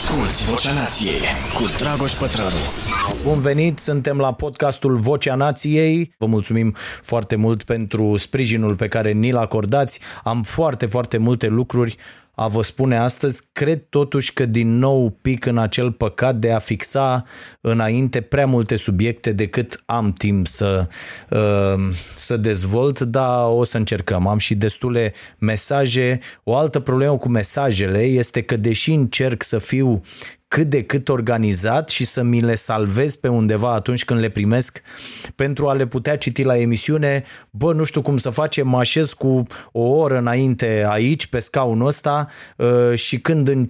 [0.00, 1.20] Asculți Vocea Nației
[1.54, 2.56] cu Dragoș Pătrălu.
[3.22, 6.14] Bun venit, suntem la podcastul Vocea Nației.
[6.18, 10.00] Vă mulțumim foarte mult pentru sprijinul pe care ni-l acordați.
[10.24, 11.96] Am foarte, foarte multe lucruri
[12.40, 16.58] a vă spune astăzi, cred totuși că din nou pic în acel păcat de a
[16.58, 17.24] fixa
[17.60, 20.88] înainte prea multe subiecte decât am timp să,
[21.30, 24.26] uh, să dezvolt, dar o să încercăm.
[24.26, 26.20] Am și destule mesaje.
[26.44, 30.00] O altă problemă cu mesajele este că deși încerc să fiu
[30.50, 34.82] cât de cât organizat și să mi le salvez pe undeva atunci când le primesc
[35.36, 37.24] pentru a le putea citi la emisiune.
[37.50, 41.86] Bă, nu știu cum să facem, mă așez cu o oră înainte aici, pe scaunul
[41.86, 43.68] ăsta uh, și când în,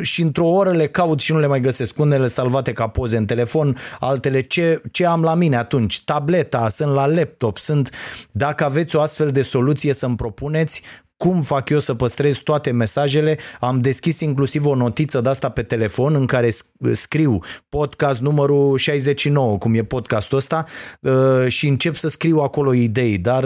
[0.00, 1.98] și într-o oră le caut și nu le mai găsesc.
[1.98, 6.04] Unele salvate ca poze în telefon, altele ce, ce am la mine atunci?
[6.04, 7.90] Tableta, sunt la laptop, sunt...
[8.30, 10.82] Dacă aveți o astfel de soluție să-mi propuneți,
[11.16, 13.38] cum fac eu să păstrez toate mesajele.
[13.60, 16.48] Am deschis inclusiv o notiță de asta pe telefon în care
[16.92, 17.38] scriu
[17.68, 20.64] podcast numărul 69, cum e podcastul ăsta,
[21.00, 21.12] uh,
[21.48, 23.44] și încep să scriu acolo idei, dar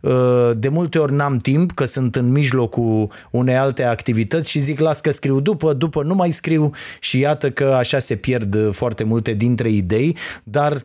[0.00, 4.80] uh, de multe ori n-am timp, că sunt în mijlocul unei alte activități și zic
[4.80, 9.04] las că scriu după, după nu mai scriu și iată că așa se pierd foarte
[9.04, 10.84] multe dintre idei, dar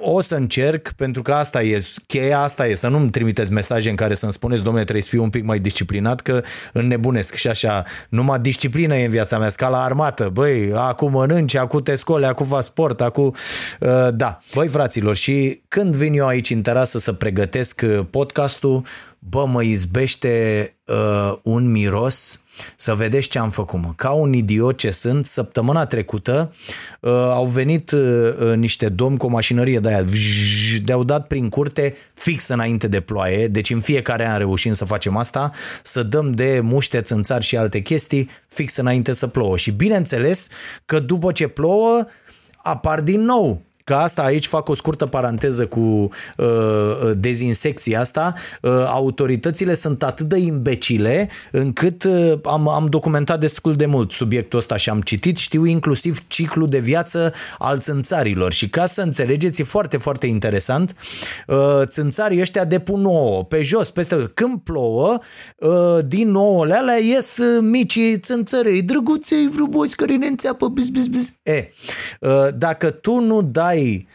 [0.00, 3.96] o să încerc, pentru că asta e, cheia asta e, să nu-mi trimiteți mesaje în
[3.96, 7.84] care să-mi spuneți, domnule, trebuie să fiu un pic mai disciplinat, că înnebunesc și așa.
[8.08, 10.30] Numai disciplină e în viața mea, ca la armată.
[10.32, 13.34] Băi, acum mănânci, acum te scoli, acum faci sport, acum...
[13.80, 14.38] Uh, da.
[14.54, 18.82] Băi, fraților, și când vin eu aici în terasă să pregătesc uh, podcastul,
[19.18, 22.41] bă, mă izbește uh, un miros
[22.76, 23.92] să vedeți ce am făcut, mă.
[23.96, 26.54] Ca un idiot ce sunt, săptămâna trecută
[27.00, 28.00] uh, au venit uh,
[28.40, 30.04] uh niște domni cu o mașinărie de aia,
[30.84, 35.16] de-au dat prin curte fix înainte de ploaie, deci în fiecare an reușim să facem
[35.16, 35.50] asta,
[35.82, 39.56] să dăm de muște, țânțari și alte chestii fix înainte să plouă.
[39.56, 40.48] Și bineînțeles
[40.84, 42.06] că după ce plouă,
[42.56, 48.34] apar din nou Că asta aici fac o scurtă paranteză cu uh, uh, dezinsecția asta.
[48.60, 54.58] Uh, autoritățile sunt atât de imbecile încât uh, am, am documentat destul de mult subiectul
[54.58, 59.60] ăsta și am citit, știu inclusiv ciclul de viață al țânțarilor și ca să înțelegeți,
[59.60, 60.94] e foarte, foarte interesant.
[61.46, 65.18] Uh, țânțarii ăștia depun ouă pe jos, peste când plouă,
[65.56, 71.06] uh, din ouăle alea ies uh, micii țânțărei, drăguței, frumoși, care ne înțeapă, bis, bis,
[71.06, 71.32] bis.
[71.42, 71.68] E,
[72.20, 74.11] uh, dacă tu nu dai ai Uh,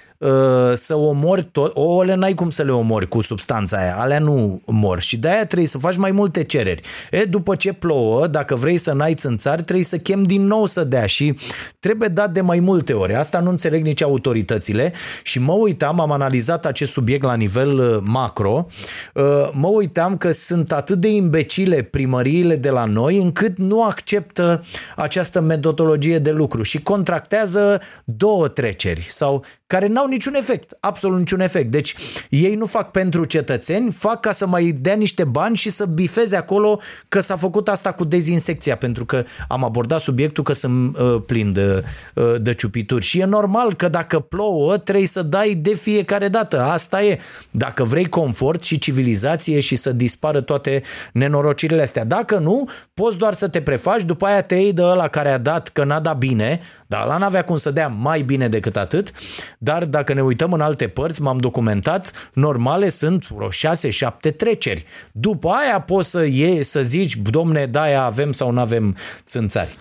[0.74, 5.02] să omori tot, ouăle n-ai cum să le omori cu substanța aia, alea nu mor.
[5.02, 6.82] Și de-aia trebuie să faci mai multe cereri.
[7.12, 10.84] E, după ce plouă, dacă vrei să n-ai țânțari, trebuie să chem din nou să
[10.84, 11.40] dea și
[11.80, 13.16] trebuie dat de mai multe ori.
[13.16, 14.94] Asta nu înțeleg nici autoritățile.
[15.24, 18.68] Și mă uitam, am analizat acest subiect la nivel uh, macro,
[19.14, 24.64] uh, mă uitam că sunt atât de imbecile primăriile de la noi încât nu acceptă
[24.96, 31.40] această metodologie de lucru și contractează două treceri sau care n-au niciun efect, absolut niciun
[31.40, 31.72] efect.
[31.72, 31.96] Deci
[32.30, 36.36] ei nu fac pentru cetățeni, fac ca să mai dea niște bani și să bifeze
[36.36, 41.22] acolo că s-a făcut asta cu dezinsecția, pentru că am abordat subiectul că sunt uh,
[41.26, 41.84] plin de,
[42.14, 43.06] uh, de ciupituri.
[43.06, 46.62] Și e normal că dacă plouă, trebuie să dai de fiecare dată.
[46.62, 47.20] Asta e.
[47.52, 52.06] Dacă vrei confort și civilizație și să dispară toate nenorocirile astea.
[52.06, 55.38] Dacă nu, poți doar să te prefaci, după aia te iei de ăla care a
[55.38, 59.12] dat că n-a dat bine, dar ăla n-avea cum să dea mai bine decât atât,
[59.58, 64.86] dar dacă ne uităm în alte părți, m-am documentat, normale sunt vreo 6-7 treceri.
[65.12, 68.96] După aia poți să iei, să zici, domne, da, aia avem sau nu avem
[69.28, 69.76] țânțari.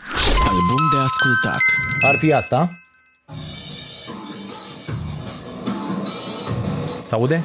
[0.49, 1.61] Album de ascultat.
[2.00, 2.69] Ar fi asta?
[7.03, 7.43] S-aude?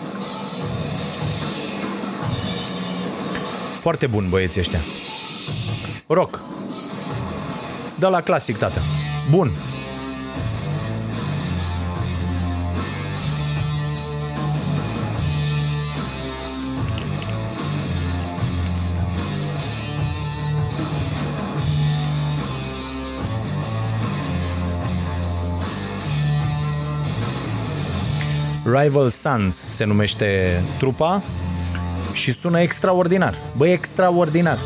[3.81, 4.79] Foarte bun băieții ăștia.
[6.07, 6.39] Rock.
[7.99, 8.79] Da la clasic, tată.
[9.31, 9.51] Bun.
[28.65, 31.23] Rival Sons se numește trupa
[32.13, 33.33] și sună extraordinar.
[33.57, 34.57] Băi, extraordinar.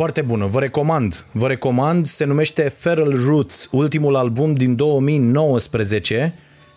[0.00, 1.24] Foarte bună, vă recomand.
[1.32, 6.34] Vă recomand, se numește Feral Roots, ultimul album din 2019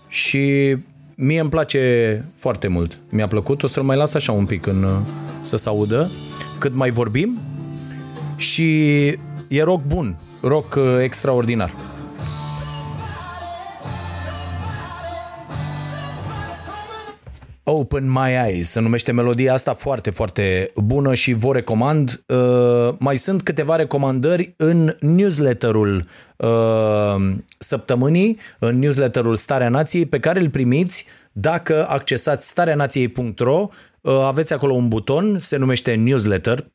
[0.07, 0.75] și
[1.15, 2.97] mie îmi place foarte mult.
[3.09, 4.85] Mi-a plăcut, o să-l mai las așa un pic în,
[5.41, 6.11] să se audă.
[6.59, 7.37] Cât mai vorbim,
[8.37, 9.07] și
[9.49, 11.71] e rock bun, rock uh, extraordinar.
[17.63, 22.23] Open My Eyes se numește melodia asta foarte, foarte bună și vă recomand.
[22.27, 26.05] Uh, mai sunt câteva recomandări în newsletterul
[26.37, 27.15] uh,
[27.57, 34.73] săptămânii, în newsletterul Starea Nației, pe care îl primiți dacă accesați stareanației.ro Uh, aveți acolo
[34.73, 36.71] un buton, se numește newsletter,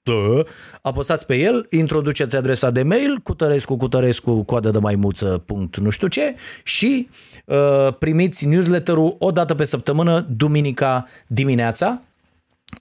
[0.83, 6.07] apăsați pe el, introduceți adresa de mail, cutărescu, cutărescu, coadă de maimuță, punct, nu știu
[6.07, 7.09] ce, și
[7.45, 12.01] uh, primiți newsletterul o dată pe săptămână, duminica dimineața,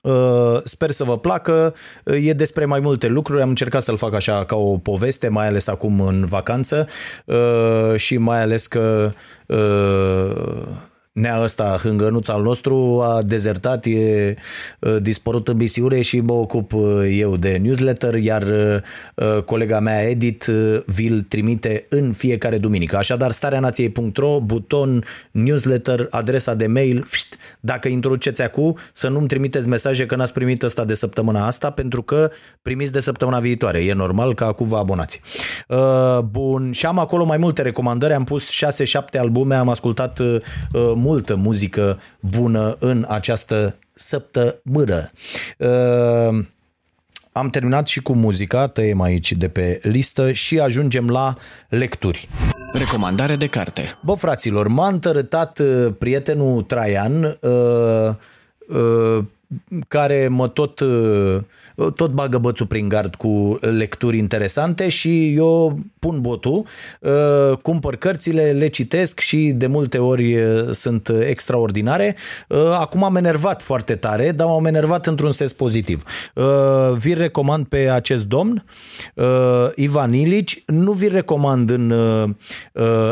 [0.01, 4.13] Uh, sper să vă placă, uh, e despre mai multe lucruri, am încercat să-l fac
[4.13, 6.87] așa ca o poveste, mai ales acum în vacanță.
[7.25, 9.11] Uh, și mai ales că
[11.17, 14.35] nea ăsta, hângănuț al nostru, a dezertat, e
[15.01, 16.71] dispărut în misiune și mă ocup
[17.09, 18.45] eu de newsletter, iar
[19.45, 20.43] colega mea Edit
[20.85, 22.97] vi-l trimite în fiecare duminică.
[22.97, 27.05] Așadar, stareanației.ro, buton, newsletter, adresa de mail,
[27.59, 32.01] dacă introduceți acum, să nu-mi trimiteți mesaje că n-ați primit ăsta de săptămâna asta, pentru
[32.01, 32.29] că
[32.61, 33.79] primiți de săptămâna viitoare.
[33.79, 35.21] E normal că acum vă abonați.
[36.23, 38.49] Bun, și am acolo mai multe recomandări, am pus
[39.15, 40.19] 6-7 albume, am ascultat
[41.07, 45.09] multă muzică bună în această săptămână.
[45.57, 46.45] Uh,
[47.31, 51.33] am terminat și cu muzica, tăiem aici de pe listă și ajungem la
[51.69, 52.29] lecturi.
[52.73, 53.81] Recomandare de carte.
[54.03, 58.13] Bă, fraților, m-a întărătat uh, prietenul Traian uh,
[58.67, 59.23] uh,
[59.87, 61.37] care mă tot, uh,
[61.95, 66.65] tot bagă bățul prin gard cu lecturi interesante și eu pun botul,
[66.99, 72.15] uh, cumpăr cărțile, le citesc și de multe ori uh, sunt extraordinare.
[72.71, 76.03] Acum am enervat foarte tare, dar m-am enervat într-un sens pozitiv.
[76.97, 78.65] Vi recomand pe acest domn,
[79.75, 81.93] Ivan Ilici, nu vi recomand în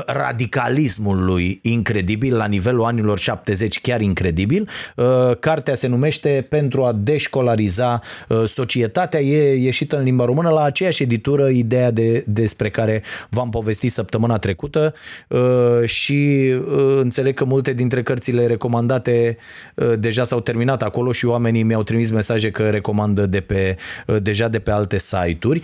[0.06, 4.70] radicalismul lui incredibil, la nivelul anilor 70 chiar incredibil.
[5.40, 9.22] Cartea se numește numește Pentru a deșcolariza uh, societatea.
[9.22, 14.38] E ieșită în limba română la aceeași editură, ideea de, despre care v-am povestit săptămâna
[14.38, 14.94] trecută
[15.28, 15.40] uh,
[15.86, 19.38] și uh, înțeleg că multe dintre cărțile recomandate
[20.00, 23.78] deja s-au terminat acolo și oamenii mi-au trimis mesaje că recomandă de pe,
[24.22, 25.62] deja de pe alte site-uri.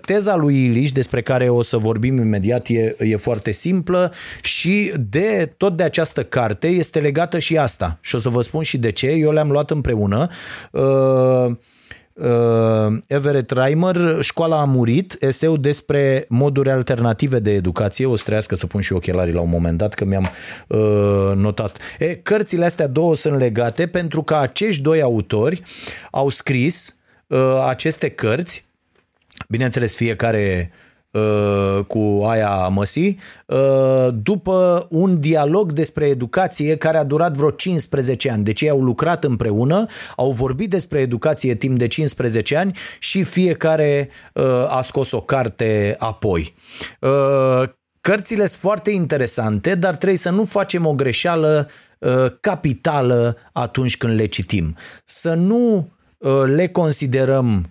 [0.00, 4.12] Teza lui Iliș, despre care o să vorbim imediat, e, e foarte simplă
[4.42, 7.98] și de tot de această carte este legată și asta.
[8.00, 9.06] Și o să vă spun și de ce.
[9.06, 10.28] Eu le-am luat împreună împreună.
[10.70, 10.82] Uh,
[11.50, 11.56] uh,
[13.06, 18.66] Everett Reimer, Școala a murit, eseu despre moduri alternative de educație, o să trească să
[18.66, 20.28] pun și ochelarii la un moment dat, că mi-am
[20.68, 21.78] uh, notat.
[21.98, 25.62] E, cărțile astea două sunt legate pentru că acești doi autori
[26.10, 28.68] au scris uh, aceste cărți,
[29.48, 30.82] bineînțeles fiecare uh,
[31.86, 38.44] cu aia măsii, Uh, după un dialog despre educație care a durat vreo 15 ani.
[38.44, 44.08] Deci ei au lucrat împreună, au vorbit despre educație timp de 15 ani și fiecare
[44.32, 46.54] uh, a scos o carte apoi.
[47.00, 47.68] Uh,
[48.00, 51.68] cărțile sunt foarte interesante, dar trebuie să nu facem o greșeală
[52.40, 54.76] capitală atunci când le citim.
[55.04, 55.88] Să nu
[56.44, 57.70] le considerăm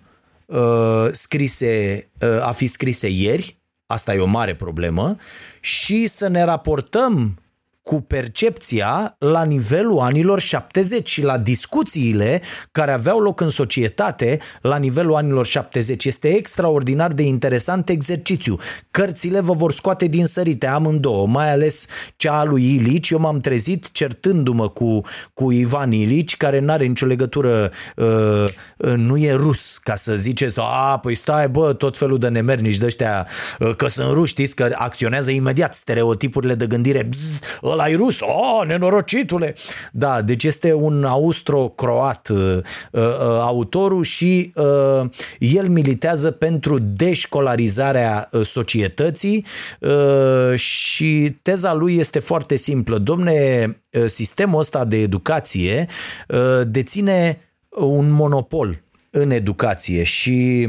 [1.10, 2.10] scrise,
[2.40, 5.16] a fi scrise ieri, asta e o mare problemă,
[5.60, 7.38] și să ne raportăm
[7.84, 14.76] cu percepția la nivelul anilor 70 și la discuțiile care aveau loc în societate la
[14.76, 16.04] nivelul anilor 70.
[16.04, 18.56] Este extraordinar de interesant exercițiu.
[18.90, 21.86] Cărțile vă vor scoate din sărite amândouă, mai ales
[22.16, 23.10] cea a lui Ilici.
[23.10, 25.00] Eu m-am trezit certându-mă cu,
[25.34, 28.44] cu Ivan Ilici, care nu are nicio legătură, uh,
[28.76, 32.76] uh, nu e rus, ca să ziceți, a, păi stai, bă, tot felul de nemernici
[32.76, 33.26] de ăștia,
[33.58, 37.38] uh, că sunt ruși, știți, că acționează imediat stereotipurile de gândire, bzz,
[37.74, 39.54] ăla e rus, oh, nenorocitule.
[39.92, 42.58] Da, deci este un austro-croat uh,
[42.90, 43.02] uh,
[43.40, 49.44] autorul și uh, el militează pentru deșcolarizarea uh, societății
[49.80, 52.98] uh, și teza lui este foarte simplă.
[52.98, 55.86] Domne, uh, sistemul ăsta de educație
[56.28, 57.38] uh, deține
[57.68, 60.68] un monopol în educație și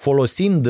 [0.00, 0.68] folosind,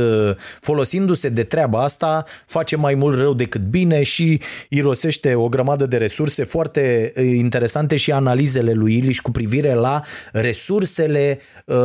[0.60, 5.96] folosindu-se de treaba asta, face mai mult rău decât bine și irosește o grămadă de
[5.96, 11.76] resurse foarte interesante și analizele lui Iliș cu privire la resursele uh,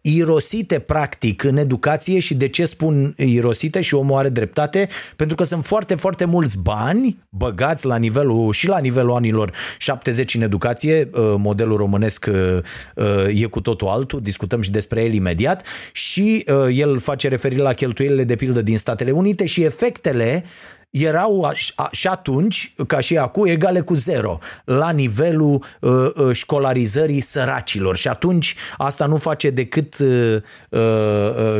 [0.00, 5.44] irosite practic în educație și de ce spun irosite și omul are dreptate, pentru că
[5.44, 11.10] sunt foarte, foarte mulți bani băgați la nivelul și la nivelul anilor 70 în educație,
[11.12, 12.58] uh, modelul românesc uh,
[12.94, 17.28] uh, e cu totul altul, discutăm și despre el imediat și uh, el el face
[17.28, 20.44] referire la cheltuielile de pildă din Statele Unite și efectele
[20.94, 21.52] erau
[21.90, 27.96] și atunci, ca și acum, egale cu zero la nivelul uh, uh, școlarizării săracilor.
[27.96, 30.42] Și atunci asta nu face decât uh,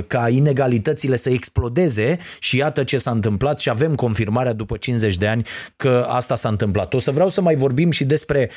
[0.07, 5.27] ca inegalitățile să explodeze și iată ce s-a întâmplat și avem confirmarea după 50 de
[5.27, 6.95] ani că asta s-a întâmplat.
[6.95, 8.51] O să vreau să mai vorbim și despre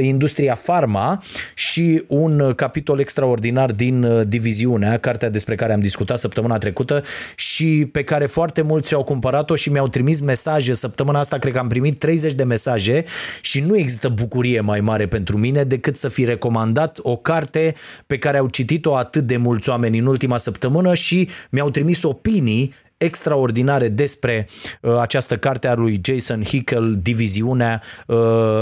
[0.00, 1.22] industria farma
[1.54, 7.02] și un capitol extraordinar din diviziunea, cartea despre care am discutat săptămâna trecută
[7.36, 11.58] și pe care foarte mulți au cumpărat-o și mi-au trimis mesaje, săptămâna asta cred că
[11.58, 13.04] am primit 30 de mesaje
[13.40, 17.74] și nu există bucurie mai mare pentru mine decât să fi recomandat o carte
[18.06, 22.74] pe care au citit-o atât de mulți oameni în ultima săptămână și mi-au trimis opinii
[22.96, 24.48] extraordinare despre
[24.80, 28.16] uh, această carte a lui Jason Hickel, Diviziunea uh,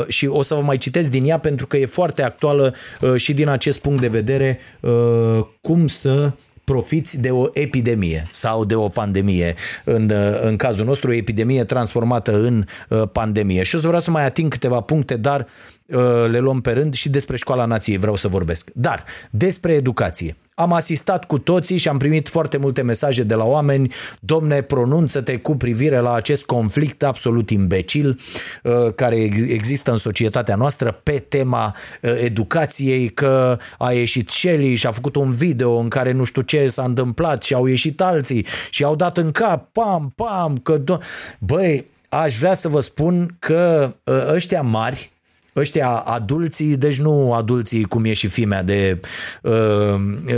[0.08, 3.34] și o să vă mai citesc din ea pentru că e foarte actuală uh, și
[3.34, 6.32] din acest punct de vedere uh, cum să
[6.68, 9.54] profiți de o epidemie sau de o pandemie.
[9.84, 13.62] În, în cazul nostru, o epidemie transformată în uh, pandemie.
[13.62, 15.46] Și o să vreau să mai ating câteva puncte, dar
[15.86, 18.70] uh, le luăm pe rând și despre școala nației vreau să vorbesc.
[18.74, 20.36] Dar despre educație.
[20.58, 25.36] Am asistat cu toții și am primit foarte multe mesaje de la oameni, domne, pronunță-te
[25.36, 28.20] cu privire la acest conflict absolut imbecil
[28.62, 29.16] uh, care
[29.48, 35.16] există în societatea noastră pe tema uh, educației, că a ieșit Shelly și a făcut
[35.16, 38.96] un video în care nu știu ce s-a întâmplat și au ieșit alții și au
[38.96, 40.78] dat în cap, pam, pam, că...
[40.78, 41.04] Do-
[41.38, 45.10] Băi, aș vrea să vă spun că uh, ăștia mari,
[45.58, 49.00] ăștia adulții, deci nu adulții cum e și fimea de
[49.42, 49.94] uh,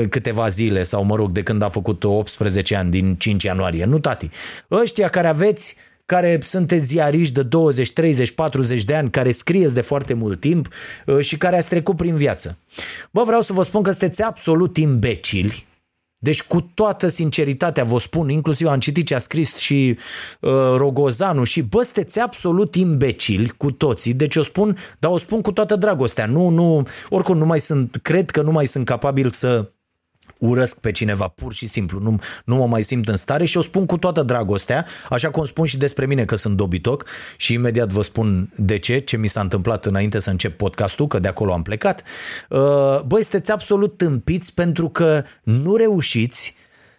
[0.08, 3.98] câteva zile sau mă rog de când a făcut 18 ani din 5 ianuarie, nu
[3.98, 4.30] tati.
[4.70, 9.80] Ăștia care aveți care sunteți ziariști de 20, 30, 40 de ani, care scrieți de
[9.80, 10.68] foarte mult timp
[11.06, 12.58] uh, și care ați trecut prin viață.
[13.10, 15.66] Bă, vreau să vă spun că sunteți absolut imbecili
[16.22, 19.98] deci cu toată sinceritatea vă spun, inclusiv am citit ce a scris și
[20.40, 25.40] uh, Rogozanu și bă, sunteți absolut imbecili cu toții, deci o spun, dar o spun
[25.40, 29.30] cu toată dragostea, nu, nu, oricum nu mai sunt, cred că nu mai sunt capabil
[29.30, 29.70] să
[30.40, 33.62] urăsc pe cineva, pur și simplu, nu, nu mă mai simt în stare și o
[33.62, 37.04] spun cu toată dragostea, așa cum spun și despre mine că sunt dobitoc
[37.36, 41.18] și imediat vă spun de ce, ce mi s-a întâmplat înainte să încep podcastul, că
[41.18, 42.02] de acolo am plecat.
[42.48, 46.54] Uh, băi, sunteți absolut tâmpiți pentru că nu reușiți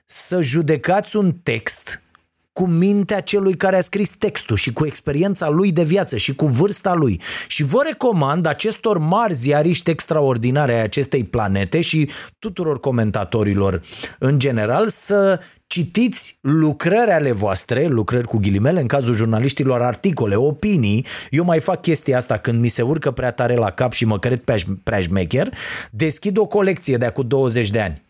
[0.06, 2.02] să judecați un text
[2.54, 6.46] cu mintea celui care a scris textul și cu experiența lui de viață și cu
[6.46, 7.22] vârsta lui.
[7.48, 13.82] Și vă recomand acestor mari ziariști extraordinare ai acestei planete și tuturor comentatorilor
[14.20, 21.06] în general să citiți lucrări ale voastre, lucrări cu ghilimele, în cazul jurnaliștilor, articole, opinii.
[21.30, 24.20] Eu mai fac chestia asta când mi se urcă prea tare la cap și mă
[24.20, 24.44] cred
[24.84, 25.54] prea șmecher,
[25.92, 28.02] deschid o colecție de acum 20 de ani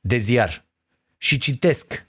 [0.00, 0.64] de ziar
[1.16, 2.06] și citesc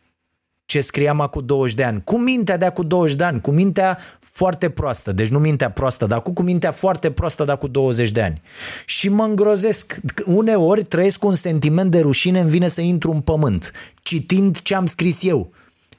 [0.70, 3.98] ce scriam acum 20 de ani, cu mintea de acum 20 de ani, cu mintea
[4.20, 8.12] foarte proastă, deci nu mintea proastă de acum, cu mintea foarte proastă de acum 20
[8.12, 8.42] de ani.
[8.86, 13.72] Și mă îngrozesc, uneori trăiesc un sentiment de rușine, îmi vine să intru în pământ,
[14.02, 15.52] citind ce am scris eu.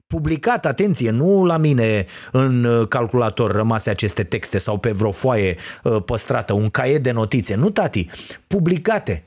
[0.06, 5.56] Publicat, atenție, nu la mine în uh, calculator rămase aceste texte sau pe vreo foaie
[5.82, 8.08] uh, păstrată, un caiet de notițe, nu tati,
[8.46, 9.24] publicate,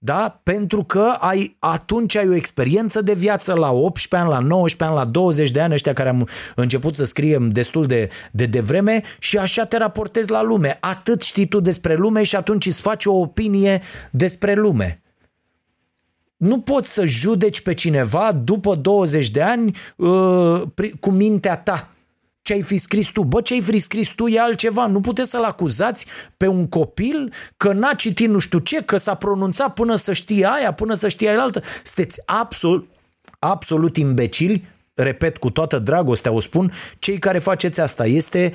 [0.00, 0.40] da?
[0.42, 4.94] Pentru că ai, atunci ai o experiență de viață la 18 ani, la 19 ani,
[4.94, 9.38] la 20 de ani, ăștia care am început să scriem destul de, de devreme și
[9.38, 10.76] așa te raportezi la lume.
[10.80, 15.02] Atât știi tu despre lume și atunci îți faci o opinie despre lume.
[16.36, 20.62] Nu poți să judeci pe cineva după 20 de ani uh,
[21.00, 21.92] cu mintea ta
[22.48, 23.22] ce ai fi scris tu.
[23.22, 24.86] Bă, ce ai fi scris tu e altceva.
[24.86, 29.14] Nu puteți să-l acuzați pe un copil că n-a citit nu știu ce, că s-a
[29.14, 31.62] pronunțat până să știe aia, până să știe aia altă.
[31.82, 32.88] Sunteți absolut,
[33.38, 34.64] absolut imbecili
[34.94, 38.06] repet cu toată dragostea o spun, cei care faceți asta.
[38.06, 38.52] Este,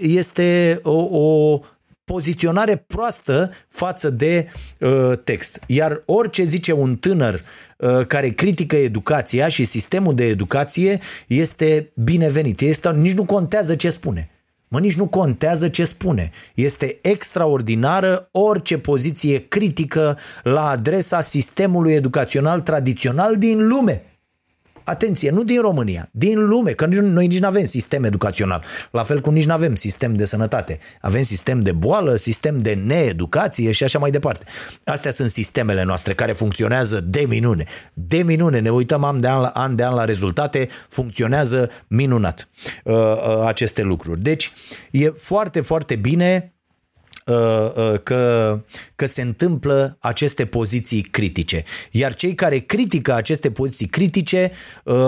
[0.00, 1.60] este o, o
[2.06, 4.48] poziționare proastă față de
[4.78, 5.58] uh, text.
[5.66, 7.42] Iar orice zice un tânăr
[7.76, 12.60] uh, care critică educația și sistemul de educație este binevenit.
[12.60, 14.30] Este, nici nu contează ce spune.
[14.68, 16.30] Mă, nici nu contează ce spune.
[16.54, 24.02] Este extraordinară orice poziție critică la adresa sistemului educațional tradițional din lume.
[24.86, 28.64] Atenție, nu din România, din lume, că noi nici nu avem sistem educațional.
[28.90, 30.78] La fel cum nici nu avem sistem de sănătate.
[31.00, 34.44] Avem sistem de boală, sistem de needucație și așa mai departe.
[34.84, 37.64] Astea sunt sistemele noastre care funcționează de minune.
[37.92, 42.48] De minune, ne uităm an de an la, an, de an la rezultate, funcționează minunat
[42.84, 44.20] uh, uh, aceste lucruri.
[44.20, 44.52] Deci
[44.90, 46.55] e foarte, foarte bine
[48.02, 48.60] că,
[48.94, 51.64] că se întâmplă aceste poziții critice.
[51.90, 54.52] Iar cei care critică aceste poziții critice,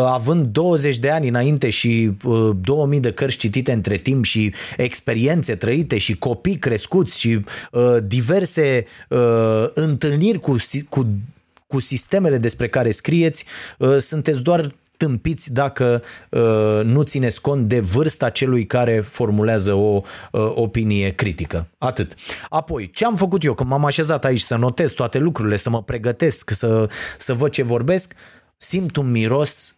[0.07, 2.11] având 20 de ani înainte și
[2.61, 7.45] 2000 de cărți citite între timp și experiențe trăite și copii crescuți și
[8.07, 8.87] diverse
[9.75, 10.57] întâlniri cu,
[10.89, 11.07] cu
[11.67, 13.45] cu sistemele despre care scrieți,
[13.99, 20.03] sunteți doar tâmpiți dacă uh, nu țineți cont de vârsta celui care formulează o
[20.33, 21.69] uh, opinie critică.
[21.79, 22.15] Atât.
[22.49, 25.83] Apoi, ce am făcut eu când m-am așezat aici să notez toate lucrurile, să mă
[25.83, 26.89] pregătesc, să,
[27.19, 28.15] să văd ce vorbesc,
[28.57, 29.77] simt un miros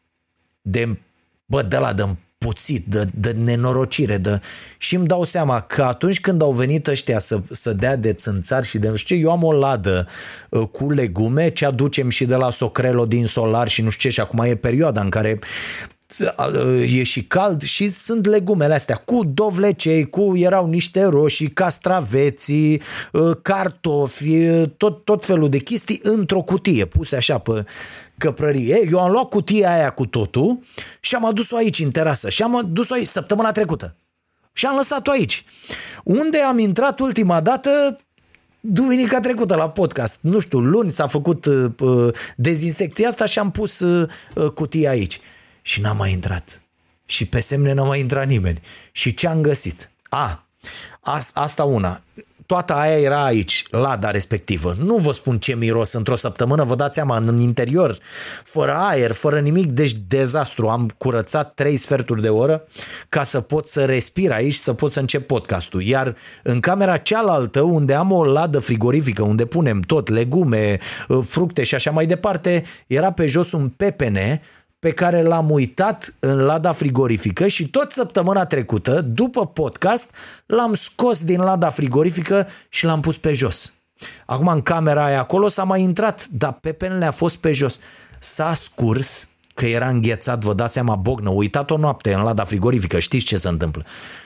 [0.63, 0.99] de,
[1.45, 2.03] bă, de la de
[2.47, 4.41] puțit, de, de nenorocire de...
[4.79, 8.67] și îmi dau seama că atunci când au venit ăștia să, să dea de țânțari
[8.67, 10.07] și de nu știu ce, eu am o ladă
[10.49, 14.15] uh, cu legume, ce aducem și de la Socrelo din solar și nu știu ce
[14.15, 15.39] și acum e perioada în care
[16.87, 22.83] e și cald și sunt legumele astea cu dovlecei, cu erau niște roșii, castraveții,
[23.15, 27.65] ă, cartofi, tot, tot felul de chestii într-o cutie puse așa pe
[28.19, 28.89] căprărie.
[28.91, 30.59] Eu am luat cutia aia cu totul
[31.01, 33.95] și am adus-o aici în terasă și am adus-o aici săptămâna trecută.
[34.53, 35.45] Și am lăsat-o aici.
[36.05, 37.99] Unde am intrat ultima dată
[38.61, 40.19] duminica trecută la podcast.
[40.21, 44.09] Nu știu, luni s-a făcut uh, dezinsecția asta și am pus uh,
[44.55, 45.21] cutia aici
[45.63, 46.63] și n-a mai intrat.
[47.07, 48.61] Și pe semne n-a mai intrat nimeni.
[48.93, 49.91] Și ce am găsit?
[50.09, 50.47] A,
[51.33, 52.03] asta una.
[52.47, 54.75] Toată aia era aici, lada respectivă.
[54.79, 57.99] Nu vă spun ce miros într-o săptămână, vă dați seama, în interior,
[58.45, 60.69] fără aer, fără nimic, deci dezastru.
[60.69, 62.67] Am curățat trei sferturi de oră
[63.09, 65.83] ca să pot să respir aici, să pot să încep podcastul.
[65.83, 70.79] Iar în camera cealaltă, unde am o ladă frigorifică, unde punem tot, legume,
[71.23, 74.43] fructe și așa mai departe, era pe jos un pepene
[74.81, 80.15] pe care l-am uitat în lada frigorifică și tot săptămâna trecută, după podcast,
[80.47, 83.73] l-am scos din lada frigorifică și l-am pus pe jos.
[84.27, 87.79] Acum în camera aia acolo s-a mai intrat, dar pepenele a fost pe jos.
[88.19, 92.99] S-a scurs că era înghețat, vă dați seama, bognă, uitat o noapte în lada frigorifică,
[92.99, 93.85] știți ce se întâmplă.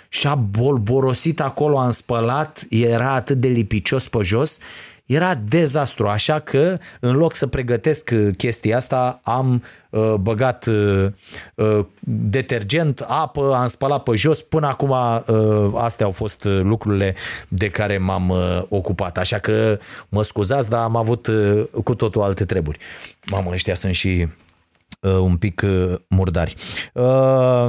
[0.09, 4.59] Și a bolborosit acolo, am spălat, era atât de lipicios pe jos
[5.07, 11.07] era dezastru, așa că în loc să pregătesc uh, chestia asta, am uh, băgat uh,
[11.55, 14.43] uh, detergent, apă, am spălat pe jos.
[14.43, 17.15] Până acum uh, astea au fost uh, lucrurile
[17.49, 19.19] de care m-am uh, ocupat.
[19.19, 22.79] Așa că mă scuzați, dar am avut uh, cu totul alte treburi.
[23.31, 24.29] Mamă, ăștia sunt și
[25.01, 26.55] uh, un pic uh, murdari.
[26.93, 27.67] Uh,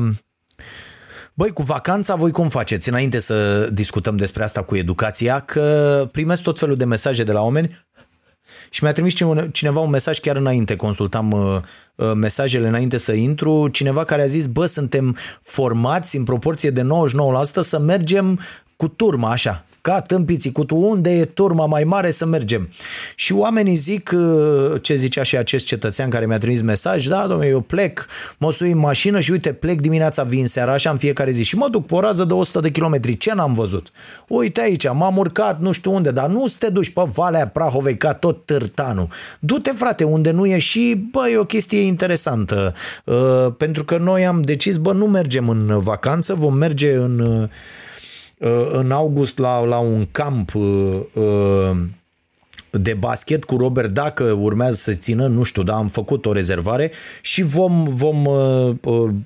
[1.37, 2.89] Băi, cu vacanța voi cum faceți?
[2.89, 7.41] Înainte să discutăm despre asta cu educația, că primesc tot felul de mesaje de la
[7.41, 7.85] oameni
[8.69, 9.13] și mi-a trimis
[9.51, 11.59] cineva un mesaj chiar înainte, consultam uh,
[11.95, 16.81] uh, mesajele înainte să intru, cineva care a zis, bă, suntem formați în proporție de
[16.81, 16.85] 99%
[17.43, 18.39] să mergem
[18.75, 22.69] cu turma, așa, ca tâmpiții cu tu, unde e turma mai mare să mergem.
[23.15, 27.49] Și oamenii zic, uh, ce zicea și acest cetățean care mi-a trimis mesaj, da, domnule,
[27.49, 31.31] eu plec, mă sui în mașină și uite, plec dimineața, vin seara, așa în fiecare
[31.31, 33.17] zi și mă duc pe o rază de 100 de kilometri.
[33.17, 33.91] Ce n-am văzut?
[34.27, 37.97] Uite aici, m-am urcat nu știu unde, dar nu să te duci pe Valea Prahovei
[37.97, 39.07] ca tot târtanul.
[39.39, 42.73] Du-te, frate, unde nu e și, bă, e o chestie interesantă.
[43.03, 43.15] Uh,
[43.57, 47.49] pentru că noi am decis, bă, nu mergem în vacanță, vom merge în uh, Uh,
[48.71, 51.77] în august la, la un camp uh, uh,
[52.71, 56.91] de basket cu Robert dacă urmează să țină, nu știu, dar am făcut o rezervare
[57.21, 58.27] și vom, vom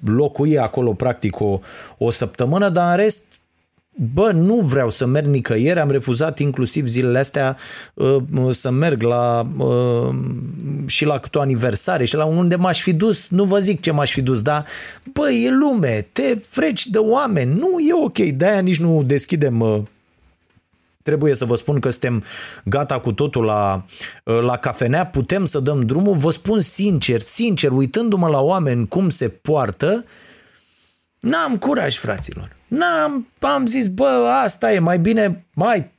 [0.04, 1.60] locui acolo practic o,
[1.98, 3.39] o săptămână, dar în rest
[4.14, 7.58] bă, nu vreau să merg nicăieri, am refuzat inclusiv zilele astea
[7.94, 8.18] uh,
[8.50, 10.16] să merg la uh,
[10.86, 13.92] și la câte o aniversare și la unde m-aș fi dus, nu vă zic ce
[13.92, 14.66] m-aș fi dus, dar
[15.14, 19.80] bă, e lume, te freci de oameni, nu e ok, de-aia nici nu deschidem uh,
[21.04, 22.24] trebuie să vă spun că suntem
[22.64, 23.86] gata cu totul la,
[24.24, 29.28] la cafenea, putem să dăm drumul, vă spun sincer, sincer, uitându-mă la oameni cum se
[29.28, 30.06] poartă,
[31.20, 32.56] n-am curaj, fraților.
[32.68, 35.92] N-am, am zis, bă, asta e, mai bine, mai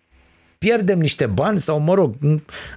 [0.58, 2.14] pierdem niște bani sau, mă rog,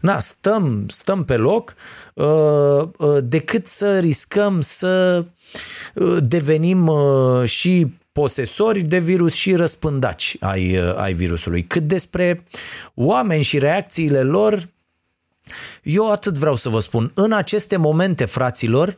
[0.01, 1.75] na, stăm, stăm pe loc
[2.13, 5.25] uh, uh, decât să riscăm să
[5.93, 11.63] uh, devenim uh, și posesori de virus și răspândaci ai, uh, ai virusului.
[11.63, 12.45] Cât despre
[12.93, 14.69] oameni și reacțiile lor,
[15.83, 17.11] eu atât vreau să vă spun.
[17.13, 18.97] În aceste momente, fraților,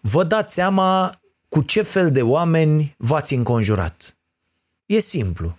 [0.00, 1.19] vă dați seama
[1.50, 4.16] cu ce fel de oameni v-ați înconjurat.
[4.86, 5.56] E simplu.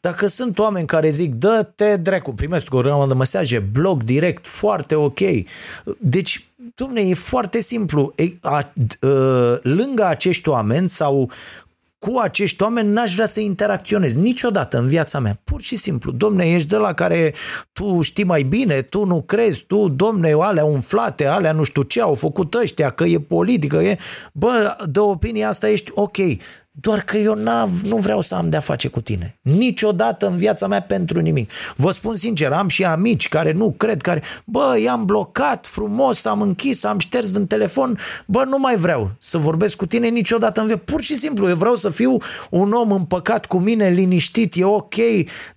[0.00, 4.94] Dacă sunt oameni care zic, dă-te dracu, primesc o grămadă de mesaje, blog direct, foarte
[4.94, 5.18] ok.
[5.98, 8.12] Deci, domne, e foarte simplu.
[8.16, 11.30] E, a, a, ă, lângă acești oameni sau
[12.06, 15.40] cu acești oameni n-aș vrea să interacționez niciodată în viața mea.
[15.44, 17.34] Pur și simplu, domne, ești de la care
[17.72, 22.00] tu știi mai bine, tu nu crezi, tu, domne, alea umflate, alea nu știu ce
[22.00, 23.98] au făcut ăștia, că e politică, e...
[24.32, 26.16] Bă, de opinia asta ești ok,
[26.80, 27.34] doar că eu
[27.82, 29.38] nu vreau să am de-a face cu tine.
[29.42, 31.50] Niciodată în viața mea pentru nimic.
[31.76, 36.40] Vă spun sincer, am și amici care nu cred, care, bă, i-am blocat frumos, am
[36.40, 40.66] închis, am șters din telefon, bă, nu mai vreau să vorbesc cu tine niciodată în
[40.66, 40.82] viață.
[40.84, 42.16] Pur și simplu, eu vreau să fiu
[42.50, 44.94] un om împăcat cu mine, liniștit, e ok.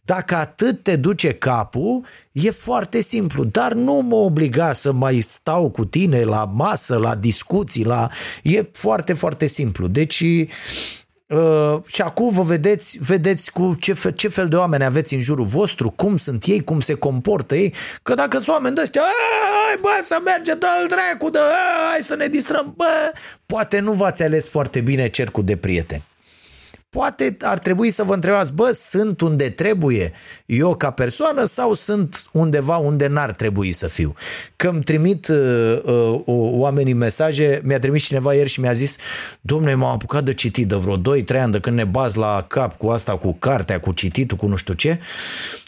[0.01, 5.69] Dacă atât te duce capul, e foarte simplu, dar nu mă obliga să mai stau
[5.69, 8.09] cu tine la masă, la discuții, la...
[8.43, 9.87] E foarte, foarte simplu.
[9.87, 10.23] Deci
[11.33, 15.21] Uh, și acum vă vedeți, vedeți cu ce fel, ce fel de oameni aveți în
[15.21, 19.01] jurul vostru, cum sunt ei, cum se comportă ei, că dacă sunt oameni de ăștia,
[19.01, 21.39] hai bă să merge, dă-l dracu, dă,
[21.91, 23.11] hai să ne distrăm, bă,
[23.45, 26.03] poate nu v-ați ales foarte bine cercul de prieteni.
[26.93, 30.13] Poate ar trebui să vă întrebați, bă, sunt unde trebuie
[30.45, 34.13] eu ca persoană sau sunt undeva unde n-ar trebui să fiu?
[34.55, 38.97] Că îmi trimit uh, uh, oamenii mesaje, mi-a trimis cineva ieri și mi-a zis,
[39.41, 42.77] domnule, m-am apucat de citit de vreo 2-3 ani de când ne baz la cap
[42.77, 44.99] cu asta, cu cartea, cu cititul, cu nu știu ce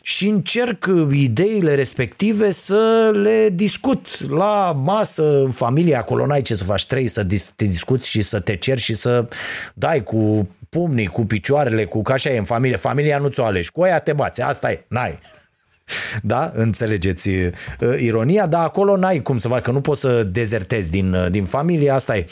[0.02, 6.64] și încerc ideile respective să le discut la masă, în familie, acolo n-ai ce să
[6.64, 9.28] faci, trei să te discuți și să te ceri și să
[9.74, 12.78] dai cu pumnii, cu picioarele, cu ca așa e în familie.
[12.78, 13.72] Familia nu ți-o alegi.
[13.72, 14.42] Cu aia te bați.
[14.42, 14.86] Asta e.
[14.88, 15.20] N-ai.
[16.22, 16.52] Da?
[16.56, 17.52] Înțelegeți uh,
[18.00, 18.46] ironia?
[18.46, 21.90] Dar acolo n-ai cum să faci, că nu poți să dezertezi din, uh, din familie,
[21.90, 22.26] asta e.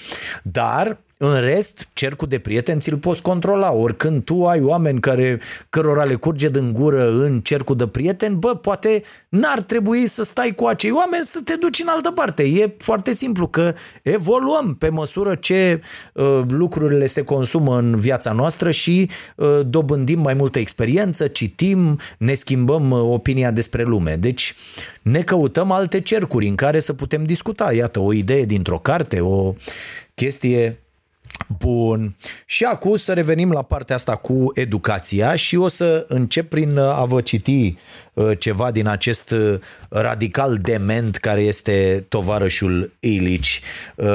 [0.43, 3.71] Dar în rest, cercul de prieteni ți-l poți controla.
[3.71, 8.55] Oricând tu ai oameni care, cărora le curge din gură în cercul de prieteni, bă,
[8.55, 12.43] poate n-ar trebui să stai cu acei oameni să te duci în altă parte.
[12.43, 15.81] E foarte simplu că evoluăm pe măsură ce
[16.13, 22.33] uh, lucrurile se consumă în viața noastră și uh, dobândim mai multă experiență, citim, ne
[22.33, 24.15] schimbăm uh, opinia despre lume.
[24.15, 24.55] Deci
[25.01, 27.73] ne căutăm alte cercuri în care să putem discuta.
[27.73, 29.53] Iată, o idee dintr-o carte, o
[30.15, 30.82] chestie
[31.47, 32.15] Bun.
[32.45, 37.03] Și acum să revenim la partea asta cu educația și o să încep prin a
[37.03, 37.75] vă citi
[38.13, 43.61] uh, ceva din acest uh, radical dement care este tovarășul Ilici.
[43.95, 44.05] Uh,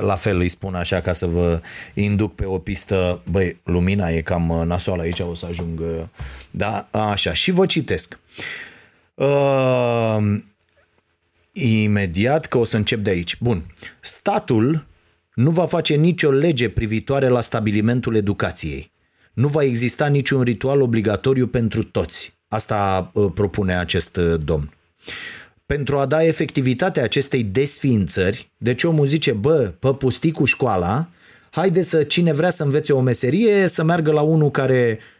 [0.00, 1.60] la fel îi spun așa ca să vă
[1.94, 3.20] induc pe o pistă.
[3.30, 5.82] Băi, lumina e cam nasoală aici, o să ajung.
[6.50, 7.32] Da, așa.
[7.32, 8.18] Și vă citesc.
[9.14, 10.18] Uh,
[11.52, 13.36] imediat că o să încep de aici.
[13.40, 13.62] Bun.
[14.00, 14.84] Statul
[15.36, 18.92] nu va face nicio lege privitoare la stabilimentul educației.
[19.32, 22.38] Nu va exista niciun ritual obligatoriu pentru toți.
[22.48, 24.72] Asta uh, propune acest uh, domn.
[25.66, 31.08] Pentru a da efectivitate acestei desființări, deci omul zice, bă, pe pustii cu școala,
[31.50, 35.15] haide să cine vrea să învețe o meserie, să meargă la unul care Uh,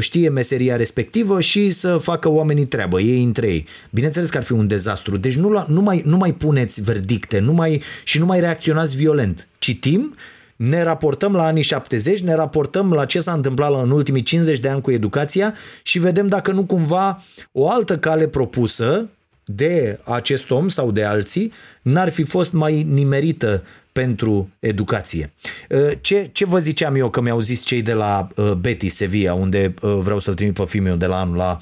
[0.00, 3.66] știe meseria respectivă și să facă oamenii treabă, ei între ei.
[3.90, 7.52] Bineînțeles că ar fi un dezastru, deci nu, nu, mai, nu mai puneți verdicte nu
[7.52, 9.46] mai, și nu mai reacționați violent.
[9.58, 10.14] Citim,
[10.56, 14.68] ne raportăm la anii 70, ne raportăm la ce s-a întâmplat în ultimii 50 de
[14.68, 19.08] ani cu educația și vedem dacă nu cumva o altă cale propusă
[19.44, 23.62] de acest om sau de alții n-ar fi fost mai nimerită
[23.96, 25.32] pentru educație.
[25.68, 29.34] Uh, ce, ce vă ziceam eu că mi-au zis cei de la uh, Betty Sevilla,
[29.34, 31.58] unde uh, vreau să-l trimit pe fiul meu de la anul la,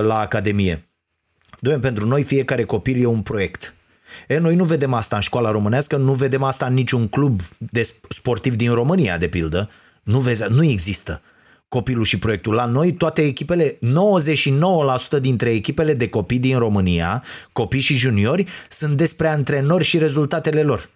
[0.00, 0.88] la Academie?
[1.60, 3.74] Doamne, pentru noi fiecare copil e un proiect.
[4.28, 7.82] E, noi nu vedem asta în școala românească, nu vedem asta în niciun club de
[8.08, 9.70] sportiv din România, de pildă.
[10.02, 11.22] Nu, vezi, nu există
[11.68, 12.54] copilul și proiectul.
[12.54, 13.78] La noi toate echipele,
[15.16, 20.62] 99% dintre echipele de copii din România, copii și juniori, sunt despre antrenori și rezultatele
[20.62, 20.90] lor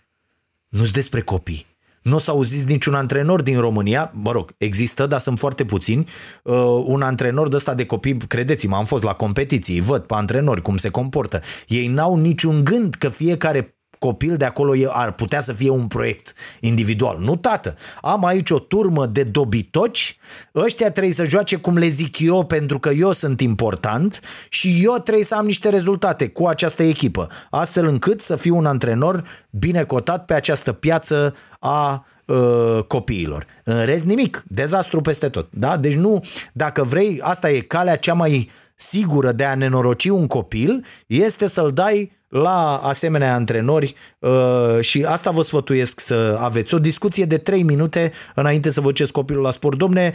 [0.75, 1.67] nu-s despre copii.
[2.03, 6.09] Nu o să auziți niciun antrenor din România, mă rog, există, dar sunt foarte puțini,
[6.43, 10.63] uh, un antrenor de ăsta de copii, credeți-mă, am fost la competiții, văd pe antrenori
[10.63, 11.41] cum se comportă.
[11.69, 16.35] Ei n-au niciun gând că fiecare copil de acolo ar putea să fie un proiect
[16.61, 17.19] individual.
[17.19, 17.77] Nu, tată.
[18.01, 20.19] Am aici o turmă de dobitoci,
[20.55, 24.99] ăștia trebuie să joace cum le zic eu pentru că eu sunt important și eu
[24.99, 29.85] trebuie să am niște rezultate cu această echipă, astfel încât să fiu un antrenor bine
[29.85, 33.47] cotat pe această piață a uh, copiilor.
[33.65, 35.49] În rest nimic, dezastru peste tot.
[35.51, 35.77] Da?
[35.77, 40.85] Deci nu, dacă vrei, asta e calea cea mai sigură de a nenoroci un copil,
[41.07, 47.25] este să-l dai la asemenea antrenori uh, și asta vă sfătuiesc să aveți o discuție
[47.25, 49.79] de 3 minute înainte să vă duceți copilul la sport.
[49.79, 50.13] Domne,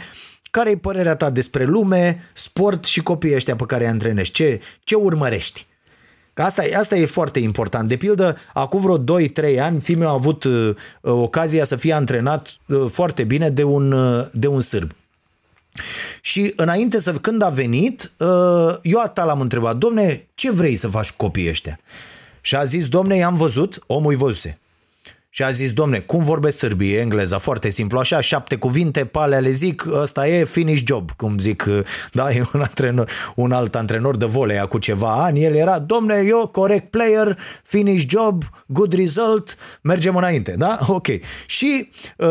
[0.50, 4.34] care e părerea ta despre lume, sport și copiii ăștia pe care îi antrenești?
[4.34, 5.66] Ce, ce urmărești?
[6.34, 7.88] Că asta, asta e foarte important.
[7.88, 9.20] De pildă, acum vreo
[9.54, 13.92] 2-3 ani, fiul a avut uh, ocazia să fie antrenat uh, foarte bine de un,
[13.92, 14.90] uh, de un sârb.
[16.20, 20.88] Și înainte să, când a venit, uh, eu atât l-am întrebat, domne, ce vrei să
[20.88, 21.80] faci copiii ăștia?
[22.40, 24.58] Și a zis, domne, i-am văzut, omul i văzuse.
[25.32, 29.50] Și a zis, domne, cum vorbesc sârbii, engleza, foarte simplu, așa, șapte cuvinte, pale le
[29.50, 31.68] zic, ăsta e finish job, cum zic,
[32.12, 36.22] da, e un antrenor, un alt antrenor de volei cu ceva ani, el era, domne,
[36.26, 40.78] eu, corect player, finish job, good result, mergem înainte, da?
[40.86, 41.06] Ok.
[41.46, 42.28] Și uh,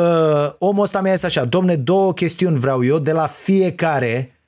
[0.57, 4.38] omul ăsta mi-a zis așa, domne, două chestiuni vreau eu de la fiecare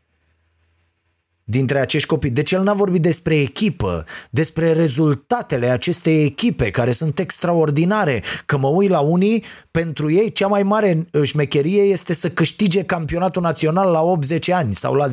[1.52, 2.30] dintre acești copii.
[2.30, 8.24] Deci el n-a vorbit despre echipă, despre rezultatele acestei echipe care sunt extraordinare.
[8.46, 13.42] Că mă uit la unii, pentru ei cea mai mare șmecherie este să câștige campionatul
[13.42, 15.10] național la 80 ani sau la 10-12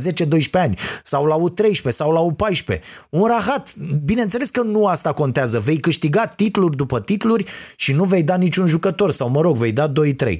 [0.52, 2.80] ani sau la U13 sau la U14.
[3.08, 3.74] Un rahat.
[4.04, 5.58] Bineînțeles că nu asta contează.
[5.58, 7.44] Vei câștiga titluri după titluri
[7.76, 10.38] și nu vei da niciun jucător sau mă rog, vei da 2-3.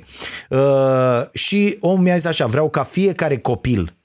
[0.49, 0.59] Uh,
[1.33, 3.98] și omul mi-a zis așa, vreau ca fiecare copil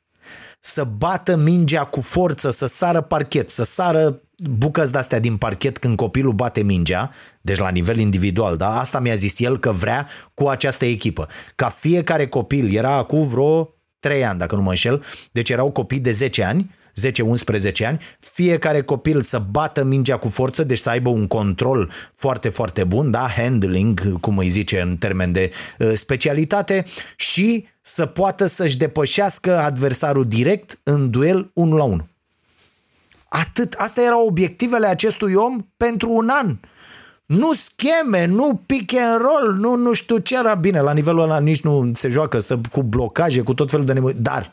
[0.65, 4.21] să bată mingea cu forță, să sară parchet, să sară
[4.57, 8.79] bucăți de-astea din parchet când copilul bate mingea, deci la nivel individual, da?
[8.79, 11.27] Asta mi-a zis el că vrea cu această echipă.
[11.55, 15.99] Ca fiecare copil, era acum vreo 3 ani, dacă nu mă înșel, deci erau copii
[15.99, 21.09] de 10 ani, 10-11 ani, fiecare copil să bată mingea cu forță, deci să aibă
[21.09, 23.27] un control foarte, foarte bun, da?
[23.27, 30.27] handling, cum îi zice în termen de uh, specialitate și să poată să-și depășească adversarul
[30.27, 32.07] direct în duel 1 la 1.
[33.27, 33.73] Atât.
[33.73, 36.57] Astea erau obiectivele acestui om pentru un an.
[37.25, 40.79] Nu scheme, nu pick and roll, nu, nu știu ce era bine.
[40.79, 44.15] La nivelul ăla nici nu se joacă să, cu blocaje, cu tot felul de nevoie.
[44.17, 44.51] Dar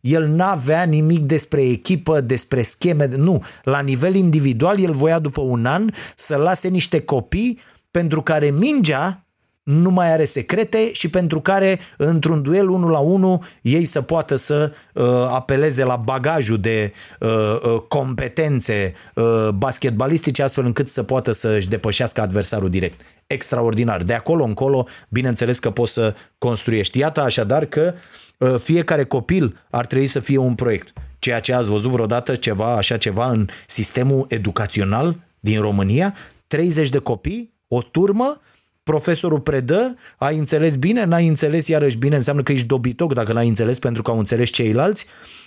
[0.00, 3.06] el n-avea nimic despre echipă, despre scheme.
[3.06, 3.44] Nu.
[3.62, 7.58] La nivel individual, el voia după un an să lase niște copii
[7.90, 9.24] pentru care mingea
[9.70, 14.34] nu mai are secrete și pentru care într-un duel 1 la 1 ei să poată
[14.36, 17.28] să uh, apeleze la bagajul de uh,
[17.62, 23.00] uh, competențe uh, basketbalistice astfel încât să poată să-și depășească adversarul direct.
[23.26, 24.02] Extraordinar.
[24.02, 26.98] De acolo încolo, bineînțeles că poți să construiești.
[26.98, 27.94] Iată așadar că
[28.38, 30.92] uh, fiecare copil ar trebui să fie un proiect.
[31.18, 36.14] Ceea ce ați văzut vreodată ceva, așa ceva în sistemul educațional din România,
[36.46, 38.40] 30 de copii, o turmă
[38.82, 43.48] profesorul predă, ai înțeles bine, n-ai înțeles iarăși bine, înseamnă că ești dobitoc dacă n-ai
[43.48, 45.06] înțeles pentru că au înțeles ceilalți,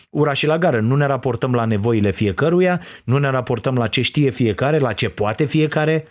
[0.09, 0.79] ura și la gară.
[0.79, 5.09] Nu ne raportăm la nevoile fiecăruia, nu ne raportăm la ce știe fiecare, la ce
[5.09, 6.07] poate fiecare,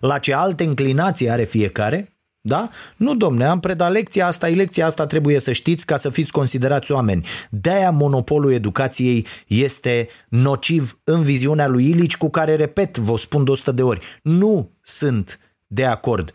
[0.00, 2.12] la ce alte inclinații are fiecare,
[2.44, 2.70] da?
[2.96, 6.32] Nu, domne, am predat lecția asta, e lecția asta trebuie să știți ca să fiți
[6.32, 7.26] considerați oameni.
[7.50, 13.50] De-aia monopolul educației este nociv în viziunea lui Ilici, cu care, repet, vă spun de
[13.50, 15.38] 100 de ori, nu sunt
[15.72, 16.32] de acord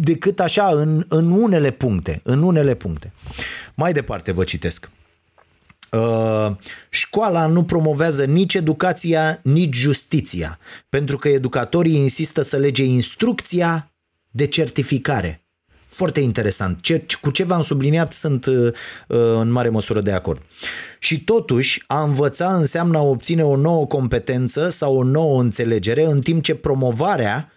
[0.00, 3.12] decât așa în, în unele puncte, în unele puncte.
[3.74, 4.90] Mai departe vă citesc.
[5.90, 6.50] Uh,
[6.88, 13.90] școala nu promovează nici educația, nici justiția, pentru că educatorii insistă să lege instrucția
[14.30, 15.44] de certificare.
[15.88, 16.80] Foarte interesant.
[16.80, 18.72] Ce, cu ce v-am subliniat sunt uh,
[19.08, 20.42] uh, în mare măsură de acord.
[20.98, 26.20] Și totuși, a învăța înseamnă a obține o nouă competență sau o nouă înțelegere, în
[26.20, 27.52] timp ce promovarea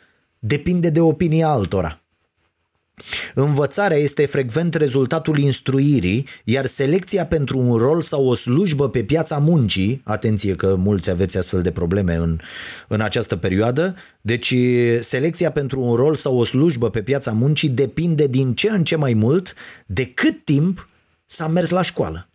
[0.45, 2.01] depinde de opinia altora.
[3.33, 9.37] Învățarea este frecvent rezultatul instruirii, iar selecția pentru un rol sau o slujbă pe piața
[9.37, 12.39] muncii, atenție că mulți aveți astfel de probleme în,
[12.87, 14.55] în această perioadă, deci
[14.99, 18.95] selecția pentru un rol sau o slujbă pe piața muncii depinde din ce în ce
[18.95, 19.53] mai mult
[19.85, 20.89] de cât timp
[21.25, 22.27] s-a mers la școală.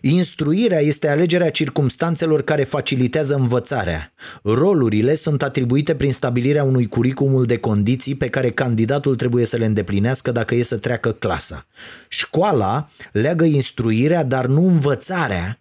[0.00, 4.12] Instruirea este alegerea circumstanțelor care facilitează învățarea.
[4.42, 9.64] Rolurile sunt atribuite prin stabilirea unui curicumul de condiții pe care candidatul trebuie să le
[9.64, 11.66] îndeplinească dacă e să treacă clasa.
[12.08, 15.60] Școala leagă instruirea, dar nu învățarea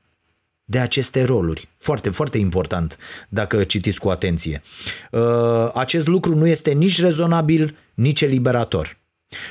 [0.70, 1.70] de aceste roluri.
[1.78, 2.98] Foarte, foarte important
[3.30, 4.62] dacă citiți cu atenție.
[5.12, 8.97] Uh, acest lucru nu este nici rezonabil, nici eliberator.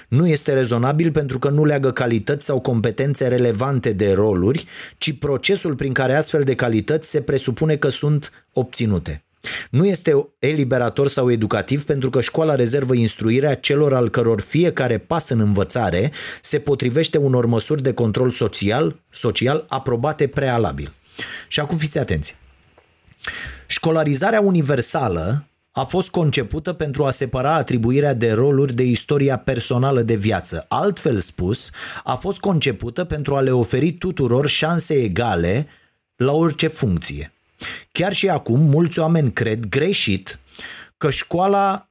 [0.09, 4.67] Nu este rezonabil pentru că nu leagă calități sau competențe relevante de roluri,
[4.99, 9.21] ci procesul prin care astfel de calități se presupune că sunt obținute.
[9.71, 15.29] Nu este eliberator sau educativ pentru că școala rezervă instruirea celor al căror fiecare pas
[15.29, 20.93] în învățare se potrivește unor măsuri de control social, social aprobate prealabil.
[21.49, 22.37] Și acum fiți atenți.
[23.67, 25.47] Școlarizarea universală
[25.79, 30.65] a fost concepută pentru a separa atribuirea de roluri de istoria personală de viață.
[30.69, 31.71] Altfel spus,
[32.05, 35.67] a fost concepută pentru a le oferi tuturor șanse egale
[36.17, 37.33] la orice funcție.
[37.93, 40.39] Chiar și acum, mulți oameni cred greșit
[40.97, 41.89] că școala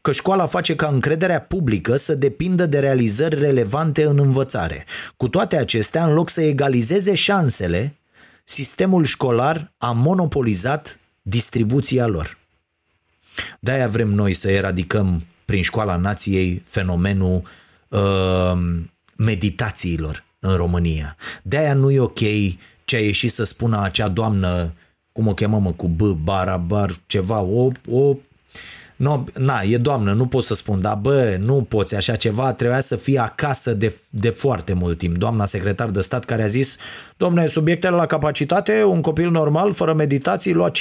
[0.00, 4.84] că școala face ca încrederea publică să depindă de realizări relevante în învățare.
[5.16, 7.96] Cu toate acestea, în loc să egalizeze șansele,
[8.44, 12.44] sistemul școlar a monopolizat distribuția lor.
[13.60, 17.42] De-aia vrem noi să eradicăm prin școala nației fenomenul
[17.88, 18.52] uh,
[19.16, 21.16] meditațiilor în România.
[21.42, 22.18] De-aia nu e ok
[22.84, 24.72] ce a ieșit să spună acea doamnă,
[25.12, 28.16] cum o chemăm mă, cu B, barabar, ceva, o, o
[28.96, 32.80] No, na, e doamnă, nu pot să spun, dar bă, nu poți așa ceva, trebuia
[32.80, 35.16] să fie acasă de, de foarte mult timp.
[35.16, 36.76] Doamna secretar de stat care a zis,
[37.16, 40.72] domne, subiectele la capacitate, un copil normal, fără meditații, lua 5-6,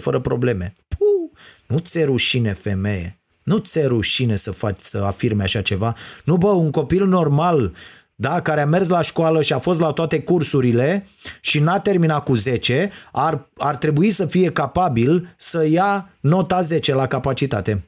[0.00, 0.72] fără probleme.
[0.88, 1.27] Puh,
[1.68, 3.20] nu ți rușine, femeie.
[3.42, 5.94] Nu ți rușine să faci, să afirme așa ceva.
[6.24, 7.72] Nu, bă, un copil normal
[8.20, 11.06] da, care a mers la școală și a fost la toate cursurile
[11.40, 16.94] și n-a terminat cu 10, ar, ar trebui să fie capabil să ia nota 10
[16.94, 17.84] la capacitate.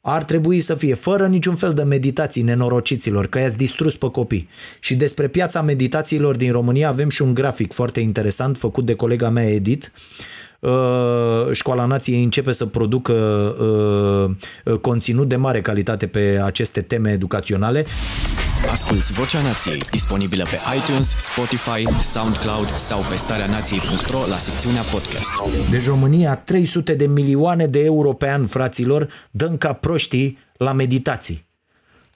[0.00, 4.48] Ar trebui să fie fără niciun fel de meditații nenorociților, că i-ați distrus pe copii.
[4.80, 9.28] Și despre piața meditațiilor din România avem și un grafic foarte interesant făcut de colega
[9.28, 10.41] mea Edith, Uh,
[11.52, 13.12] Școala Nației începe să producă
[14.64, 17.84] uh, conținut de mare calitate pe aceste teme educaționale.
[18.70, 25.32] Asculți Vocea Nației, disponibilă pe iTunes, Spotify, SoundCloud sau pe starea nației.ro la secțiunea podcast.
[25.70, 31.46] Deci România 300 de milioane de euro pe an, fraților, dăm ca proștii la meditații.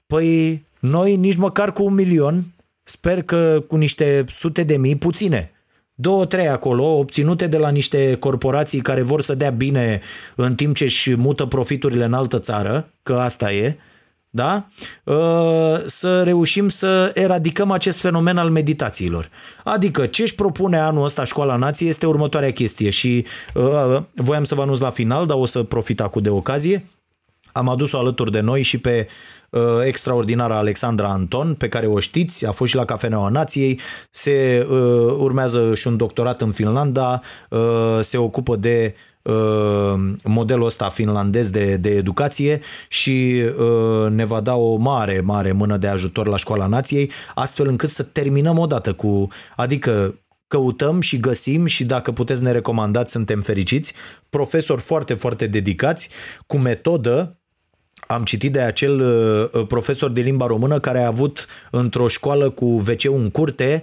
[0.07, 2.45] Păi noi nici măcar cu un milion,
[2.83, 5.51] sper că cu niște sute de mii, puține,
[5.99, 10.01] două, trei acolo, obținute de la niște corporații care vor să dea bine
[10.35, 13.77] în timp ce își mută profiturile în altă țară, că asta e,
[14.31, 14.67] da?
[15.05, 19.31] Uh, să reușim să eradicăm acest fenomen al meditațiilor.
[19.65, 24.55] Adică ce își propune anul ăsta Școala Nației este următoarea chestie și uh, voiam să
[24.55, 26.87] vă anunț la final, dar o să profit acum de ocazie.
[27.53, 29.36] Am adus-o alături de noi și pe uh,
[29.85, 34.77] extraordinara Alexandra Anton, pe care o știți, a fost și la Cafeneaua Nației, se uh,
[35.19, 38.95] urmează și un doctorat în Finlanda, uh, se ocupă de
[39.27, 45.53] Uh, modelul ăsta finlandez de, de educație și uh, ne va da o mare, mare
[45.53, 51.21] mână de ajutor la Școala Nației, astfel încât să terminăm odată cu, adică căutăm și
[51.21, 53.95] găsim și dacă puteți ne recomandați, suntem fericiți,
[54.29, 56.09] profesori foarte, foarte dedicați,
[56.47, 57.41] cu metodă
[58.07, 62.65] am citit de acel uh, profesor de limba română care a avut într-o școală cu
[62.65, 63.83] wc în curte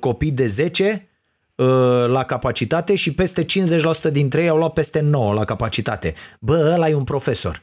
[0.00, 1.06] copii de 10
[1.54, 6.14] Uh, la capacitate și peste 50% dintre ei au luat peste 9 la capacitate.
[6.40, 7.62] Bă, ăla e un profesor.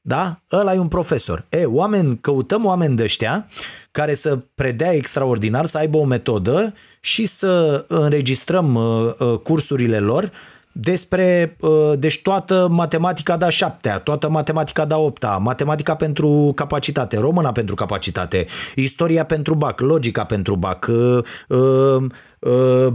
[0.00, 0.42] Da?
[0.52, 1.46] Ăla e un profesor.
[1.48, 3.48] E, oameni, căutăm oameni de ăștia
[3.90, 10.32] care să predea extraordinar, să aibă o metodă și să înregistrăm uh, uh, cursurile lor
[10.72, 11.56] despre,
[11.98, 18.46] deci toată matematica da șaptea, toată matematica da opta, matematica pentru capacitate, româna pentru capacitate,
[18.74, 20.90] istoria pentru bac, logica pentru bac,
[21.48, 22.04] Uh,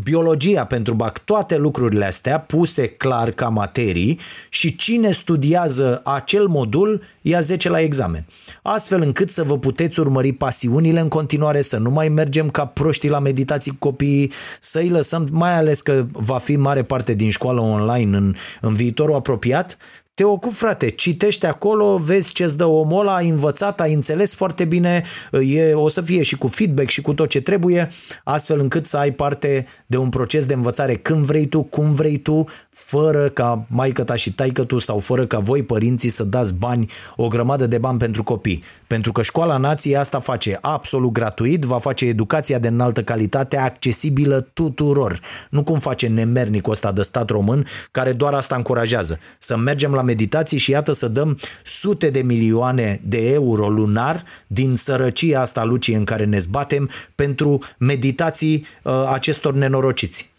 [0.03, 7.01] biologia pentru BAC, toate lucrurile astea puse clar ca materii și cine studiază acel modul
[7.21, 8.25] ia 10 la examen.
[8.61, 13.09] Astfel încât să vă puteți urmări pasiunile în continuare, să nu mai mergem ca proștii
[13.09, 17.61] la meditații cu copiii, să-i lăsăm, mai ales că va fi mare parte din școală
[17.61, 19.77] online în, în viitorul apropiat,
[20.17, 24.65] te ocupi, frate, citește acolo, vezi ce-ți dă omul ăla, ai învățat, ai înțeles foarte
[24.65, 27.89] bine, e, o să fie și cu feedback și cu tot ce trebuie,
[28.23, 32.17] astfel încât să ai parte de un proces de învățare când vrei tu, cum vrei
[32.17, 36.53] tu, fără ca maică ta și taică tu sau fără ca voi părinții să dați
[36.53, 38.63] bani, o grămadă de bani pentru copii.
[38.87, 44.39] Pentru că școala nației asta face absolut gratuit, va face educația de înaltă calitate accesibilă
[44.53, 45.19] tuturor.
[45.49, 49.19] Nu cum face nemernicul ăsta de stat român care doar asta încurajează.
[49.39, 54.75] Să mergem la meditații și iată să dăm sute de milioane de euro lunar din
[54.75, 60.35] sărăcia asta lucie în care ne zbatem pentru meditații uh, acestor nenorociți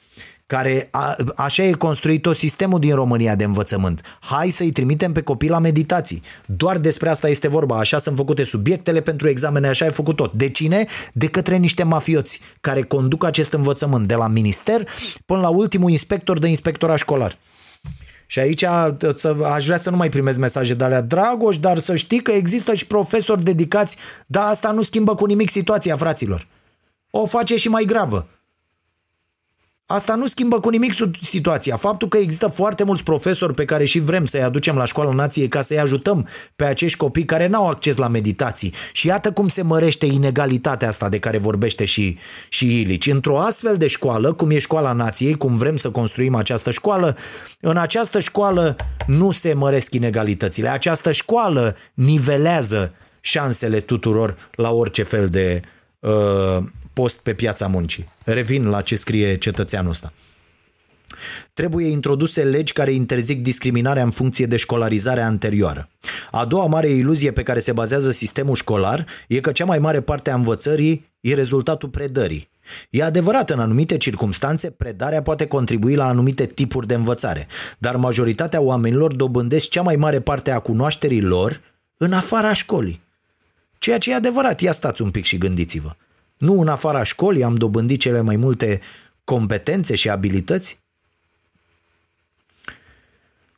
[0.49, 4.19] care a, așa e construit tot sistemul din România de învățământ.
[4.21, 6.23] Hai să-i trimitem pe copii la meditații.
[6.47, 7.79] Doar despre asta este vorba.
[7.79, 10.33] Așa sunt făcute subiectele pentru examene, așa e făcut tot.
[10.33, 10.87] De cine?
[11.13, 14.89] De către niște mafioți care conduc acest învățământ, de la minister
[15.27, 17.39] până la ultimul inspector de inspectora școlar.
[18.31, 18.63] Și aici
[19.53, 22.75] aș vrea să nu mai primez mesaje de alea, Dragoș, dar să știi că există
[22.75, 26.47] și profesori dedicați, dar asta nu schimbă cu nimic situația, fraților.
[27.11, 28.29] O face și mai gravă.
[29.91, 31.77] Asta nu schimbă cu nimic situația.
[31.77, 35.49] Faptul că există foarte mulți profesori pe care și vrem să-i aducem la școala nației
[35.49, 38.75] ca să-i ajutăm pe acești copii care n-au acces la meditații.
[38.93, 42.19] Și iată cum se mărește inegalitatea asta de care vorbește și,
[42.49, 43.07] și Ilici.
[43.07, 47.17] Într-o astfel de școală, cum e școala nației, cum vrem să construim această școală,
[47.61, 48.77] în această școală
[49.07, 50.69] nu se măresc inegalitățile.
[50.69, 55.61] Această școală nivelează șansele tuturor la orice fel de
[55.99, 56.59] uh,
[56.99, 58.09] post pe piața muncii.
[58.25, 60.13] Revin la ce scrie cetățeanul ăsta.
[61.53, 65.89] Trebuie introduse legi care interzic discriminarea în funcție de școlarizarea anterioară.
[66.31, 70.01] A doua mare iluzie pe care se bazează sistemul școlar e că cea mai mare
[70.01, 72.49] parte a învățării e rezultatul predării.
[72.91, 77.47] E adevărat, în anumite circunstanțe, predarea poate contribui la anumite tipuri de învățare,
[77.79, 81.61] dar majoritatea oamenilor dobândesc cea mai mare parte a cunoașterii lor
[81.97, 83.03] în afara școlii.
[83.79, 85.97] Ceea ce e adevărat, ia stați un pic și gândiți-vă.
[86.39, 88.81] Nu în afara școlii am dobândit cele mai multe
[89.25, 90.83] competențe și abilități?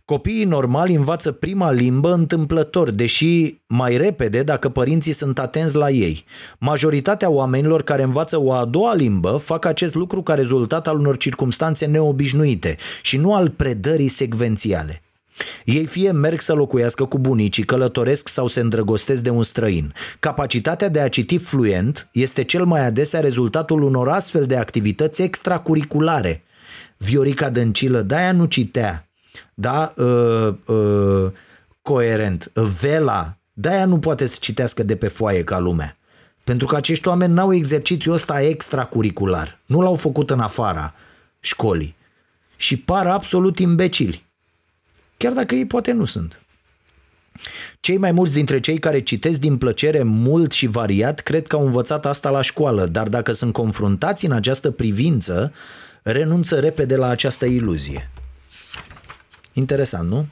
[0.04, 6.24] Copiii normali învață prima limbă întâmplător, deși mai repede dacă părinții sunt atenți la ei.
[6.58, 11.16] Majoritatea oamenilor care învață o a doua limbă fac acest lucru ca rezultat al unor
[11.16, 15.02] circumstanțe neobișnuite și nu al predării secvențiale.
[15.64, 19.94] Ei fie merg să locuiască cu bunicii, călătoresc sau se îndrăgostesc de un străin.
[20.18, 26.42] Capacitatea de a citi fluent este cel mai adesea rezultatul unor astfel de activități extracurriculare.
[26.96, 29.08] Viorica Dăncilă de-aia nu citea,
[29.54, 31.30] da, uh, uh,
[31.82, 32.50] coerent.
[32.80, 35.96] Vela, de-aia nu poate să citească de pe foaie ca lumea.
[36.44, 39.58] Pentru că acești oameni n-au exercițiul ăsta extracurricular.
[39.66, 40.94] Nu l-au făcut în afara
[41.40, 41.96] școlii.
[42.56, 44.24] Și par absolut imbecili
[45.20, 46.40] chiar dacă ei poate nu sunt.
[47.80, 51.66] Cei mai mulți dintre cei care citesc din plăcere mult și variat cred că au
[51.66, 55.52] învățat asta la școală, dar dacă sunt confruntați în această privință,
[56.02, 58.10] renunță repede la această iluzie.
[59.52, 60.26] Interesant, nu?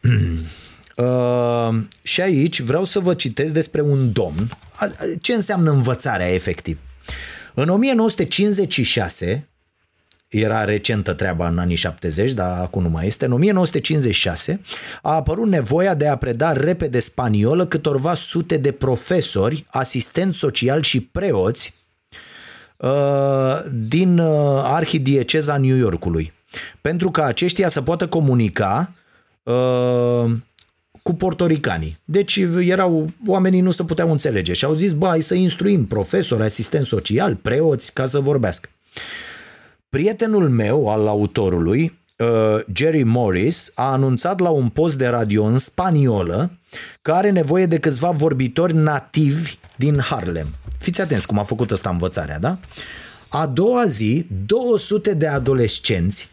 [0.96, 4.50] Uh, și aici vreau să vă citesc despre un domn.
[5.20, 6.78] Ce înseamnă învățarea efectiv?
[7.54, 9.48] În 1956,
[10.28, 13.24] era recentă treaba în anii 70, dar acum nu mai este.
[13.24, 14.60] În 1956
[15.02, 21.00] a apărut nevoia de a preda repede spaniolă câtorva sute de profesori, asistenți sociali și
[21.00, 21.74] preoți
[22.76, 26.32] uh, din uh, arhidieceza New Yorkului.
[26.80, 28.94] Pentru ca aceștia să poată comunica
[29.42, 30.30] uh,
[31.02, 31.98] cu portoricanii.
[32.04, 36.42] Deci erau, oamenii nu se puteau înțelege și au zis, bă, hai să instruim profesori,
[36.42, 38.68] asistenți social, preoți, ca să vorbească.
[39.96, 42.26] Prietenul meu al autorului, uh,
[42.74, 46.50] Jerry Morris, a anunțat la un post de radio în spaniolă
[47.02, 50.46] că are nevoie de câțiva vorbitori nativi din Harlem.
[50.78, 52.58] Fiți atenți cum a făcut ăsta învățarea, da?
[53.28, 56.30] A doua zi, 200 de adolescenți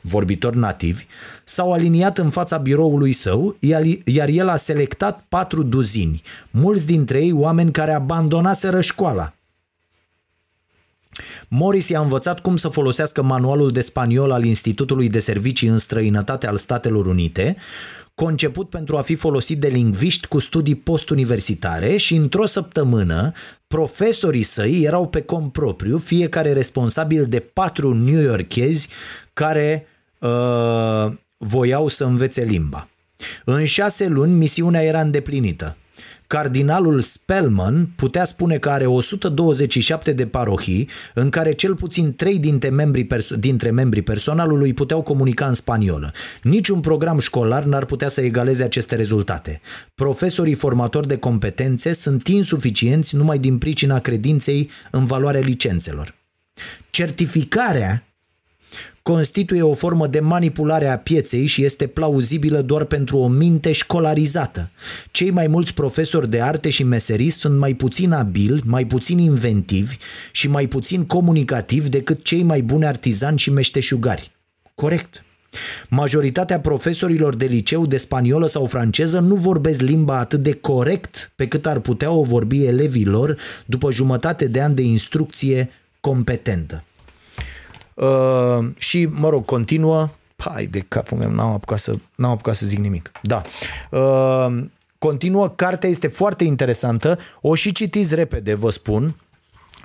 [0.00, 1.06] vorbitori nativi,
[1.44, 3.56] s-au aliniat în fața biroului său,
[4.04, 9.32] iar el a selectat patru duzini, mulți dintre ei oameni care abandonaseră școala.
[11.48, 16.46] Morris i-a învățat cum să folosească manualul de spaniol al Institutului de Servicii în străinătate
[16.46, 17.56] al Statelor Unite,
[18.14, 23.32] conceput pentru a fi folosit de lingviști cu studii postuniversitare și într-o săptămână
[23.66, 28.88] profesorii săi erau pe cont propriu, fiecare responsabil de patru new yorkezi
[29.32, 29.86] care
[30.18, 32.88] uh, voiau să învețe limba.
[33.44, 35.76] În șase luni misiunea era îndeplinită.
[36.26, 42.68] Cardinalul Spellman putea spune că are 127 de parohii în care cel puțin 3 dintre
[42.68, 46.12] membrii, perso- dintre membrii personalului puteau comunica în spaniolă.
[46.42, 49.60] Niciun program școlar n-ar putea să egaleze aceste rezultate.
[49.94, 56.14] Profesorii formatori de competențe sunt insuficienți numai din pricina credinței în valoarea licențelor.
[56.90, 58.13] Certificarea
[59.02, 64.70] constituie o formă de manipulare a pieței și este plauzibilă doar pentru o minte școlarizată.
[65.10, 69.96] Cei mai mulți profesori de arte și meserii sunt mai puțin abili, mai puțin inventivi
[70.32, 74.30] și mai puțin comunicativi decât cei mai buni artizani și meșteșugari.
[74.74, 75.24] Corect.
[75.88, 81.48] Majoritatea profesorilor de liceu de spaniolă sau franceză nu vorbesc limba atât de corect pe
[81.48, 85.70] cât ar putea o vorbi elevii lor după jumătate de ani de instrucție
[86.00, 86.84] competentă.
[87.94, 90.08] Uh, și, mă rog, continuă.
[90.36, 93.12] Hai de capul meu, n-am apucat să, n-am apucat să zic nimic.
[93.22, 93.42] Da.
[93.90, 94.64] Uh,
[94.98, 97.18] continuă, cartea este foarte interesantă.
[97.40, 99.16] O și citiți repede, vă spun,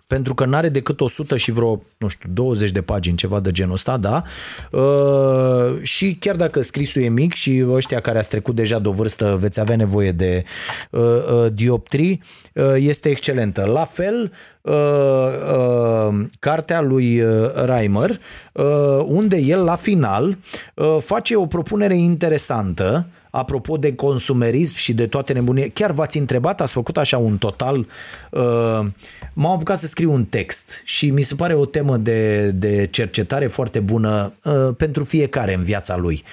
[0.09, 3.73] pentru că n-are decât 100 și vreo, nu știu, 20 de pagini, ceva de genul
[3.73, 4.23] ăsta, da?
[4.71, 8.91] Uh, și chiar dacă scrisul e mic și ăștia care ați trecut deja de o
[8.91, 10.43] vârstă veți avea nevoie de
[10.89, 13.65] uh, uh, dioptrii, uh, este excelentă.
[13.65, 14.31] La fel,
[14.61, 18.19] uh, uh, cartea lui uh, Reimer,
[18.53, 18.65] uh,
[19.05, 20.37] unde el la final
[20.75, 25.69] uh, face o propunere interesantă apropo de consumerism și de toate nebunie.
[25.69, 28.85] Chiar v-ați întrebat, ați făcut așa un total, uh,
[29.33, 33.47] m-am apucat să scriu un text și mi se pare o temă de, de cercetare
[33.47, 36.23] foarte bună uh, pentru fiecare în viața lui.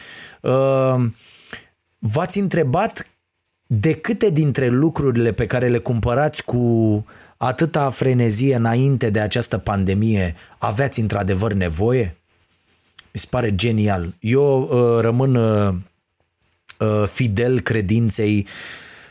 [0.41, 1.05] Uh,
[1.99, 3.11] v-ați întrebat
[3.67, 7.05] de câte dintre lucrurile pe care le cumpărați cu
[7.37, 12.17] atâta frenezie înainte de această pandemie aveați într-adevăr nevoie?
[13.13, 14.15] Mi se pare genial.
[14.21, 15.75] Eu uh, rămân uh, uh,
[17.07, 18.47] fidel credinței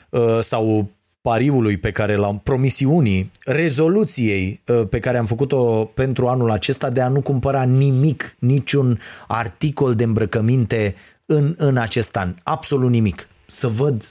[0.09, 0.89] uh, sau
[1.22, 7.01] pariului pe care l-am, promisiunii, rezoluției uh, pe care am făcut-o pentru anul acesta de
[7.01, 10.95] a nu cumpăra nimic, niciun articol de îmbrăcăminte
[11.26, 12.36] în, în acest an.
[12.43, 13.28] Absolut nimic.
[13.47, 14.03] Să văd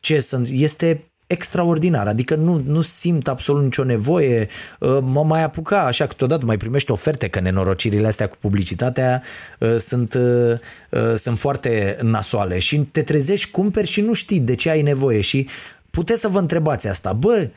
[0.00, 0.48] ce sunt.
[0.50, 4.48] Este extraordinar, adică nu, nu simt absolut nicio nevoie,
[4.78, 9.22] uh, mă mai apuca așa câteodată, mai primești oferte, că nenorocirile astea cu publicitatea
[9.58, 12.58] uh, sunt, uh, sunt foarte nasoale.
[12.58, 15.20] Și te trezești, cumperi și nu știi de ce ai nevoie.
[15.20, 15.48] Și
[15.90, 17.48] puteți să vă întrebați asta, bă,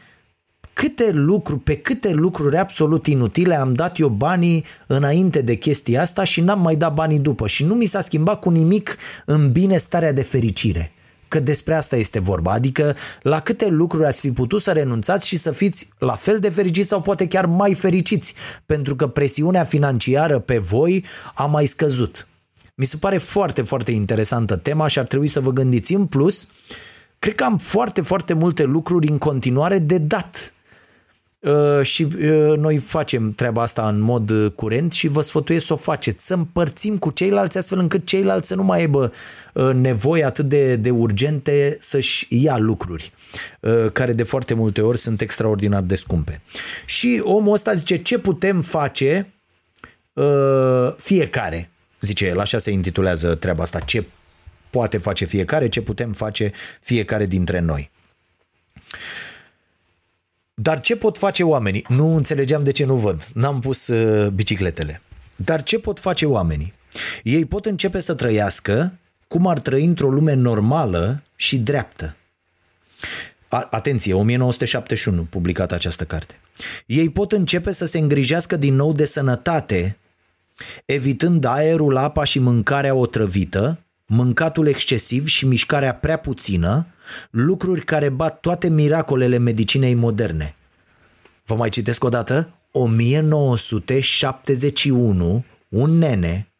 [0.74, 6.24] câte lucruri, pe câte lucruri absolut inutile am dat eu banii înainte de chestia asta
[6.24, 7.48] și n-am mai dat banii după.
[7.48, 10.94] Și nu mi s-a schimbat cu nimic în bine starea de fericire
[11.30, 12.52] că despre asta este vorba.
[12.52, 16.50] Adică la câte lucruri ați fi putut să renunțați și să fiți la fel de
[16.50, 18.34] fericiți sau poate chiar mai fericiți,
[18.66, 22.28] pentru că presiunea financiară pe voi a mai scăzut.
[22.76, 25.94] Mi se pare foarte, foarte interesantă tema și ar trebui să vă gândiți.
[25.94, 26.48] În plus,
[27.20, 30.59] cred că am foarte, foarte multe lucruri în continuare de dat Uh,
[31.82, 35.76] și uh, noi facem treaba asta în mod uh, curent și vă sfătuiesc să o
[35.76, 39.14] faceți, să împărțim cu ceilalți astfel încât ceilalți să nu mai aibă
[39.74, 43.14] nevoie atât de, de urgente să-și ia lucruri
[43.94, 46.42] care de foarte multe ori sunt extraordinar de scumpe.
[46.86, 49.34] Și omul ăsta zice ce putem face
[50.98, 51.70] fiecare,
[52.00, 54.04] zice el, așa se intitulează treaba asta, ce
[54.70, 57.92] poate face fiecare, ce putem face fiecare dintre noi.
[60.62, 61.86] Dar ce pot face oamenii?
[61.88, 63.28] Nu înțelegeam de ce nu văd.
[63.34, 65.02] N-am pus uh, bicicletele.
[65.36, 66.74] Dar ce pot face oamenii?
[67.24, 68.94] Ei pot începe să trăiască
[69.28, 72.16] cum ar trăi într-o lume normală și dreaptă.
[73.48, 76.40] A- atenție, 1971 publicată această carte.
[76.86, 79.98] Ei pot începe să se îngrijească din nou de sănătate,
[80.86, 83.80] evitând aerul, apa și mâncarea otrăvită,
[84.12, 86.86] mâncatul excesiv și mișcarea prea puțină,
[87.30, 90.56] lucruri care bat toate miracolele medicinei moderne.
[91.46, 92.54] Vă mai citesc o dată?
[92.72, 96.52] 1971, un nene,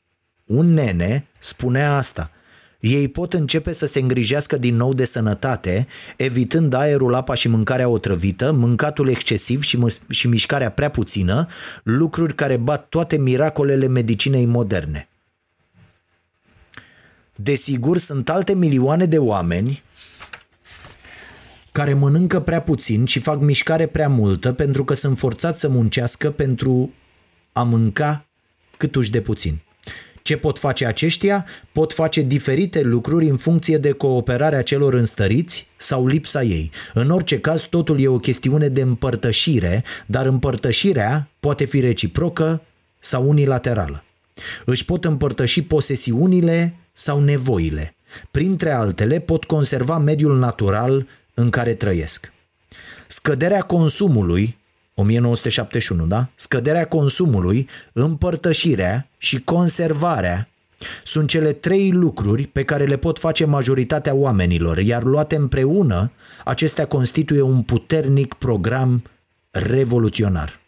[0.46, 2.32] un nene spunea asta.
[2.80, 5.88] Ei pot începe să se îngrijească din nou de sănătate,
[6.18, 11.48] evitând aerul, apa și mâncarea otrăvită, mâncatul excesiv și, și mișcarea prea puțină,
[11.84, 15.09] lucruri care bat toate miracolele medicinei moderne.
[17.42, 19.84] Desigur, sunt alte milioane de oameni
[21.72, 26.32] care mănâncă prea puțin și fac mișcare prea multă pentru că sunt forțați să muncească
[26.32, 26.94] pentru
[27.52, 28.26] a mânca
[28.78, 29.60] câtuși de puțin.
[30.22, 31.46] Ce pot face aceștia?
[31.72, 36.72] Pot face diferite lucruri în funcție de cooperarea celor înstăriți sau lipsa ei.
[36.94, 42.62] În orice caz, totul e o chestiune de împărtășire, dar împărtășirea poate fi reciprocă
[43.00, 44.04] sau unilaterală.
[44.66, 47.96] Își pot împărtăși posesiunile sau nevoile.
[48.32, 52.32] Printre altele, pot conserva mediul natural în care trăiesc.
[53.08, 54.58] Scăderea consumului,
[54.94, 56.30] 1971, da?
[56.36, 60.50] Scăderea consumului, împărtășirea și conservarea
[61.04, 66.12] sunt cele trei lucruri pe care le pot face majoritatea oamenilor, iar luate împreună,
[66.46, 69.04] acestea constituie un puternic program
[69.52, 70.60] revoluționar.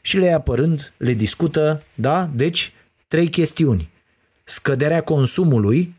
[0.00, 2.30] Și le apărând, le discută, da?
[2.34, 2.72] Deci,
[3.08, 3.90] trei chestiuni.
[4.48, 5.94] Scăderea consumului,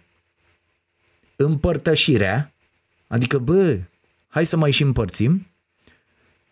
[1.36, 2.54] împărtășirea,
[3.08, 3.80] adică, bă,
[4.28, 5.48] hai să mai și împărțim,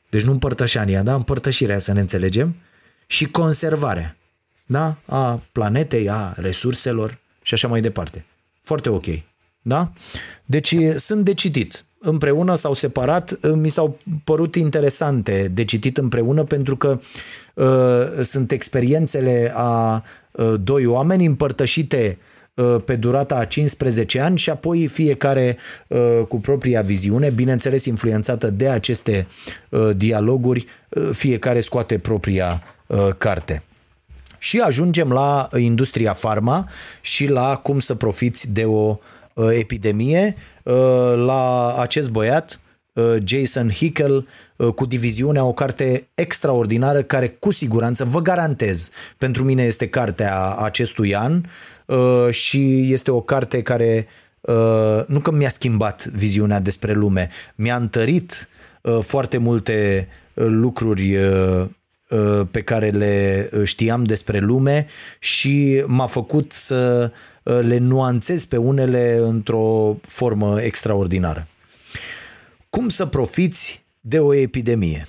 [0.10, 1.14] deci nu împărtășania, da?
[1.14, 2.56] Împărtășirea, să ne înțelegem,
[3.08, 4.18] și conservarea,
[4.66, 4.98] da?
[5.06, 8.26] A planetei, a resurselor și așa mai departe.
[8.62, 9.06] Foarte ok,
[9.62, 9.92] da?
[10.46, 16.76] Deci sunt de citit împreună sau separat, mi s-au părut interesante de citit împreună pentru
[16.78, 17.00] că
[17.54, 22.18] uh, sunt experiențele a uh, doi oameni împărtășite
[22.58, 28.50] Uh, pe durata a 15 ani și apoi fiecare uh, cu propria viziune, bineînțeles influențată
[28.50, 29.28] de aceste
[29.70, 30.66] uh, dialoguri,
[31.12, 32.64] fiecare scoate propria
[33.18, 33.64] carte.
[34.38, 36.70] Și ajungem la industria farma
[37.02, 38.98] și la cum să profiți de o
[39.52, 40.36] epidemie,
[41.16, 42.60] la acest băiat
[42.94, 49.44] uh, Jason Hickel uh, cu diviziunea, o carte extraordinară care cu siguranță, vă garantez, pentru
[49.44, 51.42] mine este cartea acestui an
[51.86, 54.08] uh, și este o carte care
[55.08, 58.48] nu că mi-a schimbat viziunea despre lume, mi-a întărit
[59.02, 61.18] foarte multe lucruri
[62.52, 64.88] pe care le știam despre lume
[65.20, 67.12] și m-a făcut să
[67.48, 71.48] le nuanțez pe unele într-o formă extraordinară.
[72.70, 75.08] Cum să profiți de o epidemie?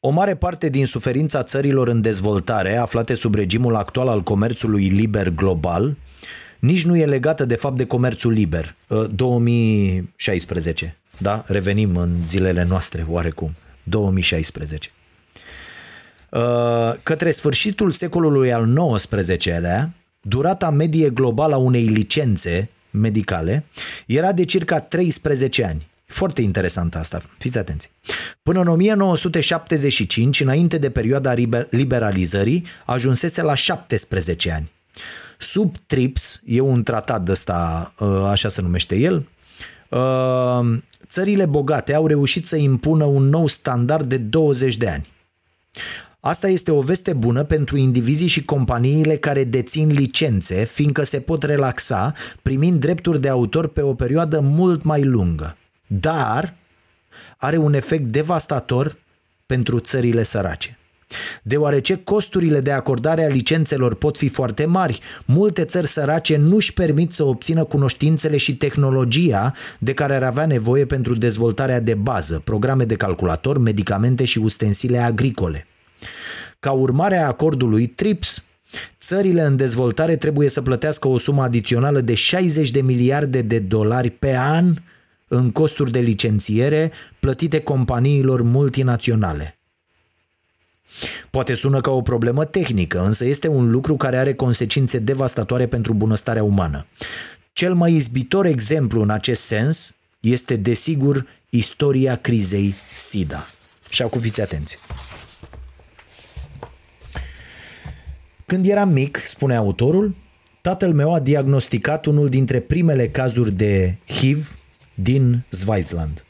[0.00, 5.28] O mare parte din suferința țărilor în dezvoltare, aflate sub regimul actual al comerțului liber
[5.28, 5.96] global,
[6.58, 8.74] nici nu e legată de fapt de comerțul liber.
[9.14, 11.44] 2016, uh, da?
[11.46, 13.54] Revenim în zilele noastre, oarecum.
[13.82, 14.90] 2016.
[16.34, 23.64] Uh, către sfârșitul secolului al XIX-lea, durata medie globală a unei licențe medicale
[24.06, 25.86] era de circa 13 ani.
[26.06, 27.90] Foarte interesant asta, fiți atenți.
[28.42, 31.34] Până în 1975, înainte de perioada
[31.70, 34.70] liberalizării, ajunsese la 17 ani.
[35.38, 39.28] Sub TRIPS, e un tratat de ăsta, uh, așa se numește el,
[39.88, 45.12] uh, țările bogate au reușit să impună un nou standard de 20 de ani.
[46.26, 51.42] Asta este o veste bună pentru indivizii și companiile care dețin licențe, fiindcă se pot
[51.42, 52.12] relaxa
[52.42, 55.56] primind drepturi de autor pe o perioadă mult mai lungă.
[55.86, 56.54] Dar
[57.36, 58.96] are un efect devastator
[59.46, 60.78] pentru țările sărace.
[61.42, 66.72] Deoarece costurile de acordare a licențelor pot fi foarte mari, multe țări sărace nu își
[66.72, 72.42] permit să obțină cunoștințele și tehnologia de care ar avea nevoie pentru dezvoltarea de bază,
[72.44, 75.66] programe de calculator, medicamente și ustensile agricole.
[76.64, 78.44] Ca urmare a acordului TRIPS,
[79.00, 84.10] țările în dezvoltare trebuie să plătească o sumă adițională de 60 de miliarde de dolari
[84.10, 84.74] pe an
[85.28, 89.58] în costuri de licențiere plătite companiilor multinaționale.
[91.30, 95.94] Poate sună ca o problemă tehnică, însă este un lucru care are consecințe devastatoare pentru
[95.94, 96.86] bunăstarea umană.
[97.52, 103.46] Cel mai izbitor exemplu în acest sens este, desigur, istoria crizei SIDA.
[103.88, 104.78] Și acum fiți atenți.
[108.46, 110.14] Când eram mic, spune autorul,
[110.60, 114.58] tatăl meu a diagnosticat unul dintre primele cazuri de HIV
[114.94, 116.24] din Zweizland.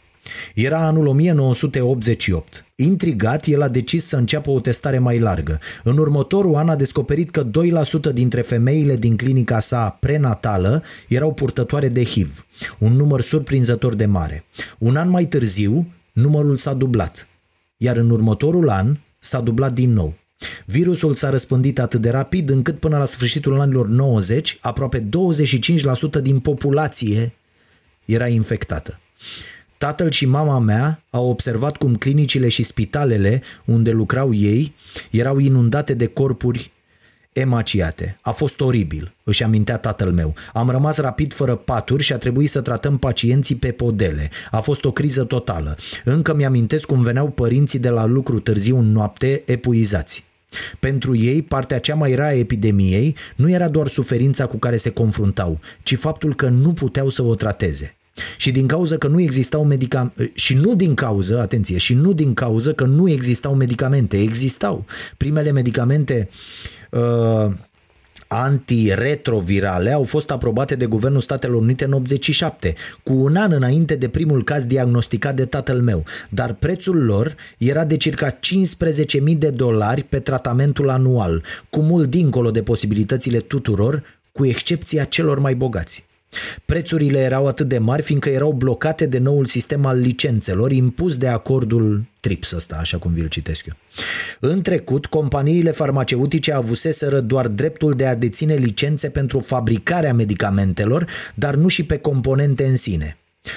[0.55, 2.65] Era anul 1988.
[2.75, 5.61] Intrigat, el a decis să înceapă o testare mai largă.
[5.83, 7.47] În următorul an a descoperit că
[8.11, 12.47] 2% dintre femeile din clinica sa prenatală erau purtătoare de HIV,
[12.79, 14.45] un număr surprinzător de mare.
[14.79, 17.29] Un an mai târziu, numărul s-a dublat,
[17.77, 20.15] iar în următorul an s-a dublat din nou.
[20.65, 25.09] Virusul s-a răspândit atât de rapid încât până la sfârșitul anilor 90, aproape
[26.19, 27.33] 25% din populație
[28.05, 28.99] era infectată.
[29.79, 34.75] Tatăl și mama mea au observat cum clinicile și spitalele unde lucrau ei
[35.11, 36.73] erau inundate de corpuri
[37.33, 38.19] emaciate.
[38.21, 40.35] A fost oribil, își amintea tatăl meu.
[40.53, 44.31] Am rămas rapid fără paturi și a trebuit să tratăm pacienții pe podele.
[44.51, 45.77] A fost o criză totală.
[46.05, 50.25] Încă mi-amintesc cum veneau părinții de la lucru târziu în noapte epuizați.
[50.81, 54.91] Pentru ei, partea cea mai rea a epidemiei nu era doar suferința cu care se
[54.91, 57.97] confruntau, ci faptul că nu puteau să o trateze.
[58.37, 62.35] Și din cauza că nu existau medicamente, și nu din cauză, atenție, și nu din
[62.35, 64.85] cauză că nu existau medicamente, existau.
[65.17, 66.29] Primele medicamente
[66.91, 67.53] uh,
[68.43, 74.09] antiretrovirale au fost aprobate de Guvernul Statelor Unite în 87, cu un an înainte de
[74.09, 78.39] primul caz diagnosticat de tatăl meu, dar prețul lor era de circa 15.000
[79.37, 85.55] de dolari pe tratamentul anual, cu mult dincolo de posibilitățile tuturor, cu excepția celor mai
[85.55, 86.05] bogați.
[86.65, 91.29] Prețurile erau atât de mari fiindcă erau blocate de noul sistem al licențelor impus de
[91.29, 93.75] acordul TRIPS ăsta, așa cum vi-l citesc eu.
[94.41, 101.55] În trecut, companiile farmaceutice avuseseră doar dreptul de a deține licențe pentru fabricarea medicamentelor, dar
[101.55, 103.17] nu și pe componente în sine.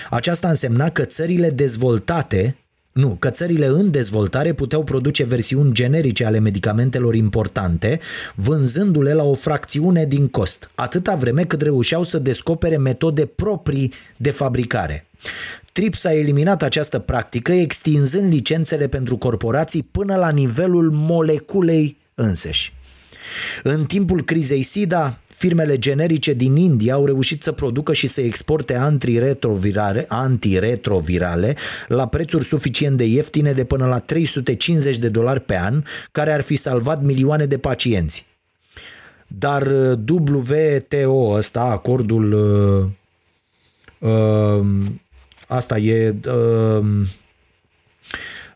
[0.10, 2.56] Aceasta însemna că țările dezvoltate
[2.98, 8.00] nu, că țările în dezvoltare puteau produce versiuni generice ale medicamentelor importante,
[8.36, 14.32] vânzându-le la o fracțiune din cost, atâta vreme cât reușeau să descopere metode proprii de
[14.32, 15.06] fabricare.
[15.72, 22.74] TRIPS a eliminat această practică, extinzând licențele pentru corporații până la nivelul moleculei înseși.
[23.64, 28.76] În timpul crizei SIDA, Firmele generice din India au reușit să producă și să exporte
[28.76, 31.56] antiretrovirale, antiretrovirale
[31.88, 36.42] la prețuri suficient de ieftine de până la 350 de dolari pe an, care ar
[36.42, 38.26] fi salvat milioane de pacienți.
[39.28, 42.34] Dar uh, WTO ăsta, acordul
[44.00, 44.66] uh, uh,
[45.48, 46.86] asta e uh,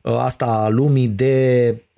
[0.01, 1.90] asta a lumii de um,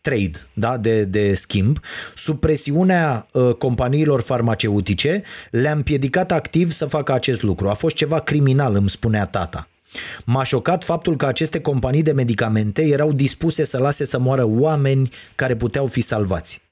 [0.00, 0.76] trade, da?
[0.76, 1.78] de, de schimb,
[2.14, 7.68] sub presiunea uh, companiilor farmaceutice, le-a împiedicat activ să facă acest lucru.
[7.68, 9.66] A fost ceva criminal, îmi spunea tata.
[10.24, 15.10] M-a șocat faptul că aceste companii de medicamente erau dispuse să lase să moară oameni
[15.34, 16.62] care puteau fi salvați.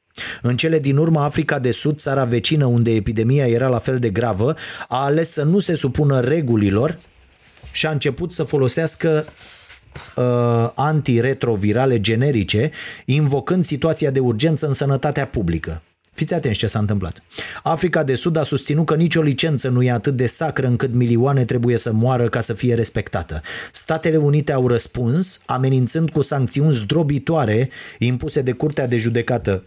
[0.43, 4.11] În cele din urmă, Africa de Sud, țara vecină unde epidemia era la fel de
[4.11, 4.57] gravă,
[4.89, 6.99] a ales să nu se supună regulilor
[7.73, 9.27] și a început să folosească
[10.17, 12.71] uh, antiretrovirale generice,
[13.05, 15.83] invocând situația de urgență în sănătatea publică.
[16.13, 17.23] Fiți atenți ce s-a întâmplat.
[17.63, 21.45] Africa de Sud a susținut că nicio licență nu e atât de sacră încât milioane
[21.45, 23.43] trebuie să moară ca să fie respectată.
[23.73, 29.65] Statele Unite au răspuns amenințând cu sancțiuni zdrobitoare impuse de Curtea de Judecată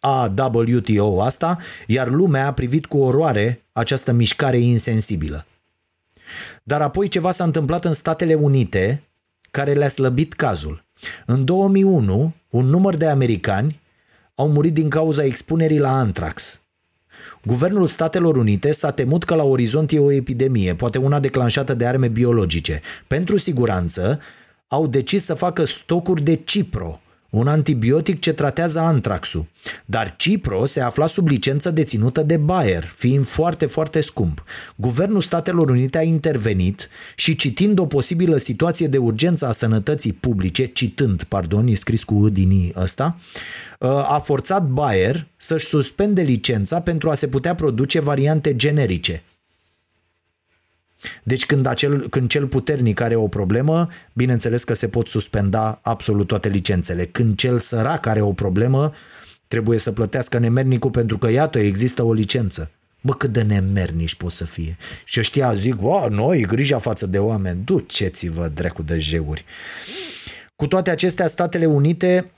[0.00, 5.46] a WTO asta, iar lumea a privit cu oroare această mișcare insensibilă.
[6.62, 9.02] Dar apoi ceva s-a întâmplat în Statele Unite
[9.54, 10.84] care le-a slăbit cazul.
[11.26, 13.80] În 2001, un număr de americani
[14.34, 16.62] au murit din cauza expunerii la antrax.
[17.44, 21.86] Guvernul Statelor Unite s-a temut că la orizont e o epidemie, poate una declanșată de
[21.86, 22.80] arme biologice.
[23.06, 24.20] Pentru siguranță,
[24.68, 27.00] au decis să facă stocuri de cipro,
[27.34, 29.46] un antibiotic ce tratează antraxul.
[29.84, 34.44] Dar Cipro se afla sub licență deținută de Bayer, fiind foarte, foarte scump.
[34.76, 40.66] Guvernul Statelor Unite a intervenit și citind o posibilă situație de urgență a sănătății publice,
[40.66, 43.18] citând, pardon, e scris cu din ăsta,
[44.06, 49.22] a forțat Bayer să-și suspende licența pentru a se putea produce variante generice–
[51.22, 56.26] deci când, acel, când cel puternic are o problemă, bineînțeles că se pot suspenda absolut
[56.26, 57.04] toate licențele.
[57.04, 58.92] Când cel sărac are o problemă,
[59.48, 62.70] trebuie să plătească nemernicul pentru că, iată, există o licență.
[63.00, 64.76] Bă, cât de nemernici pot să fie.
[65.04, 69.44] Și ăștia zic, o, noi, grija față de oameni, duceți-vă drecu de jeuri.
[70.56, 72.30] Cu toate acestea, Statele Unite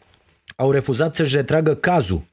[0.57, 2.25] au refuzat să-și retragă cazul.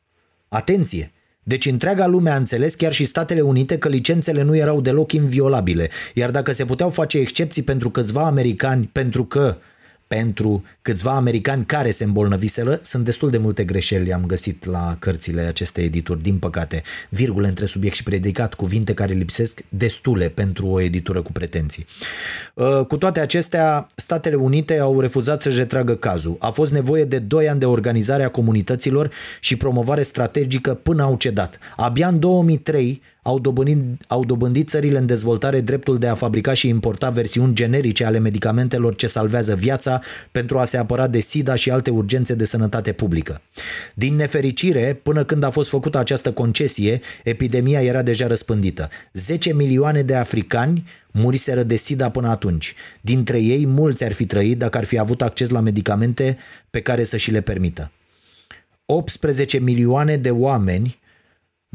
[0.48, 1.13] Atenție!
[1.44, 5.90] Deci întreaga lume a înțeles, chiar și Statele Unite, că licențele nu erau deloc inviolabile,
[6.14, 9.58] iar dacă se puteau face excepții pentru câțiva americani, pentru că
[10.08, 15.42] pentru câțiva americani care se îmbolnăviseră, sunt destul de multe greșeli am găsit la cărțile
[15.42, 16.84] acestei edituri, din păcate.
[17.10, 21.86] Virgule între subiect și predicat, cuvinte care lipsesc destule pentru o editură cu pretenții.
[22.54, 26.36] Uh, cu toate acestea, Statele Unite au refuzat să-și retragă cazul.
[26.40, 31.16] A fost nevoie de 2 ani de organizare a comunităților și promovare strategică până au
[31.18, 31.60] cedat.
[31.76, 36.68] Abia în 2003, au dobândit, au dobândit țările în dezvoltare dreptul de a fabrica și
[36.68, 40.02] importa versiuni generice ale medicamentelor ce salvează viața
[40.32, 43.42] pentru a se apăra de SIDA și alte urgențe de sănătate publică.
[43.94, 48.90] Din nefericire, până când a fost făcută această concesie, epidemia era deja răspândită.
[49.14, 52.74] 10 milioane de africani muriseră de SIDA până atunci.
[53.02, 56.38] Dintre ei, mulți ar fi trăit dacă ar fi avut acces la medicamente
[56.70, 57.92] pe care să și le permită.
[58.86, 61.02] 18 milioane de oameni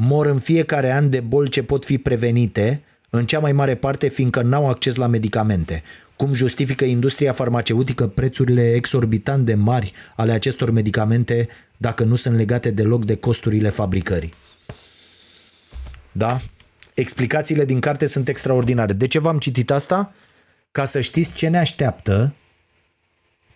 [0.00, 4.08] mor în fiecare an de boli ce pot fi prevenite, în cea mai mare parte
[4.08, 5.82] fiindcă n-au acces la medicamente.
[6.16, 12.70] Cum justifică industria farmaceutică prețurile exorbitant de mari ale acestor medicamente dacă nu sunt legate
[12.70, 14.34] deloc de costurile fabricării?
[16.12, 16.40] Da?
[16.94, 18.92] Explicațiile din carte sunt extraordinare.
[18.92, 20.12] De ce v-am citit asta?
[20.70, 22.34] Ca să știți ce ne așteaptă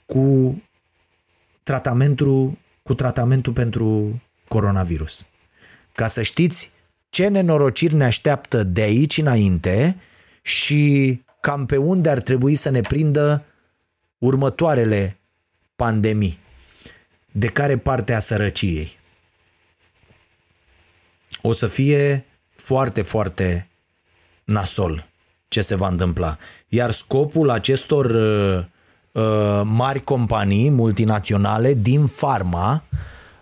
[0.07, 0.57] cu
[1.63, 5.27] tratamentul, cu tratamentul pentru coronavirus
[5.93, 6.73] ca să știți
[7.11, 9.97] ce nenorociri ne așteaptă de aici înainte
[10.43, 13.45] și cam pe unde ar trebui să ne prindă
[14.19, 15.19] următoarele
[15.77, 16.39] pandemii.
[17.33, 18.99] De care parte a sărăciei?
[21.43, 22.25] O să fie
[22.57, 23.69] foarte, foarte
[24.45, 25.07] nasol
[25.49, 26.39] ce se va întâmpla.
[26.69, 28.65] Iar scopul acestor uh,
[29.13, 32.83] uh, mari companii multinaționale din farma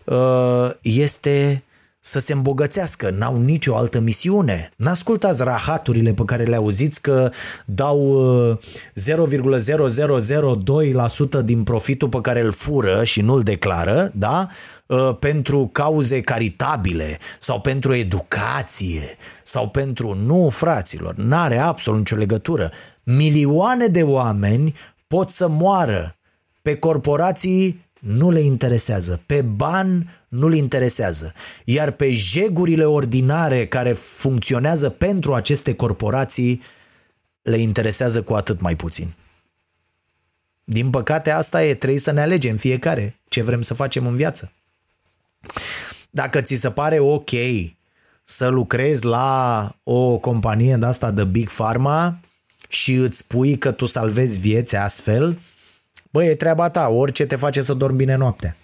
[0.05, 1.63] uh, este
[2.01, 4.71] să se îmbogățească, n-au nicio altă misiune.
[4.77, 7.31] N-ascultați rahaturile pe care le auziți că
[7.65, 8.19] dau
[8.57, 8.59] 0,0002%
[11.33, 14.49] uh, din profitul pe care îl fură și nu-l declară, da?
[14.87, 20.15] Uh, pentru cauze caritabile sau pentru educație sau pentru...
[20.15, 22.71] Nu, fraților, n-are absolut nicio legătură.
[23.03, 24.75] Milioane de oameni
[25.07, 26.17] pot să moară
[26.63, 31.35] pe corporații nu le interesează, pe ban nu le interesează,
[31.65, 36.63] iar pe jegurile ordinare care funcționează pentru aceste corporații
[37.43, 39.13] le interesează cu atât mai puțin.
[40.65, 44.53] Din păcate asta e, trebuie să ne alegem fiecare ce vrem să facem în viață.
[46.11, 47.31] Dacă ți se pare ok
[48.25, 52.21] să lucrezi la o companie de asta de Big Pharma
[52.69, 55.39] și îți spui că tu salvezi vieți astfel,
[56.11, 58.57] băi, e treaba ta, orice te face să dormi bine noaptea.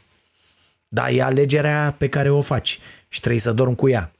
[0.88, 4.10] Dar e alegerea pe care o faci și trebuie să dormi cu ea.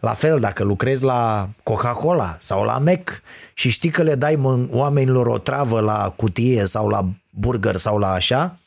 [0.00, 3.22] La fel, dacă lucrezi la Coca-Cola sau la Mac
[3.54, 8.12] și știi că le dai oamenilor o travă la cutie sau la burger sau la
[8.12, 8.58] așa,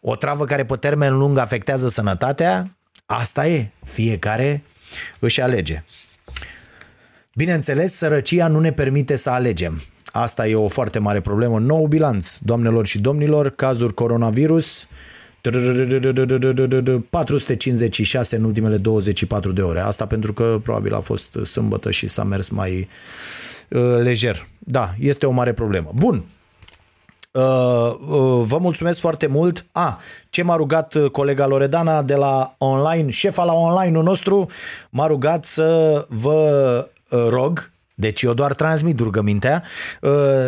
[0.00, 2.76] o travă care pe termen lung afectează sănătatea,
[3.06, 3.70] asta e.
[3.84, 4.62] Fiecare
[5.18, 5.84] își alege.
[7.34, 9.82] Bineînțeles, sărăcia nu ne permite să alegem.
[10.20, 11.58] Asta e o foarte mare problemă.
[11.58, 14.88] Nou bilanț, doamnelor și domnilor, cazuri coronavirus,
[17.10, 19.80] 456 în ultimele 24 de ore.
[19.80, 22.88] Asta pentru că probabil a fost sâmbătă și s-a mers mai
[23.68, 24.46] uh, lejer.
[24.58, 25.90] Da, este o mare problemă.
[25.94, 26.24] Bun,
[27.32, 29.64] Uh, uh, vă mulțumesc foarte mult.
[29.72, 29.96] A, ah,
[30.30, 34.46] ce m-a rugat colega Loredana de la online, șefa la online-ul nostru,
[34.90, 37.70] m-a rugat să vă uh, rog
[38.00, 39.62] deci eu doar transmit rugămintea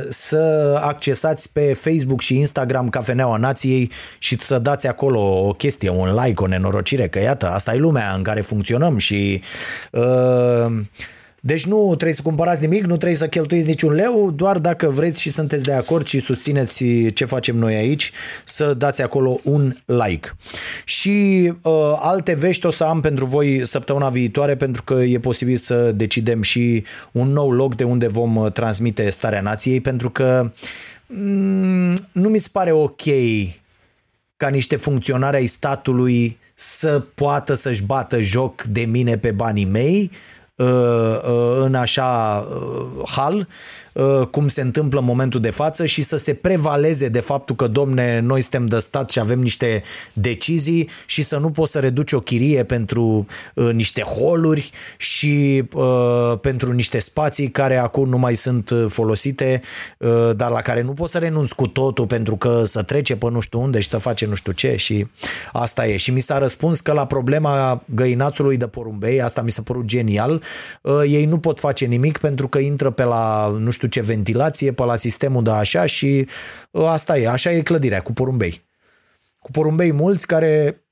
[0.08, 6.14] să accesați pe Facebook și Instagram Cafeneaua Nației și să dați acolo o chestie, un
[6.14, 9.42] like, o nenorocire, că iată, asta e lumea în care funcționăm și
[9.90, 10.66] uh,
[11.40, 15.20] deci nu trebuie să cumpărați nimic, nu trebuie să cheltuiți niciun leu, doar dacă vreți
[15.20, 16.84] și sunteți de acord și susțineți
[17.14, 18.12] ce facem noi aici,
[18.44, 20.36] să dați acolo un like.
[20.84, 25.56] Și uh, alte vești o să am pentru voi săptămâna viitoare, pentru că e posibil
[25.56, 30.52] să decidem și un nou loc de unde vom uh, transmite starea nației, pentru că
[31.06, 33.02] mm, nu mi se pare ok
[34.36, 40.10] ca niște funcționari ai statului să poată să-și bată joc de mine pe banii mei,
[40.10, 40.39] Uh, uh,
[41.60, 43.34] în așa uh, hal.
[43.34, 43.44] Uh,
[44.30, 48.20] cum se întâmplă în momentul de față și să se prevaleze de faptul că, domne,
[48.20, 49.82] noi suntem de stat și avem niște
[50.12, 56.38] decizii și să nu poți să reduci o chirie pentru uh, niște holuri și uh,
[56.40, 59.62] pentru niște spații care acum nu mai sunt uh, folosite,
[59.98, 63.30] uh, dar la care nu poți să renunți cu totul pentru că să trece pe
[63.30, 65.06] nu știu unde și să face nu știu ce și
[65.52, 65.96] asta e.
[65.96, 70.42] Și mi s-a răspuns că la problema găinațului de porumbei, asta mi s-a părut genial,
[70.82, 74.72] uh, ei nu pot face nimic pentru că intră pe la nu știu ce ventilație
[74.72, 76.26] pe la sistemul de așa și
[76.74, 78.64] ă, asta e, așa e clădirea cu porumbei.
[79.38, 80.84] Cu porumbei mulți care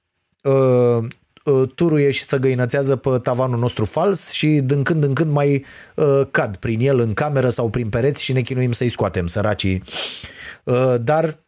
[0.42, 0.98] uh,
[1.44, 5.64] uh, turuie și să găinățează pe tavanul nostru fals și din când în când mai
[5.94, 9.82] uh, cad prin el în cameră sau prin pereți și ne chinuim să-i scoatem săracii.
[10.64, 11.38] Uh, dar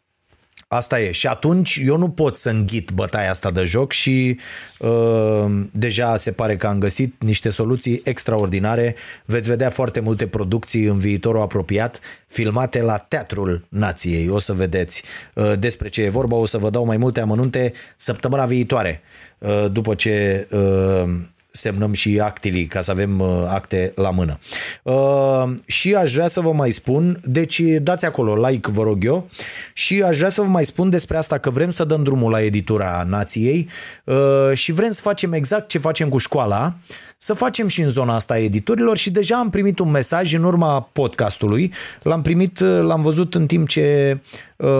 [0.73, 1.11] Asta e.
[1.11, 4.39] Și atunci eu nu pot să înghit bătaia asta de joc și
[4.79, 8.95] uh, deja se pare că am găsit niște soluții extraordinare.
[9.25, 14.29] Veți vedea foarte multe producții în viitorul apropiat filmate la Teatrul Nației.
[14.29, 15.03] O să vedeți
[15.35, 16.37] uh, despre ce e vorba.
[16.37, 19.01] O să vă dau mai multe amănunte săptămâna viitoare
[19.39, 21.15] uh, după ce uh,
[21.51, 24.39] semnăm și actele ca să avem uh, acte la mână.
[24.83, 29.31] Uh, și aș vrea să vă mai spun, deci dați acolo like, vă rog eu,
[29.75, 32.43] și aș vrea să vă mai spun despre asta că vrem să dăm drumul la
[32.43, 33.69] editura nației
[34.05, 36.75] uh, și vrem să facem exact ce facem cu școala,
[37.17, 40.45] să facem și în zona asta a editorilor și deja am primit un mesaj în
[40.45, 41.73] urma podcastului,
[42.03, 44.19] l-am primit, l-am văzut în timp ce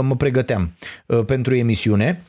[0.01, 0.73] mă pregăteam
[1.27, 2.25] pentru emisiune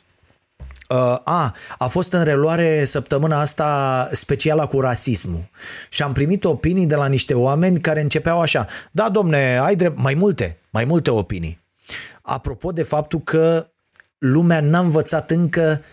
[0.91, 5.49] Uh, a, a fost în reluare săptămâna asta speciala cu rasismul
[5.89, 9.97] și am primit opinii de la niște oameni care începeau așa, da domne, ai drept,
[9.97, 11.59] mai multe, mai multe opinii.
[12.21, 13.67] Apropo de faptul că
[14.17, 15.83] lumea n-a învățat încă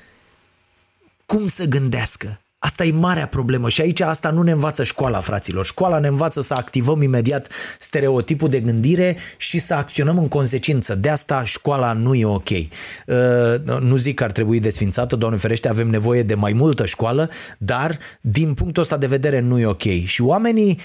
[1.26, 2.40] cum să gândească.
[2.60, 5.64] Asta e marea problemă și aici asta nu ne învață școala, fraților.
[5.64, 7.48] Școala ne învață să activăm imediat
[7.78, 10.94] stereotipul de gândire și să acționăm în consecință.
[10.94, 12.48] De asta școala nu e ok.
[12.50, 17.30] Uh, nu zic că ar trebui desfințată, doamne ferește, avem nevoie de mai multă școală,
[17.58, 20.04] dar din punctul ăsta de vedere nu e ok.
[20.04, 20.78] Și oamenii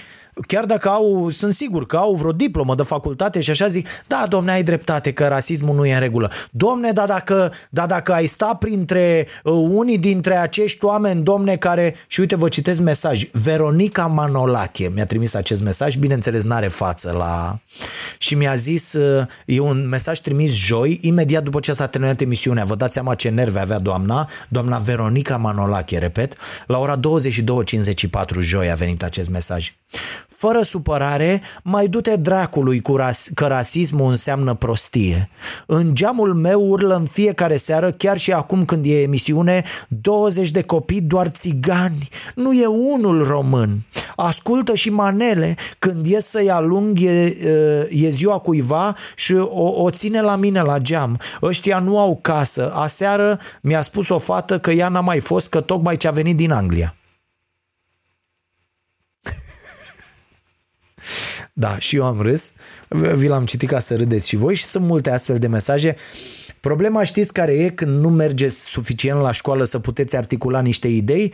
[0.46, 4.24] chiar dacă au, sunt sigur că au vreo diplomă de facultate și așa zic, da,
[4.28, 6.30] domne, ai dreptate că rasismul nu e în regulă.
[6.50, 11.94] Domne, dar dacă, da, dacă ai sta printre uh, unii dintre acești oameni, domne, care,
[12.06, 17.58] și uite, vă citesc mesaj, Veronica Manolache mi-a trimis acest mesaj, bineînțeles n-are față la...
[18.18, 22.64] și mi-a zis, uh, e un mesaj trimis joi, imediat după ce s-a terminat emisiunea,
[22.64, 28.70] vă dați seama ce nerve avea doamna, doamna Veronica Manolache, repet, la ora 22.54 joi
[28.70, 29.72] a venit acest mesaj.
[30.44, 35.30] Fără supărare, mai du-te dracului cu ras- că rasismul înseamnă prostie.
[35.66, 40.62] În geamul meu urlă în fiecare seară, chiar și acum când e emisiune, 20 de
[40.62, 42.08] copii doar țigani.
[42.34, 43.78] Nu e unul român.
[44.16, 47.36] Ascultă și manele când ies să-i alung e,
[47.90, 51.18] e ziua cuiva și o, o ține la mine la geam.
[51.42, 52.72] Ăștia nu au casă.
[52.74, 56.36] Aseară mi-a spus o fată că ea n-a mai fost, că tocmai ce a venit
[56.36, 56.94] din Anglia.
[61.56, 62.52] Da, și eu am râs.
[62.88, 65.96] Vi l-am citit ca să râdeți și voi și sunt multe astfel de mesaje.
[66.60, 71.32] Problema știți care e când nu mergeți suficient la școală să puteți articula niște idei,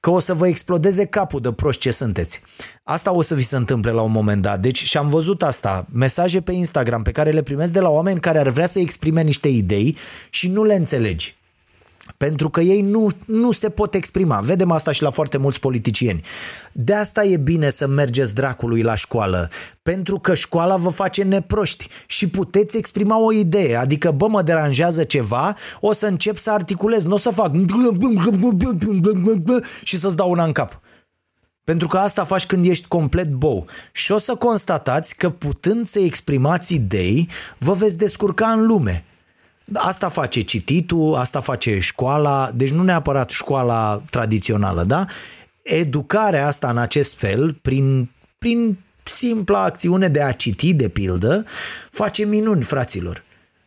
[0.00, 2.42] că o să vă explodeze capul de proști ce sunteți.
[2.82, 4.60] Asta o să vi se întâmple la un moment dat.
[4.60, 8.20] Deci și am văzut asta, mesaje pe Instagram pe care le primesc de la oameni
[8.20, 9.96] care ar vrea să exprime niște idei
[10.30, 11.36] și nu le înțelegi.
[12.22, 14.40] Pentru că ei nu, nu se pot exprima.
[14.40, 16.20] Vedem asta și la foarte mulți politicieni.
[16.72, 19.48] De asta e bine să mergeți dracului la școală.
[19.82, 23.76] Pentru că școala vă face neproști și puteți exprima o idee.
[23.76, 27.52] Adică, bă, mă deranjează ceva, o să încep să articulez, nu o să fac
[29.82, 30.80] și să-ți dau una în cap.
[31.64, 33.66] Pentru că asta faci când ești complet bou.
[33.92, 39.04] Și o să constatați că putând să exprimați idei, vă veți descurca în lume.
[39.72, 45.06] Asta face cititul, asta face școala, deci nu neapărat școala tradițională, da?
[45.62, 51.44] Educarea asta în acest fel, prin, prin simpla acțiune de a citi, de pildă,
[51.90, 53.22] face minuni, fraților.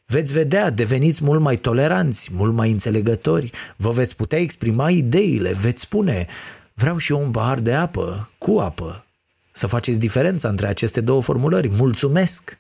[0.06, 5.82] Veți vedea, deveniți mult mai toleranți, mult mai înțelegători, vă veți putea exprima ideile, veți
[5.82, 6.28] spune,
[6.74, 9.06] vreau și eu un bahar de apă, cu apă.
[9.52, 11.70] Să faceți diferența între aceste două formulări.
[11.70, 12.58] Mulțumesc!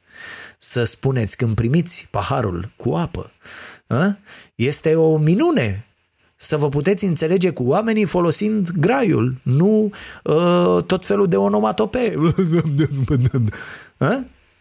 [0.57, 3.31] Să spuneți când primiți paharul cu apă.
[3.87, 4.17] A?
[4.55, 5.85] Este o minune
[6.35, 9.91] să vă puteți înțelege cu oamenii folosind graiul, nu
[10.23, 12.13] uh, tot felul de onomatope.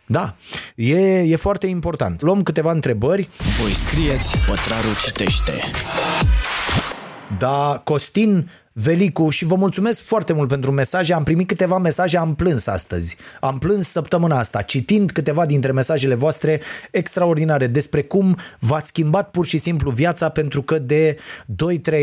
[0.07, 0.37] Da,
[0.77, 2.23] e, e foarte important.
[2.23, 3.29] Luăm câteva întrebări.
[3.61, 5.53] Voi scrieți, pătrarul citește.
[7.39, 11.13] Da, Costin Velicu și vă mulțumesc foarte mult pentru mesaje.
[11.13, 13.17] Am primit câteva mesaje, am plâns astăzi.
[13.41, 16.61] Am plâns săptămâna asta, citind câteva dintre mesajele voastre
[16.91, 21.17] extraordinare despre cum v-ați schimbat pur și simplu viața pentru că de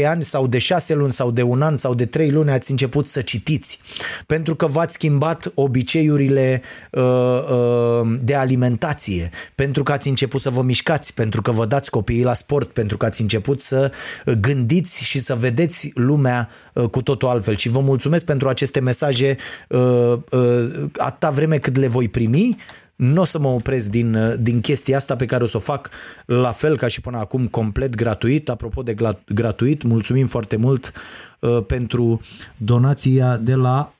[0.01, 2.71] 2-3 ani sau de 6 luni sau de un an sau de 3 luni ați
[2.71, 3.79] început să citiți.
[4.25, 6.61] Pentru că v-ați schimbat obiceiurile
[6.91, 11.89] uh, uh, de alimentație, pentru că ați început să vă mișcați, pentru că vă dați
[11.89, 13.91] copiii la sport, pentru că ați început să
[14.39, 16.60] gândiți și să vedeți lumea Uh,
[16.91, 19.37] cu totul altfel și vă mulțumesc pentru aceste mesaje
[19.69, 22.57] uh, uh, atâta vreme cât le voi primi
[22.95, 25.89] nu o să mă opresc din, din chestia asta pe care o să o fac
[26.25, 28.49] la fel ca și până acum complet gratuit.
[28.49, 28.95] Apropo de
[29.25, 30.91] gratuit, mulțumim foarte mult
[31.39, 32.21] uh, pentru
[32.57, 33.93] donația de la,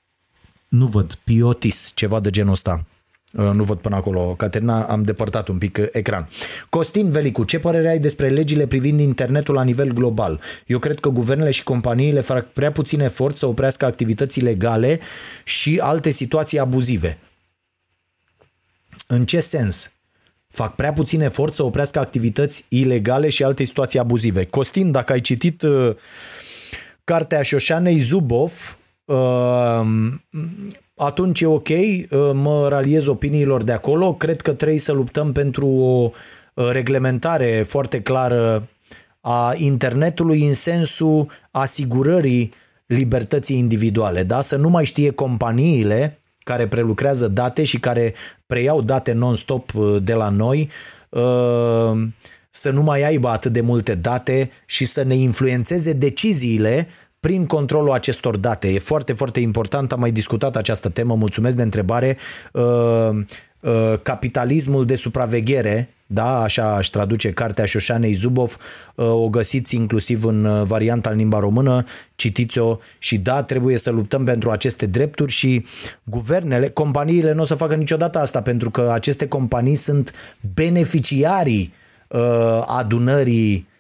[0.68, 2.86] nu văd, Piotis, ceva de genul ăsta.
[3.34, 6.29] Uh, nu văd până acolo, Caterina, am depărtat un pic uh, ecran.
[6.69, 10.39] Costin Velicu, ce părere ai despre legile privind internetul la nivel global?
[10.65, 14.99] Eu cred că guvernele și companiile fac prea puțin efort să oprească activități legale
[15.43, 17.17] și alte situații abuzive.
[19.07, 19.91] În ce sens?
[20.47, 24.45] Fac prea puțin efort să oprească activități ilegale și alte situații abuzive.
[24.45, 25.95] Costin, dacă ai citit uh,
[27.03, 29.82] cartea Șoșanei Zubov, uh,
[31.04, 34.14] atunci e ok, uh, mă raliez opiniilor de acolo.
[34.14, 36.12] Cred că trebuie să luptăm pentru o
[36.54, 38.68] uh, reglementare foarte clară
[39.22, 42.54] a internetului în sensul asigurării
[42.86, 44.41] libertății individuale, da?
[44.41, 48.14] Să nu mai știe companiile care prelucrează date și care
[48.45, 50.70] preiau date non-stop uh, de la noi
[52.49, 56.88] să nu mai aibă atât de multe date și să ne influențeze deciziile
[57.22, 58.67] prin controlul acestor date.
[58.67, 62.17] E foarte, foarte important, am mai discutat această temă, mulțumesc de întrebare.
[62.51, 63.09] Uh,
[63.59, 68.57] uh, capitalismul de supraveghere, da, așa aș traduce cartea Șoșanei Zubov,
[68.95, 71.84] uh, o găsiți inclusiv în varianta în limba română,
[72.15, 75.65] citiți-o și da, trebuie să luptăm pentru aceste drepturi și
[76.03, 80.13] guvernele, companiile nu o să facă niciodată asta pentru că aceste companii sunt
[80.53, 81.74] beneficiarii
[82.65, 83.70] adunării Uh,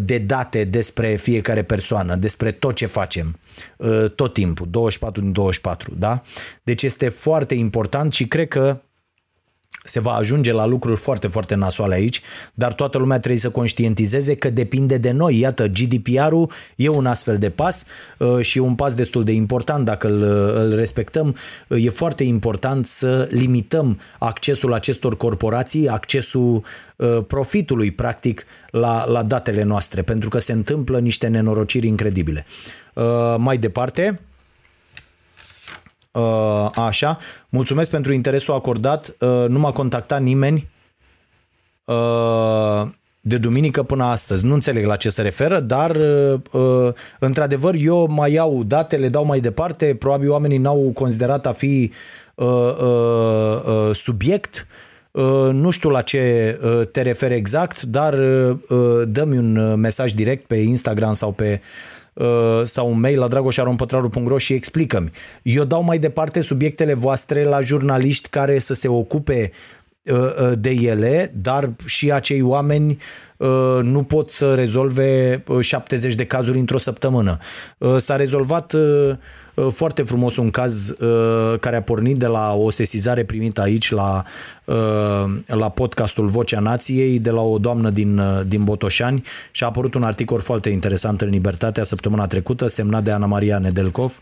[0.00, 3.38] de date despre fiecare persoană, despre tot ce facem,
[3.76, 6.22] uh, tot timpul, 24 din 24, da?
[6.62, 8.82] Deci este foarte important și cred că
[9.84, 12.20] se va ajunge la lucruri foarte, foarte nasoale aici,
[12.54, 15.38] dar toată lumea trebuie să conștientizeze că depinde de noi.
[15.38, 17.86] Iată, GDPR-ul e un astfel de pas
[18.18, 20.22] uh, și e un pas destul de important dacă îl,
[20.62, 21.36] îl respectăm.
[21.68, 26.62] E foarte important să limităm accesul acestor corporații, accesul
[26.96, 32.46] uh, profitului, practic, la, la datele noastre, pentru că se întâmplă niște nenorociri incredibile.
[32.94, 34.31] Uh, mai departe, Uh,
[36.74, 37.18] așa.
[37.48, 39.16] Mulțumesc pentru interesul acordat.
[39.18, 40.68] Uh, nu m-a contactat nimeni
[41.84, 42.88] uh,
[43.20, 44.44] de duminică până astăzi.
[44.44, 45.96] Nu înțeleg la ce se referă, dar
[47.18, 49.94] într-adevăr eu mai iau date, le dau mai departe.
[49.98, 51.92] Probabil oamenii n-au considerat a fi
[53.92, 54.66] subiect.
[55.52, 56.58] Nu știu la ce
[56.92, 58.14] te referi exact, dar
[59.06, 61.60] dă-mi un mesaj direct pe Instagram sau pe
[62.64, 65.10] sau un mail la dragoșarompătraru.ro și explică-mi.
[65.42, 69.50] Eu dau mai departe subiectele voastre la jurnaliști care să se ocupe
[70.58, 72.98] de ele, dar și acei oameni
[73.82, 77.38] nu pot să rezolve 70 de cazuri într-o săptămână.
[77.96, 78.74] S-a rezolvat
[79.54, 83.90] Uh, foarte frumos un caz uh, care a pornit de la o sesizare primită aici
[83.90, 84.22] la,
[84.64, 84.74] uh,
[85.46, 90.02] la podcastul Vocea Nației de la o doamnă din, din Botoșani și a apărut un
[90.02, 94.18] articol foarte interesant în Libertatea săptămâna trecută semnat de Ana Maria Nedelcov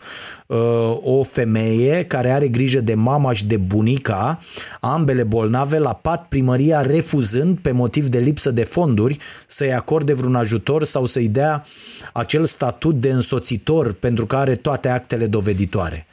[1.03, 4.39] o femeie care are grijă de mama și de bunica,
[4.79, 9.10] ambele bolnave, la pat primăria refuzând pe motiv de lipsă de fonduri
[9.47, 11.65] să-i acorde vreun ajutor sau să-i dea
[12.13, 16.05] acel statut de însoțitor pentru care are toate actele faptele doveditoare.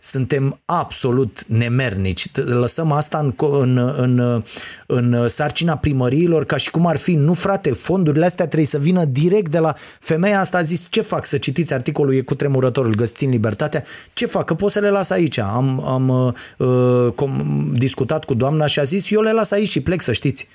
[0.00, 2.26] Suntem absolut nemernici.
[2.34, 4.44] Lăsăm asta în, în, în,
[4.86, 9.04] în sarcina primăriilor ca și cum ar fi, nu frate, fondurile astea trebuie să vină
[9.04, 12.94] direct de la femeia asta a zis, ce fac să citiți articolul, e cu tremurătorul,
[12.94, 15.38] găsiți în libertatea, ce fac, că pot să le las aici.
[15.38, 19.80] Am, am uh, com, discutat cu doamna și a zis, eu le las aici și
[19.80, 20.48] plec, să știți.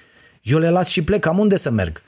[0.44, 2.02] Eu le las și plec, am unde să merg.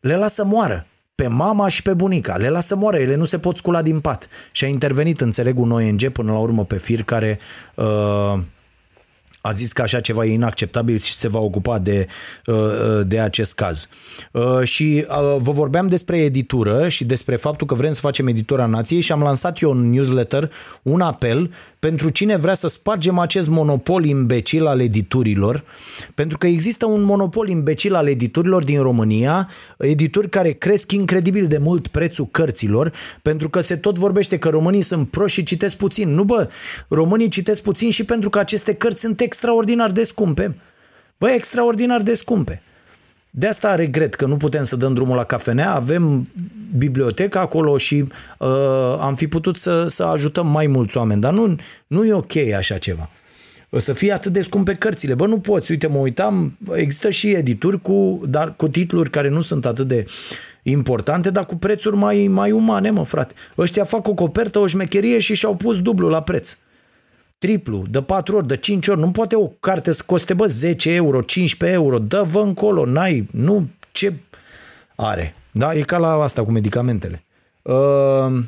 [0.00, 2.36] Le las să moară pe mama și pe bunica.
[2.36, 4.28] Le lasă moare, ele nu se pot scula din pat.
[4.50, 7.38] Și a intervenit, înțeleg, un ONG până la urmă pe fir care
[7.74, 8.38] uh,
[9.42, 12.06] a zis că așa ceva e inacceptabil și se va ocupa de,
[12.46, 13.88] uh, uh, de acest caz.
[14.30, 15.04] Uh, și
[15.38, 19.22] vă vorbeam despre editură și despre faptul că vrem să facem editura nației și am
[19.22, 20.50] lansat eu un newsletter,
[20.82, 21.50] un apel
[21.88, 25.64] pentru cine vrea să spargem acest monopol imbecil al editurilor,
[26.14, 31.58] pentru că există un monopol imbecil al editurilor din România, edituri care cresc incredibil de
[31.58, 36.14] mult prețul cărților, pentru că se tot vorbește că românii sunt proști și citesc puțin.
[36.14, 36.48] Nu bă,
[36.88, 40.56] românii citesc puțin și pentru că aceste cărți sunt extraordinar de scumpe.
[41.18, 42.62] Bă, extraordinar de scumpe.
[43.30, 46.28] De asta regret că nu putem să dăm drumul la cafenea, avem
[46.76, 48.04] biblioteca acolo și
[48.38, 51.56] uh, am fi putut să, să ajutăm mai mulți oameni, dar nu,
[51.86, 53.10] nu e ok așa ceva.
[53.70, 55.14] O să fie atât de scumpe cărțile.
[55.14, 55.70] Bă, nu poți.
[55.70, 60.06] Uite, mă uitam, există și edituri cu, dar cu titluri care nu sunt atât de
[60.62, 63.34] importante, dar cu prețuri mai, mai umane, mă, frate.
[63.58, 66.56] Ăștia fac o copertă, o șmecherie și și-au pus dublu la preț
[67.42, 69.00] triplu, de 4 ori, de 5 ori.
[69.00, 71.98] Nu poate o carte să coste, bă, 10 euro, 15 euro.
[71.98, 74.12] Dă-vă încolo, n-ai, nu, ce
[74.94, 75.34] are.
[75.50, 77.24] Da, e ca la asta cu medicamentele.
[77.62, 78.42] Uh,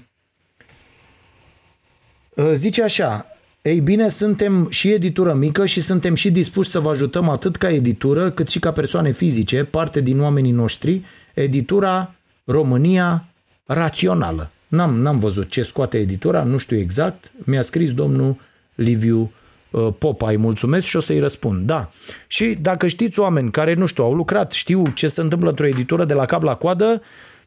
[2.35, 3.27] uh, zice așa,
[3.63, 7.71] ei bine, suntem și editură mică și suntem și dispuși să vă ajutăm atât ca
[7.71, 12.15] editură, cât și ca persoane fizice, parte din oamenii noștri, editura
[12.45, 13.25] România
[13.65, 14.51] rațională.
[14.69, 17.33] N-am, n-am văzut ce scoate editura, nu știu exact.
[17.45, 18.37] Mi-a scris domnul
[18.75, 19.33] Liviu
[19.71, 21.67] uh, Popa, îi mulțumesc și o să-i răspund.
[21.67, 21.91] Da.
[22.27, 26.05] Și dacă știți oameni care, nu știu, au lucrat, știu ce se întâmplă într-o editură
[26.05, 27.03] de la cap la coadă,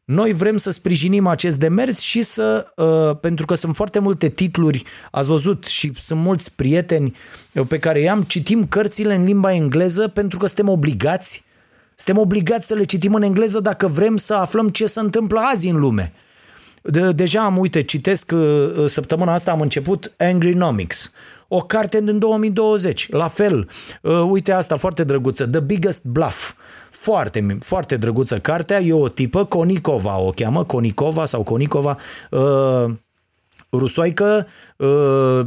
[0.07, 4.83] noi vrem să sprijinim acest demers și să, uh, pentru că sunt foarte multe titluri,
[5.11, 7.15] ați văzut și sunt mulți prieteni
[7.53, 11.45] uh, pe care i-am, citim cărțile în limba engleză pentru că suntem obligați,
[11.95, 15.67] suntem obligați să le citim în engleză dacă vrem să aflăm ce se întâmplă azi
[15.67, 16.13] în lume.
[16.89, 21.11] De, deja am, uite, citesc, uh, uh, săptămâna asta am început Angrynomics,
[21.47, 23.69] o carte din 2020, la fel,
[24.01, 26.53] uh, uite asta, foarte drăguță, The Biggest Bluff,
[26.89, 31.97] foarte, foarte drăguță cartea, e o tipă, Konikova o cheamă, Konikova sau Konikova,
[33.71, 34.47] rusoaică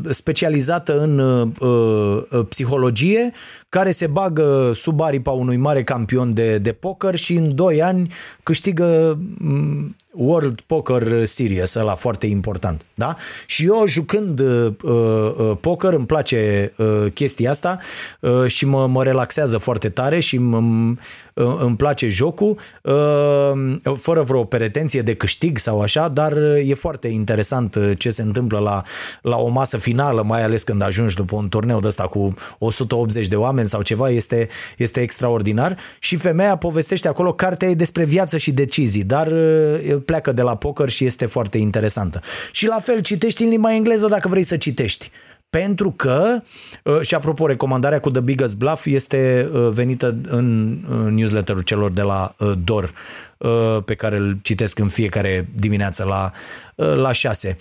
[0.08, 1.52] specializată în
[2.48, 3.32] psihologie,
[3.68, 8.12] care se bagă sub aripa unui mare campion de, de poker și în 2 ani
[8.42, 9.18] câștigă
[10.12, 13.16] World Poker Series, ăla foarte important, da?
[13.46, 17.78] Și eu jucând uh, uh, poker îmi place uh, chestia asta
[18.20, 20.98] uh, și mă, mă relaxează foarte tare și m-
[21.34, 23.52] uh, îmi place jocul uh,
[23.98, 28.22] fără vreo pretenție de câștig sau așa, dar uh, e foarte interesant uh, ce se
[28.22, 28.82] întâmplă la,
[29.22, 33.28] la o masă finală, mai ales când ajungi după un turneu de ăsta cu 180
[33.28, 38.36] de oameni sau ceva, este, este extraordinar și femeia povestește acolo, cartea e despre viață
[38.36, 42.20] și decizii, dar uh, pleacă de la poker și este foarte interesantă.
[42.52, 45.10] Și la fel, citești în limba engleză dacă vrei să citești.
[45.50, 46.42] Pentru că,
[46.84, 50.78] uh, și apropo, recomandarea cu The Biggest Bluff este uh, venită în
[51.14, 52.92] newsletterul celor de la uh, DOR,
[53.84, 56.32] pe care îl citesc în fiecare dimineață la,
[56.94, 57.58] la 6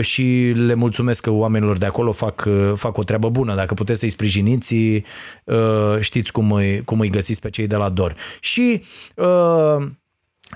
[0.00, 3.54] și le mulțumesc că oamenilor de acolo fac, fac o treabă bună.
[3.54, 4.74] Dacă puteți să-i sprijiniți,
[6.00, 8.14] știți cum îi, cum îi găsiți pe cei de la DOR.
[8.40, 8.82] Și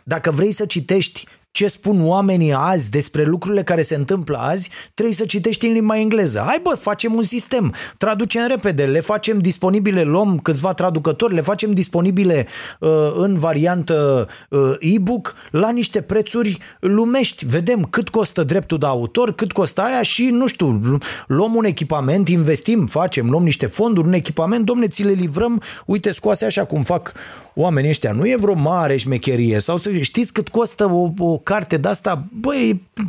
[0.04, 5.14] dacă vrei să citești ce spun oamenii azi despre lucrurile care se întâmplă azi, trebuie
[5.14, 6.42] să citești în limba engleză.
[6.46, 11.70] Hai bă, facem un sistem, traducem repede, le facem disponibile, luăm câțiva traducători, le facem
[11.70, 12.46] disponibile
[12.80, 17.46] uh, în variantă uh, e-book la niște prețuri lumești.
[17.46, 22.28] Vedem cât costă dreptul de autor, cât costă aia și, nu știu, luăm un echipament,
[22.28, 26.82] investim, facem, luăm niște fonduri, un echipament, domne, ți le livrăm, uite, scoase așa cum
[26.82, 27.12] fac
[27.54, 28.12] oamenii ăștia.
[28.12, 29.58] Nu e vreo mare șmecherie.
[29.58, 32.24] Sau să știți cât costă o, o carte de asta?
[32.40, 33.02] Băi, 4-5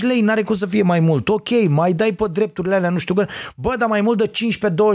[0.00, 1.28] lei, n-are cum să fie mai mult.
[1.28, 3.14] Ok, mai dai pe drepturile alea, nu știu.
[3.54, 4.30] Bă, dar mai mult de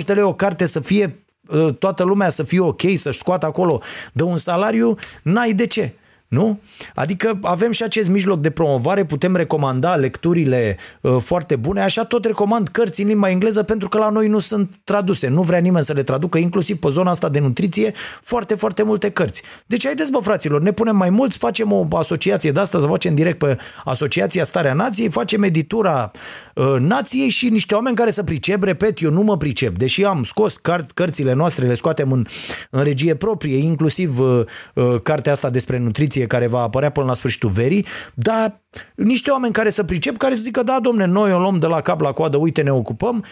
[0.02, 1.20] 15-20 de lei o carte să fie
[1.50, 3.82] ă, toată lumea să fie ok, să-și scoată acolo
[4.14, 5.94] de un salariu, n-ai de ce.
[6.30, 6.60] Nu?
[6.96, 12.26] Adică avem și acest mijloc de promovare, putem recomanda lecturile uh, foarte bune, așa tot
[12.26, 15.86] recomand cărți în limba engleză pentru că la noi nu sunt traduse, nu vrea nimeni
[15.86, 19.42] să le traducă, inclusiv pe zona asta de nutriție, foarte, foarte multe cărți.
[19.66, 23.16] Deci haideți bă fraților, ne punem mai mulți, facem o asociație de asta, să facem
[23.16, 26.12] direct pe Asociația Starea Nației, facem editura
[26.54, 30.24] uh, Nației și niște oameni care să pricep, repet, eu nu mă pricep, deși am
[30.24, 32.26] scos cart, cărțile noastre, le scoatem în,
[32.70, 34.42] în regie proprie, inclusiv uh,
[34.74, 38.62] uh, cartea asta despre nutriție ediție care va apărea până la sfârșitul verii, dar
[38.96, 41.82] niște oameni care să pricep, care să zică, da, domne, noi o luăm de la
[41.82, 43.24] cap la coadă, uite, ne ocupăm.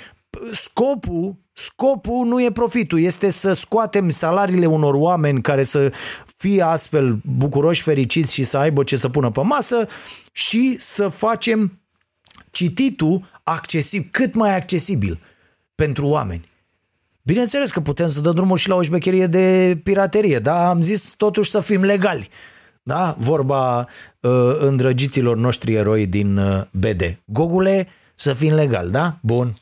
[0.52, 5.92] Scopul, scopul nu e profitul, este să scoatem salariile unor oameni care să
[6.38, 9.88] fie astfel bucuroși, fericiți și să aibă ce să pună pe masă
[10.32, 11.80] și să facem
[12.52, 15.20] cititul accesibil, cât mai accesibil
[15.76, 16.46] pentru oameni.
[17.24, 21.14] Bineînțeles că putem să dăm drumul și la o șmecherie de piraterie, dar am zis
[21.18, 22.30] totuși să fim legali.
[22.88, 23.16] Da?
[23.20, 23.88] Vorba
[24.20, 27.18] uh, îndrăgiților noștri eroi din uh, BD.
[27.26, 29.18] Gogule, să fim legal, da?
[29.22, 29.54] Bun.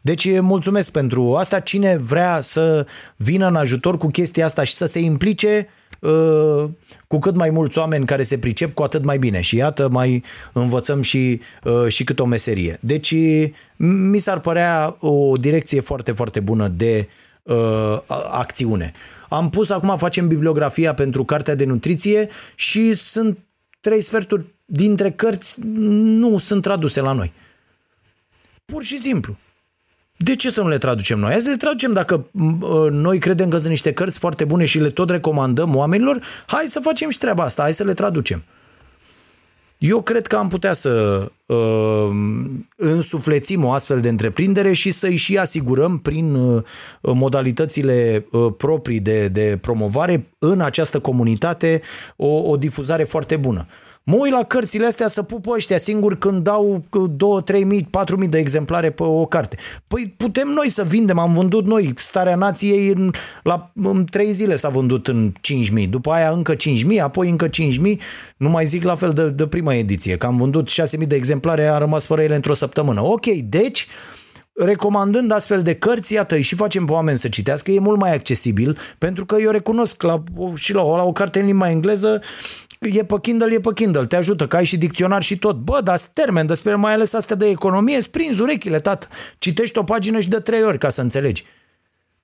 [0.00, 1.60] Deci mulțumesc pentru asta.
[1.60, 2.86] Cine vrea să
[3.16, 5.68] vină în ajutor cu chestia asta și să se implice
[6.00, 6.64] uh,
[7.06, 9.40] cu cât mai mulți oameni care se pricep, cu atât mai bine.
[9.40, 12.78] Și iată, mai învățăm și, uh, și cât o meserie.
[12.80, 13.14] Deci
[13.76, 17.08] mi s-ar părea o direcție foarte, foarte bună de
[17.42, 17.98] uh,
[18.30, 18.92] acțiune.
[19.30, 23.38] Am pus, acum facem bibliografia pentru cartea de nutriție și sunt
[23.80, 27.32] trei sferturi dintre cărți nu sunt traduse la noi.
[28.64, 29.36] Pur și simplu.
[30.16, 31.30] De ce să nu le traducem noi?
[31.30, 32.26] Hai să le traducem dacă
[32.62, 36.64] ă, noi credem că sunt niște cărți foarte bune și le tot recomandăm oamenilor, hai
[36.64, 38.44] să facem și treaba asta, hai să le traducem.
[39.80, 42.10] Eu cred că am putea să uh,
[42.76, 46.62] însuflețim o astfel de întreprindere și să-i și asigurăm prin uh,
[47.00, 51.80] modalitățile uh, proprii de, de promovare în această comunitate
[52.16, 53.66] o, o difuzare foarte bună.
[54.10, 56.84] Mă uit la cărțile astea să pupă ăștia singuri când dau
[57.16, 59.56] 2, 3 mii, 4 mii de exemplare pe o carte.
[59.86, 61.92] Păi putem noi să vindem, am vândut noi.
[61.96, 63.10] Starea Nației în,
[63.42, 67.28] la, în 3 zile s-a vândut în 5 mii, după aia încă 5 mii, apoi
[67.28, 68.00] încă 5 mii,
[68.36, 71.16] nu mai zic la fel de, de prima ediție, că am vândut 6 mii de
[71.16, 73.04] exemplare, a rămas fără ele într-o săptămână.
[73.04, 73.86] Ok, deci
[74.52, 78.78] recomandând astfel de cărți, iată, și facem pe oameni să citească, e mult mai accesibil,
[78.98, 80.22] pentru că eu recunosc la,
[80.54, 82.20] și la, la o carte în limba engleză,
[82.80, 85.56] e pe Kindle, e pe Kindle, te ajută, că ai și dicționar și tot.
[85.56, 89.08] Bă, dar termen, despre mai ales astea de economie, sprinzi urechile, tat.
[89.38, 91.44] Citești o pagină și de trei ori ca să înțelegi.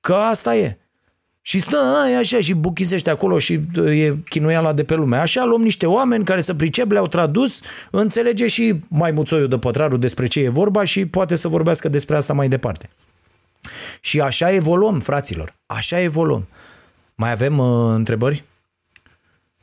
[0.01, 0.79] Că asta e.
[1.41, 5.17] Și stă aia așa și buchisește acolo și e chinuiala de pe lume.
[5.17, 7.61] Așa luăm niște oameni care să pricep, le-au tradus,
[7.91, 12.17] înțelege și mai muțoiul de pătrarul despre ce e vorba și poate să vorbească despre
[12.17, 12.91] asta mai departe.
[14.01, 15.55] Și așa evoluăm, fraților.
[15.67, 16.49] Așa evoluăm.
[17.15, 18.45] Mai avem uh, întrebări?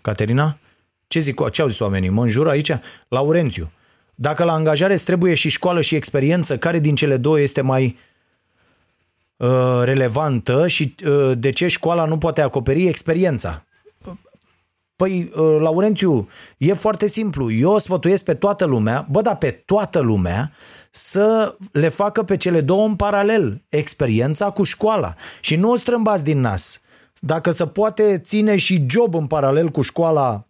[0.01, 0.57] Caterina?
[1.13, 1.49] Ce zic?
[1.49, 2.09] Ce au zis oamenii?
[2.09, 2.71] Mă înjură aici?
[3.07, 3.71] Laurențiu.
[4.15, 7.97] Dacă la angajare îți trebuie și școală și experiență, care din cele două este mai
[9.37, 13.65] uh, relevantă și uh, de ce școala nu poate acoperi experiența?
[14.95, 17.51] Păi, uh, Laurențiu, e foarte simplu.
[17.51, 20.51] Eu sfătuiesc pe toată lumea, bă, da, pe toată lumea,
[20.91, 25.15] să le facă pe cele două în paralel, experiența cu școala.
[25.41, 26.81] Și nu o strâmbați din nas.
[27.19, 30.47] Dacă se poate ține și job în paralel cu școala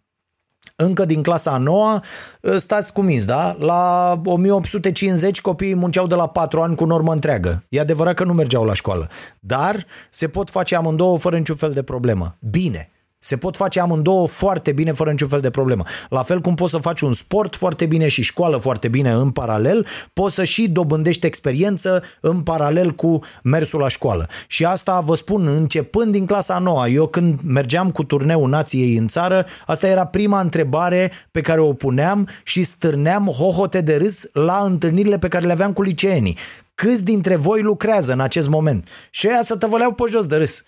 [0.76, 2.02] încă din clasa a noua,
[2.44, 3.56] ă, stați cuminți, da?
[3.58, 7.64] La 1850 copiii munceau de la 4 ani cu normă întreagă.
[7.68, 9.08] E adevărat că nu mergeau la școală,
[9.40, 12.36] dar se pot face amândouă fără niciun fel de problemă.
[12.50, 12.88] Bine,
[13.24, 15.82] se pot face amândouă foarte bine, fără niciun fel de problemă.
[16.08, 19.30] La fel cum poți să faci un sport foarte bine și școală foarte bine în
[19.30, 24.28] paralel, poți să și dobândești experiență în paralel cu mersul la școală.
[24.46, 29.08] Și asta vă spun, începând din clasa noua, eu când mergeam cu turneul nației în
[29.08, 34.58] țară, asta era prima întrebare pe care o puneam și stârneam hohote de râs la
[34.64, 36.38] întâlnirile pe care le aveam cu liceenii.
[36.74, 38.88] Câți dintre voi lucrează în acest moment?
[39.10, 40.64] Și aia să tăvăleau pe jos de râs.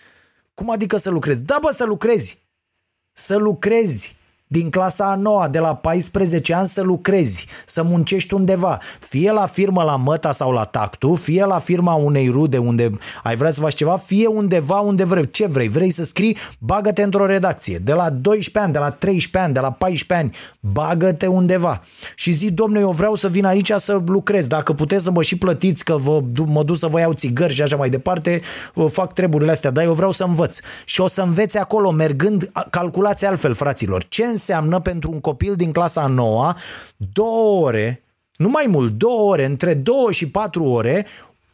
[0.53, 1.41] Cum adică să lucrezi?
[1.41, 2.46] Da, bă, să lucrezi
[3.19, 4.16] să lucrezi.
[4.47, 9.45] Din clasa a noua, de la 14 ani să lucrezi, să muncești undeva, fie la
[9.45, 12.91] firmă la Măta sau la Tactu, fie la firma unei rude unde
[13.23, 15.29] ai vrea să faci ceva, fie undeva unde vrei.
[15.29, 15.67] Ce vrei?
[15.67, 16.37] Vrei să scrii?
[16.59, 17.77] Bagă-te într-o redacție.
[17.77, 21.83] De la 12 ani, de la 13 ani, de la 14 ani, bagă-te undeva.
[22.15, 24.47] Și zi, domnule, eu vreau să vin aici să lucrez.
[24.47, 27.61] Dacă puteți să mă și plătiți că vă, mă duc să vă iau țigări și
[27.61, 28.41] așa mai departe,
[28.89, 30.59] fac treburile astea, dar eu vreau să învăț.
[30.85, 34.03] Și o să înveți acolo, mergând, calculați altfel, fraților.
[34.03, 36.57] Ce înseamnă pentru un copil din clasa a noua
[37.13, 38.03] două ore,
[38.35, 41.05] nu mai mult, două ore, între două și patru ore,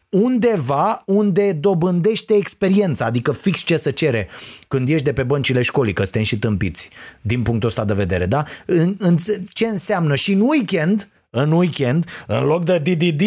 [0.10, 4.28] undeva unde dobândește experiența, adică fix ce să cere
[4.68, 6.90] când ești de pe băncile școlii, că suntem și tâmpiți
[7.22, 8.44] din punctul ăsta de vedere, da?
[8.66, 9.18] În, în,
[9.54, 13.24] ce înseamnă și în weekend, în weekend, în loc de DDD,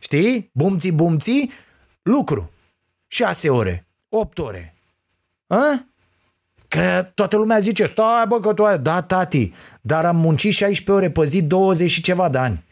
[0.00, 0.50] știi?
[0.52, 1.50] Bumții, bumții,
[2.02, 2.50] lucru.
[3.06, 4.74] 6 ore, 8 ore.
[5.46, 5.86] A?
[6.72, 8.78] Că toată lumea zice, stai bă că tu ai...
[8.78, 12.64] Da, tati, dar am muncit 16 ore pe zi 20 și ceva de ani.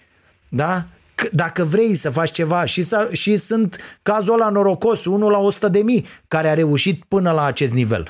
[0.49, 0.85] Da?
[1.33, 5.69] Dacă vrei să faci ceva și, să, și sunt cazul ăla norocos, unul la 100
[5.69, 8.09] de mii care a reușit până la acest nivel.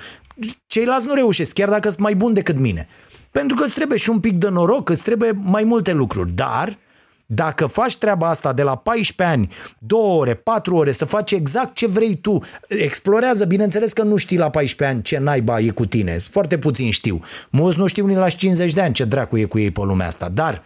[0.66, 2.88] Ceilalți nu reușesc, chiar dacă sunt mai buni decât mine.
[3.30, 6.32] Pentru că îți trebuie și un pic de noroc, îți trebuie mai multe lucruri.
[6.32, 6.78] Dar
[7.32, 11.74] dacă faci treaba asta de la 14 ani, 2 ore, 4 ore, să faci exact
[11.74, 15.86] ce vrei tu, explorează, bineînțeles că nu știi la 14 ani ce naiba e cu
[15.86, 17.20] tine, foarte puțin știu.
[17.50, 20.06] Mulți nu știu nici la 50 de ani ce dracu e cu ei pe lumea
[20.06, 20.62] asta, dar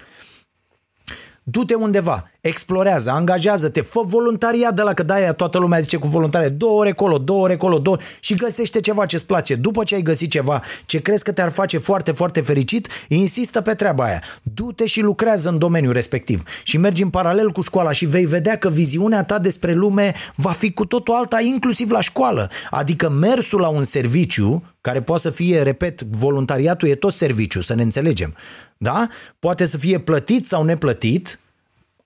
[1.43, 6.53] du-te undeva, explorează, angajează-te, fă voluntariat de la că de toată lumea zice cu voluntariat,
[6.53, 9.55] două ore colo, două ore colo, două și găsește ceva ce-ți place.
[9.55, 13.75] După ce ai găsit ceva ce crezi că te-ar face foarte, foarte fericit, insistă pe
[13.75, 14.23] treaba aia.
[14.43, 18.59] Du-te și lucrează în domeniul respectiv și mergi în paralel cu școala și vei vedea
[18.59, 22.51] că viziunea ta despre lume va fi cu totul alta, inclusiv la școală.
[22.71, 27.75] Adică mersul la un serviciu, care poate să fie, repet, voluntariatul e tot serviciu, să
[27.75, 28.35] ne înțelegem.
[28.77, 29.09] Da?
[29.39, 31.39] Poate să fie plătit sau neplătit,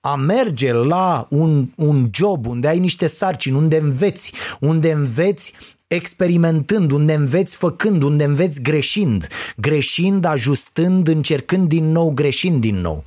[0.01, 5.53] a merge la un, un job unde ai niște sarcini, unde înveți, unde înveți
[5.87, 9.27] experimentând, unde înveți făcând, unde înveți greșind,
[9.57, 13.03] greșind, ajustând, încercând din nou, greșind din nou.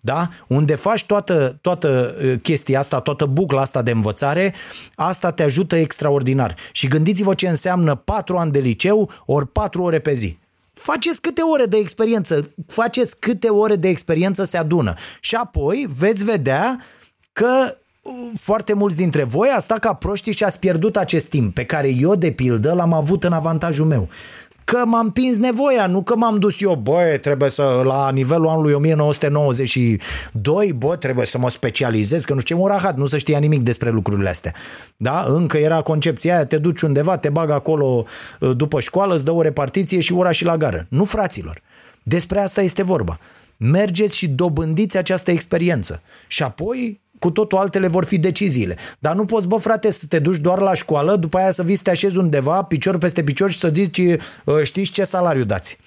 [0.00, 0.28] Da?
[0.46, 4.54] Unde faci toată, toată uh, chestia asta, toată bucla asta de învățare,
[4.94, 6.54] asta te ajută extraordinar.
[6.72, 10.38] Și gândiți-vă ce înseamnă 4 ani de liceu ori 4 ore pe zi.
[10.78, 14.94] Faceți câte ore de experiență, faceți câte ore de experiență se adună.
[15.20, 16.84] Și apoi veți vedea
[17.32, 21.54] că uh, foarte mulți dintre voi a stat ca proștii și ați pierdut acest timp
[21.54, 24.08] pe care eu, de pildă, l-am avut în avantajul meu
[24.70, 28.72] că m-am împins nevoia, nu că m-am dus eu, băi, trebuie să, la nivelul anului
[28.72, 33.38] 1992, bă, trebuie să mă specializez, că nu știu ce, un rahat, nu să știa
[33.38, 34.54] nimic despre lucrurile astea.
[34.96, 35.24] Da?
[35.28, 38.04] Încă era concepția aia, te duci undeva, te bag acolo
[38.40, 40.86] uh, după școală, îți dă o repartiție și ora și la gară.
[40.88, 41.62] Nu, fraților.
[42.02, 43.18] Despre asta este vorba.
[43.56, 46.02] Mergeți și dobândiți această experiență.
[46.26, 48.76] Și apoi cu totul altele vor fi deciziile.
[48.98, 51.74] Dar nu poți, bă, frate, să te duci doar la școală, după aia să vii
[51.74, 54.00] să te așezi undeva, picior peste picior și să zici,
[54.46, 55.78] ă, știți ce salariu dați.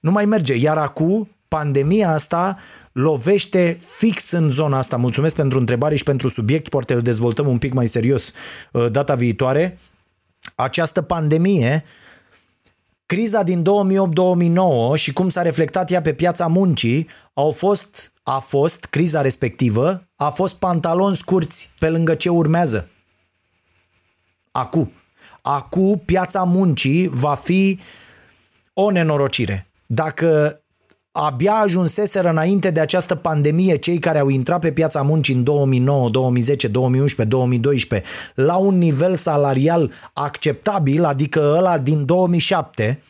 [0.00, 0.54] Nu mai merge.
[0.54, 2.58] Iar acum, pandemia asta
[2.92, 4.96] lovește fix în zona asta.
[4.96, 8.32] Mulțumesc pentru întrebare și pentru subiect, poate îl dezvoltăm un pic mai serios
[8.74, 9.78] ă, data viitoare.
[10.54, 11.84] Această pandemie
[13.08, 13.64] Criza din
[14.92, 20.08] 2008-2009 și cum s-a reflectat ea pe piața muncii au fost a fost, criza respectivă,
[20.16, 22.88] a fost pantaloni scurți pe lângă ce urmează.
[24.50, 24.92] Acu.
[25.42, 27.80] Acu, piața muncii va fi
[28.72, 29.66] o nenorocire.
[29.86, 30.60] Dacă
[31.12, 36.08] abia ajunseseră înainte de această pandemie cei care au intrat pe piața muncii în 2009,
[36.08, 43.02] 2010, 2011, 2012 la un nivel salarial acceptabil, adică ăla din 2007,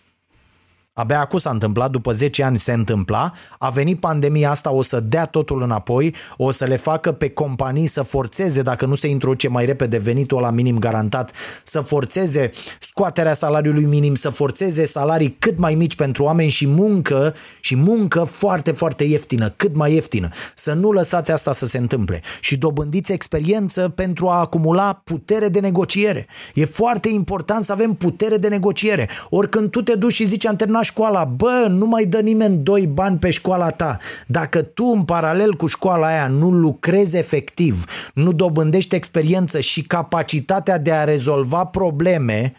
[0.99, 5.01] Abia acum s-a întâmplat, după 10 ani se întâmpla, a venit pandemia asta, o să
[5.01, 9.49] dea totul înapoi, o să le facă pe companii să forțeze, dacă nu se introduce
[9.49, 12.51] mai repede venitul la minim garantat, să forțeze
[12.81, 18.25] scoaterea salariului minim, să forțeze salarii cât mai mici pentru oameni și muncă și muncă
[18.25, 20.29] foarte, foarte ieftină, cât mai ieftină.
[20.55, 25.61] Să nu lăsați asta să se întâmple și dobândiți experiență pentru a acumula putere de
[25.61, 26.27] negociere.
[26.55, 29.09] E foarte important să avem putere de negociere.
[29.31, 32.87] Oricând tu te duci și zici am terminat școala, bă, nu mai dă nimeni doi
[32.87, 33.99] bani pe școala ta.
[34.27, 37.85] Dacă tu în paralel cu școala aia nu lucrezi efectiv,
[38.15, 42.55] nu dobândești experiență și capacitatea de a rezolva probleme,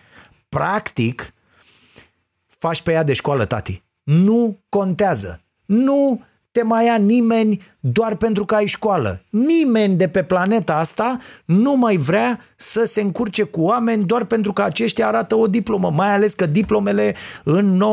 [0.50, 1.34] practic,
[2.48, 3.84] faci pe ea de școală, tati.
[4.04, 5.42] Nu contează.
[5.66, 9.22] Nu te mai ia nimeni doar pentru că ai școală.
[9.30, 14.54] Nimeni de pe planeta asta nu mai vrea să se încurce cu oameni doar pentru
[14.54, 17.84] că aceștia arată o diplomă, mai ales că diplomele în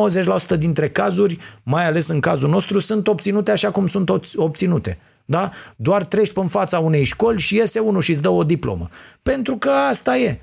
[0.55, 4.99] 90% dintre cazuri, mai ales în cazul nostru, sunt obținute așa cum sunt obținute.
[5.25, 5.51] Da?
[5.77, 8.89] Doar treci pe în fața unei școli și iese unul și îți dă o diplomă.
[9.23, 10.41] Pentru că asta e.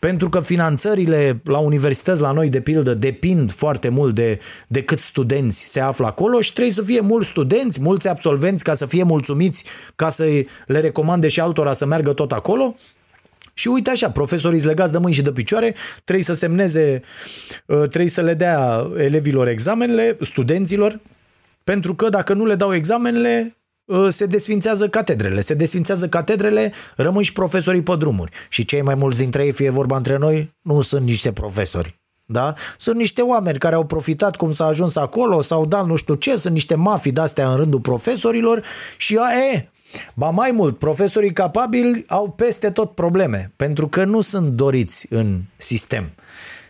[0.00, 5.04] Pentru că finanțările la universități, la noi, de pildă, depind foarte mult de, de câți
[5.04, 9.02] studenți se află acolo și trebuie să fie mulți studenți, mulți absolvenți ca să fie
[9.02, 9.64] mulțumiți,
[9.96, 10.24] ca să
[10.66, 12.76] le recomande și altora să meargă tot acolo.
[13.54, 15.74] Și uite așa, profesorii legați de mâini și de picioare,
[16.04, 17.02] trebuie să semneze,
[17.66, 21.00] uh, trebuie să le dea elevilor examenele, studenților,
[21.64, 23.59] pentru că dacă nu le dau examenele, Uh,
[24.08, 25.40] se desfințează catedrele.
[25.40, 28.32] Se desfințează catedrele, rămân și profesorii pe drumuri.
[28.48, 31.98] Și cei mai mulți dintre ei, fie vorba între noi, nu sunt niște profesori.
[32.24, 32.54] Da?
[32.76, 36.36] Sunt niște oameni care au profitat cum s-a ajuns acolo sau da nu știu ce,
[36.36, 38.62] sunt niște mafii de-astea în rândul profesorilor
[38.96, 39.68] și a, e,
[40.14, 45.40] Ba mai mult, profesorii capabili au peste tot probleme, pentru că nu sunt doriți în
[45.56, 46.10] sistem.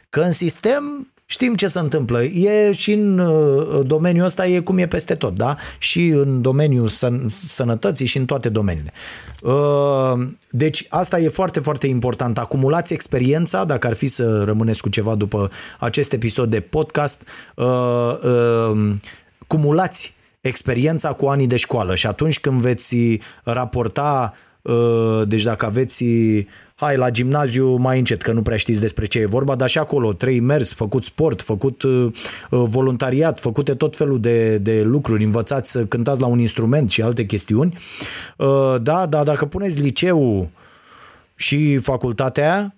[0.09, 2.23] Că în sistem Știm ce se întâmplă.
[2.23, 5.57] E și în uh, domeniul ăsta e cum e peste tot, da?
[5.78, 8.93] Și în domeniul săn- sănătății și în toate domeniile.
[9.43, 12.39] Uh, deci asta e foarte, foarte important.
[12.39, 18.94] Acumulați experiența, dacă ar fi să rămâneți cu ceva după acest episod de podcast, uh,
[19.47, 22.97] cumulați experiența cu anii de școală și atunci când veți
[23.43, 24.35] raporta
[25.24, 26.05] deci dacă aveți
[26.81, 29.78] hai la gimnaziu mai încet, că nu prea știți despre ce e vorba, dar și
[29.78, 32.12] acolo trei mers, făcut sport, făcut uh,
[32.51, 37.02] uh, voluntariat, făcute tot felul de, de lucruri, învățați să cântați la un instrument și
[37.02, 37.78] alte chestiuni.
[38.36, 40.48] Uh, da, dar dacă puneți liceul
[41.35, 42.77] și facultatea,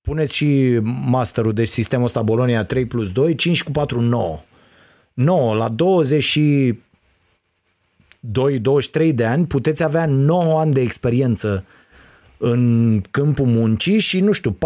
[0.00, 4.40] puneți și masterul, deci sistemul ăsta Bolonia 3 plus 2, 5 cu 4, 9.
[5.12, 6.78] 9 la 20 și
[9.08, 11.64] 2-23 de ani puteți avea 9 ani de experiență
[12.42, 14.56] în câmpul muncii și, nu știu,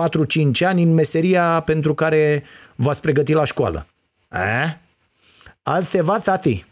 [0.61, 2.43] 4-5 ani în meseria pentru care
[2.75, 3.87] v-ați pregătit la școală.
[4.33, 4.75] Eh?
[5.63, 6.65] Altceva, tati.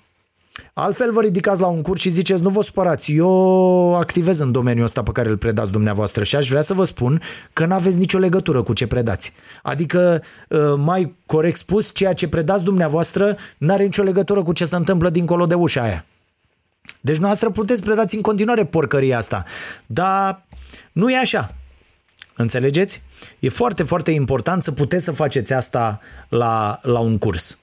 [0.72, 4.84] Altfel vă ridicați la un curs și ziceți, nu vă supărați, eu activez în domeniul
[4.84, 7.22] ăsta pe care îl predați dumneavoastră și aș vrea să vă spun
[7.52, 9.32] că nu aveți nicio legătură cu ce predați.
[9.62, 14.64] Adică, ă, mai corect spus, ceea ce predați dumneavoastră nu are nicio legătură cu ce
[14.64, 16.04] se întâmplă dincolo de ușa aia.
[17.00, 19.44] Deci noastră puteți predați în continuare porcăria asta,
[19.86, 20.44] dar
[20.92, 21.54] nu e așa.
[22.36, 23.02] Înțelegeți?
[23.38, 27.56] E foarte, foarte important să puteți să faceți asta la, la un curs.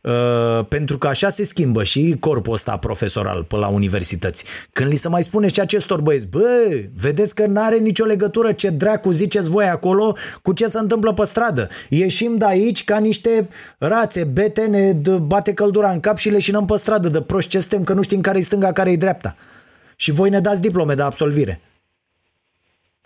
[0.00, 4.44] Uh, pentru că așa se schimbă și corpul ăsta profesoral pe la universități.
[4.72, 8.68] Când li se mai spune și acestor băieți, bă, vedeți că n-are nicio legătură ce
[8.68, 11.68] dracu ziceți voi acolo cu ce se întâmplă pe stradă.
[11.88, 13.48] Ieșim de aici ca niște
[13.78, 17.84] rațe, bete, ne bate căldura în cap și leșinăm pe stradă de proști ce suntem,
[17.84, 19.36] că nu știm care-i stânga, care-i dreapta.
[19.96, 21.60] Și voi ne dați diplome de absolvire.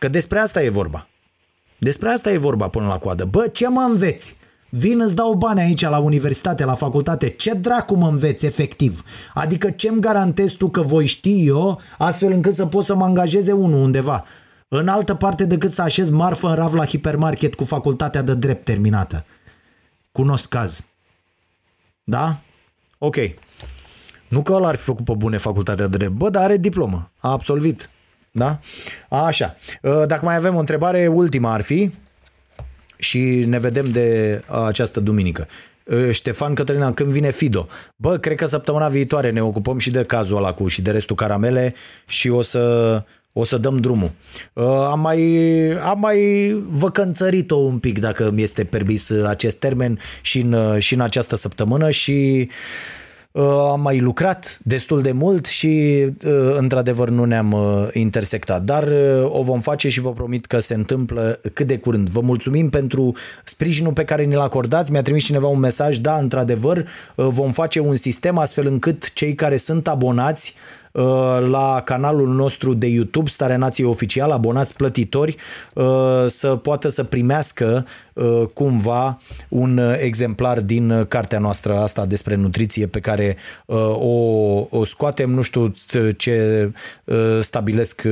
[0.03, 1.09] Că despre asta e vorba.
[1.79, 3.25] Despre asta e vorba până la coadă.
[3.25, 4.37] Bă, ce mă înveți?
[4.71, 7.29] Vin îți dau bani aici la universitate, la facultate.
[7.29, 9.05] Ce dracu mă înveți efectiv?
[9.35, 13.53] Adică ce-mi garantezi tu că voi ști eu astfel încât să pot să mă angajeze
[13.53, 14.25] unul undeva?
[14.69, 18.65] În altă parte decât să așez marfă în rav la hipermarket cu facultatea de drept
[18.65, 19.25] terminată.
[20.13, 20.87] Cunosc caz.
[22.05, 22.41] Da?
[22.99, 23.17] Ok.
[24.29, 26.13] Nu că ăla ar fi făcut pe bune facultatea de drept.
[26.13, 27.11] Bă, dar are diplomă.
[27.19, 27.91] A absolvit.
[28.33, 28.59] Da?
[29.09, 29.57] Așa.
[29.83, 31.91] Uh, dacă mai avem o întrebare, ultima ar fi
[32.97, 35.49] și ne vedem de această duminică.
[35.85, 37.69] Uh, Ștefan Cătălina, când vine Fido?
[37.97, 41.17] Bă, cred că săptămâna viitoare ne ocupăm și de cazul ăla cu și de restul
[41.17, 41.75] caramele
[42.07, 44.11] și o să, o să dăm drumul.
[44.53, 45.21] Uh, am mai,
[45.71, 51.01] am mai văcănțărit-o un pic, dacă mi este permis acest termen, și în, și în
[51.01, 53.02] această săptămână și uh, Uh,
[53.71, 58.89] am mai lucrat destul de mult și uh, într-adevăr nu ne-am uh, intersectat, dar
[59.25, 62.09] o vom face și vă promit că se întâmplă cât de curând.
[62.09, 64.93] Vă mulțumim pentru sprijinul pe care ne-l acordați.
[64.93, 69.57] Mi-a trimis cineva un mesaj, da, într-adevăr, vom face un sistem astfel încât cei care
[69.57, 70.55] sunt abonați
[71.41, 75.37] la canalul nostru de YouTube, Starea Nației Oficial, abonați plătitori,
[76.27, 78.12] să poată să primească Uh,
[78.53, 83.37] cumva un uh, exemplar din uh, cartea noastră asta despre nutriție pe care
[83.95, 85.75] o, o scoatem, nu știu
[86.17, 86.71] ce
[87.41, 88.03] stabilesc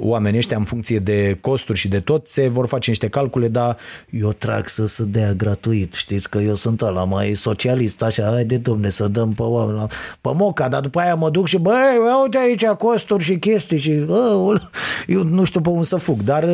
[0.00, 3.76] oamenii ăștia în funcție de costuri și de tot, se vor face niște calcule, dar
[4.10, 8.44] eu trag să se dea gratuit, știți că eu sunt ăla mai socialist, așa, hai
[8.44, 9.86] de domne să dăm pe oameni, la,
[10.20, 13.90] pe moca, dar după aia mă duc și băi, uite aici costuri și chestii și
[13.90, 14.60] bă,
[15.06, 16.48] eu nu știu pe unde să fug, dar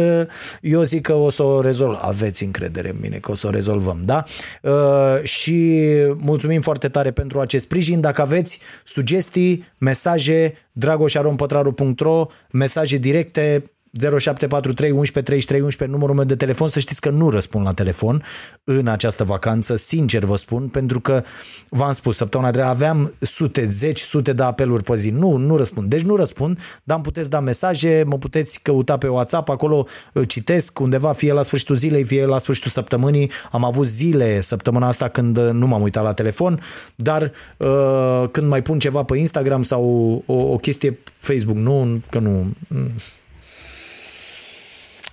[0.61, 1.99] eu zic că o să o rezolv.
[2.01, 4.25] Aveți încredere în mine că o să o rezolvăm, da?
[4.63, 5.81] Uh, și
[6.17, 8.01] mulțumim foarte tare pentru acest sprijin.
[8.01, 13.63] Dacă aveți sugestii, mesaje, dragoșarompătraru.ro, mesaje directe,
[13.93, 18.23] 0743 11 33 11 numărul meu de telefon, să știți că nu răspund la telefon
[18.65, 21.23] în această vacanță, sincer vă spun, pentru că
[21.69, 25.11] v-am spus, săptămâna trecută aveam sute, zeci, sute de apeluri pe zi.
[25.11, 25.89] Nu, nu răspund.
[25.89, 30.29] Deci nu răspund, dar îmi puteți da mesaje, mă puteți căuta pe WhatsApp, acolo uh,
[30.29, 33.31] citesc undeva, fie la sfârșitul zilei, fie la sfârșitul săptămânii.
[33.51, 36.61] Am avut zile săptămâna asta când uh, nu m-am uitat la telefon,
[36.95, 39.85] dar uh, când mai pun ceva pe Instagram sau
[40.27, 42.47] o, o chestie Facebook, nu, că nu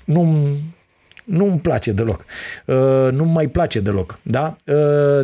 [0.08, 0.48] nu
[1.28, 2.26] nu-mi place deloc.
[2.66, 4.20] Uh, nu mai place deloc.
[4.22, 4.56] Da?
[4.66, 4.76] Uh,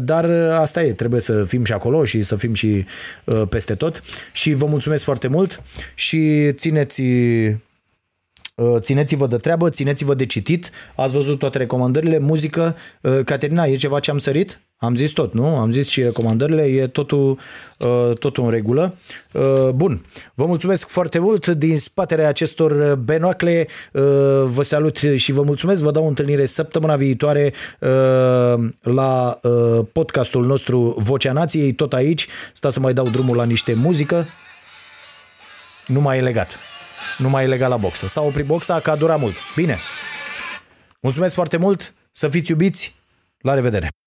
[0.02, 2.86] dar asta e, trebuie să fim și acolo și să fim și
[3.24, 4.04] uh, peste tot.
[4.32, 5.62] Și vă mulțumesc foarte mult
[5.96, 12.76] și țineți uh, țineți-vă de treabă, țineți-vă de citit, ați văzut toate recomandările, muzică.
[13.02, 14.60] Uh, Caterina, e ceva ce am sărit?
[14.84, 15.46] Am zis tot, nu?
[15.46, 17.40] Am zis și recomandările, e totul,
[17.80, 18.96] uh, totul în regulă.
[19.32, 24.02] Uh, bun, vă mulțumesc foarte mult din spatele acestor benoacle, uh,
[24.46, 27.54] vă salut și vă mulțumesc, vă dau o întâlnire săptămâna viitoare
[28.82, 29.40] la
[29.92, 34.26] podcastul nostru Vocea Nației, tot aici, stați să mai dau drumul la niște muzică,
[35.88, 36.58] nu mai e legat,
[37.18, 39.78] nu mai e legat la boxă, s-a oprit boxa că a durat mult, bine,
[41.00, 42.96] mulțumesc foarte mult, să fiți iubiți,
[43.38, 43.94] la revedere!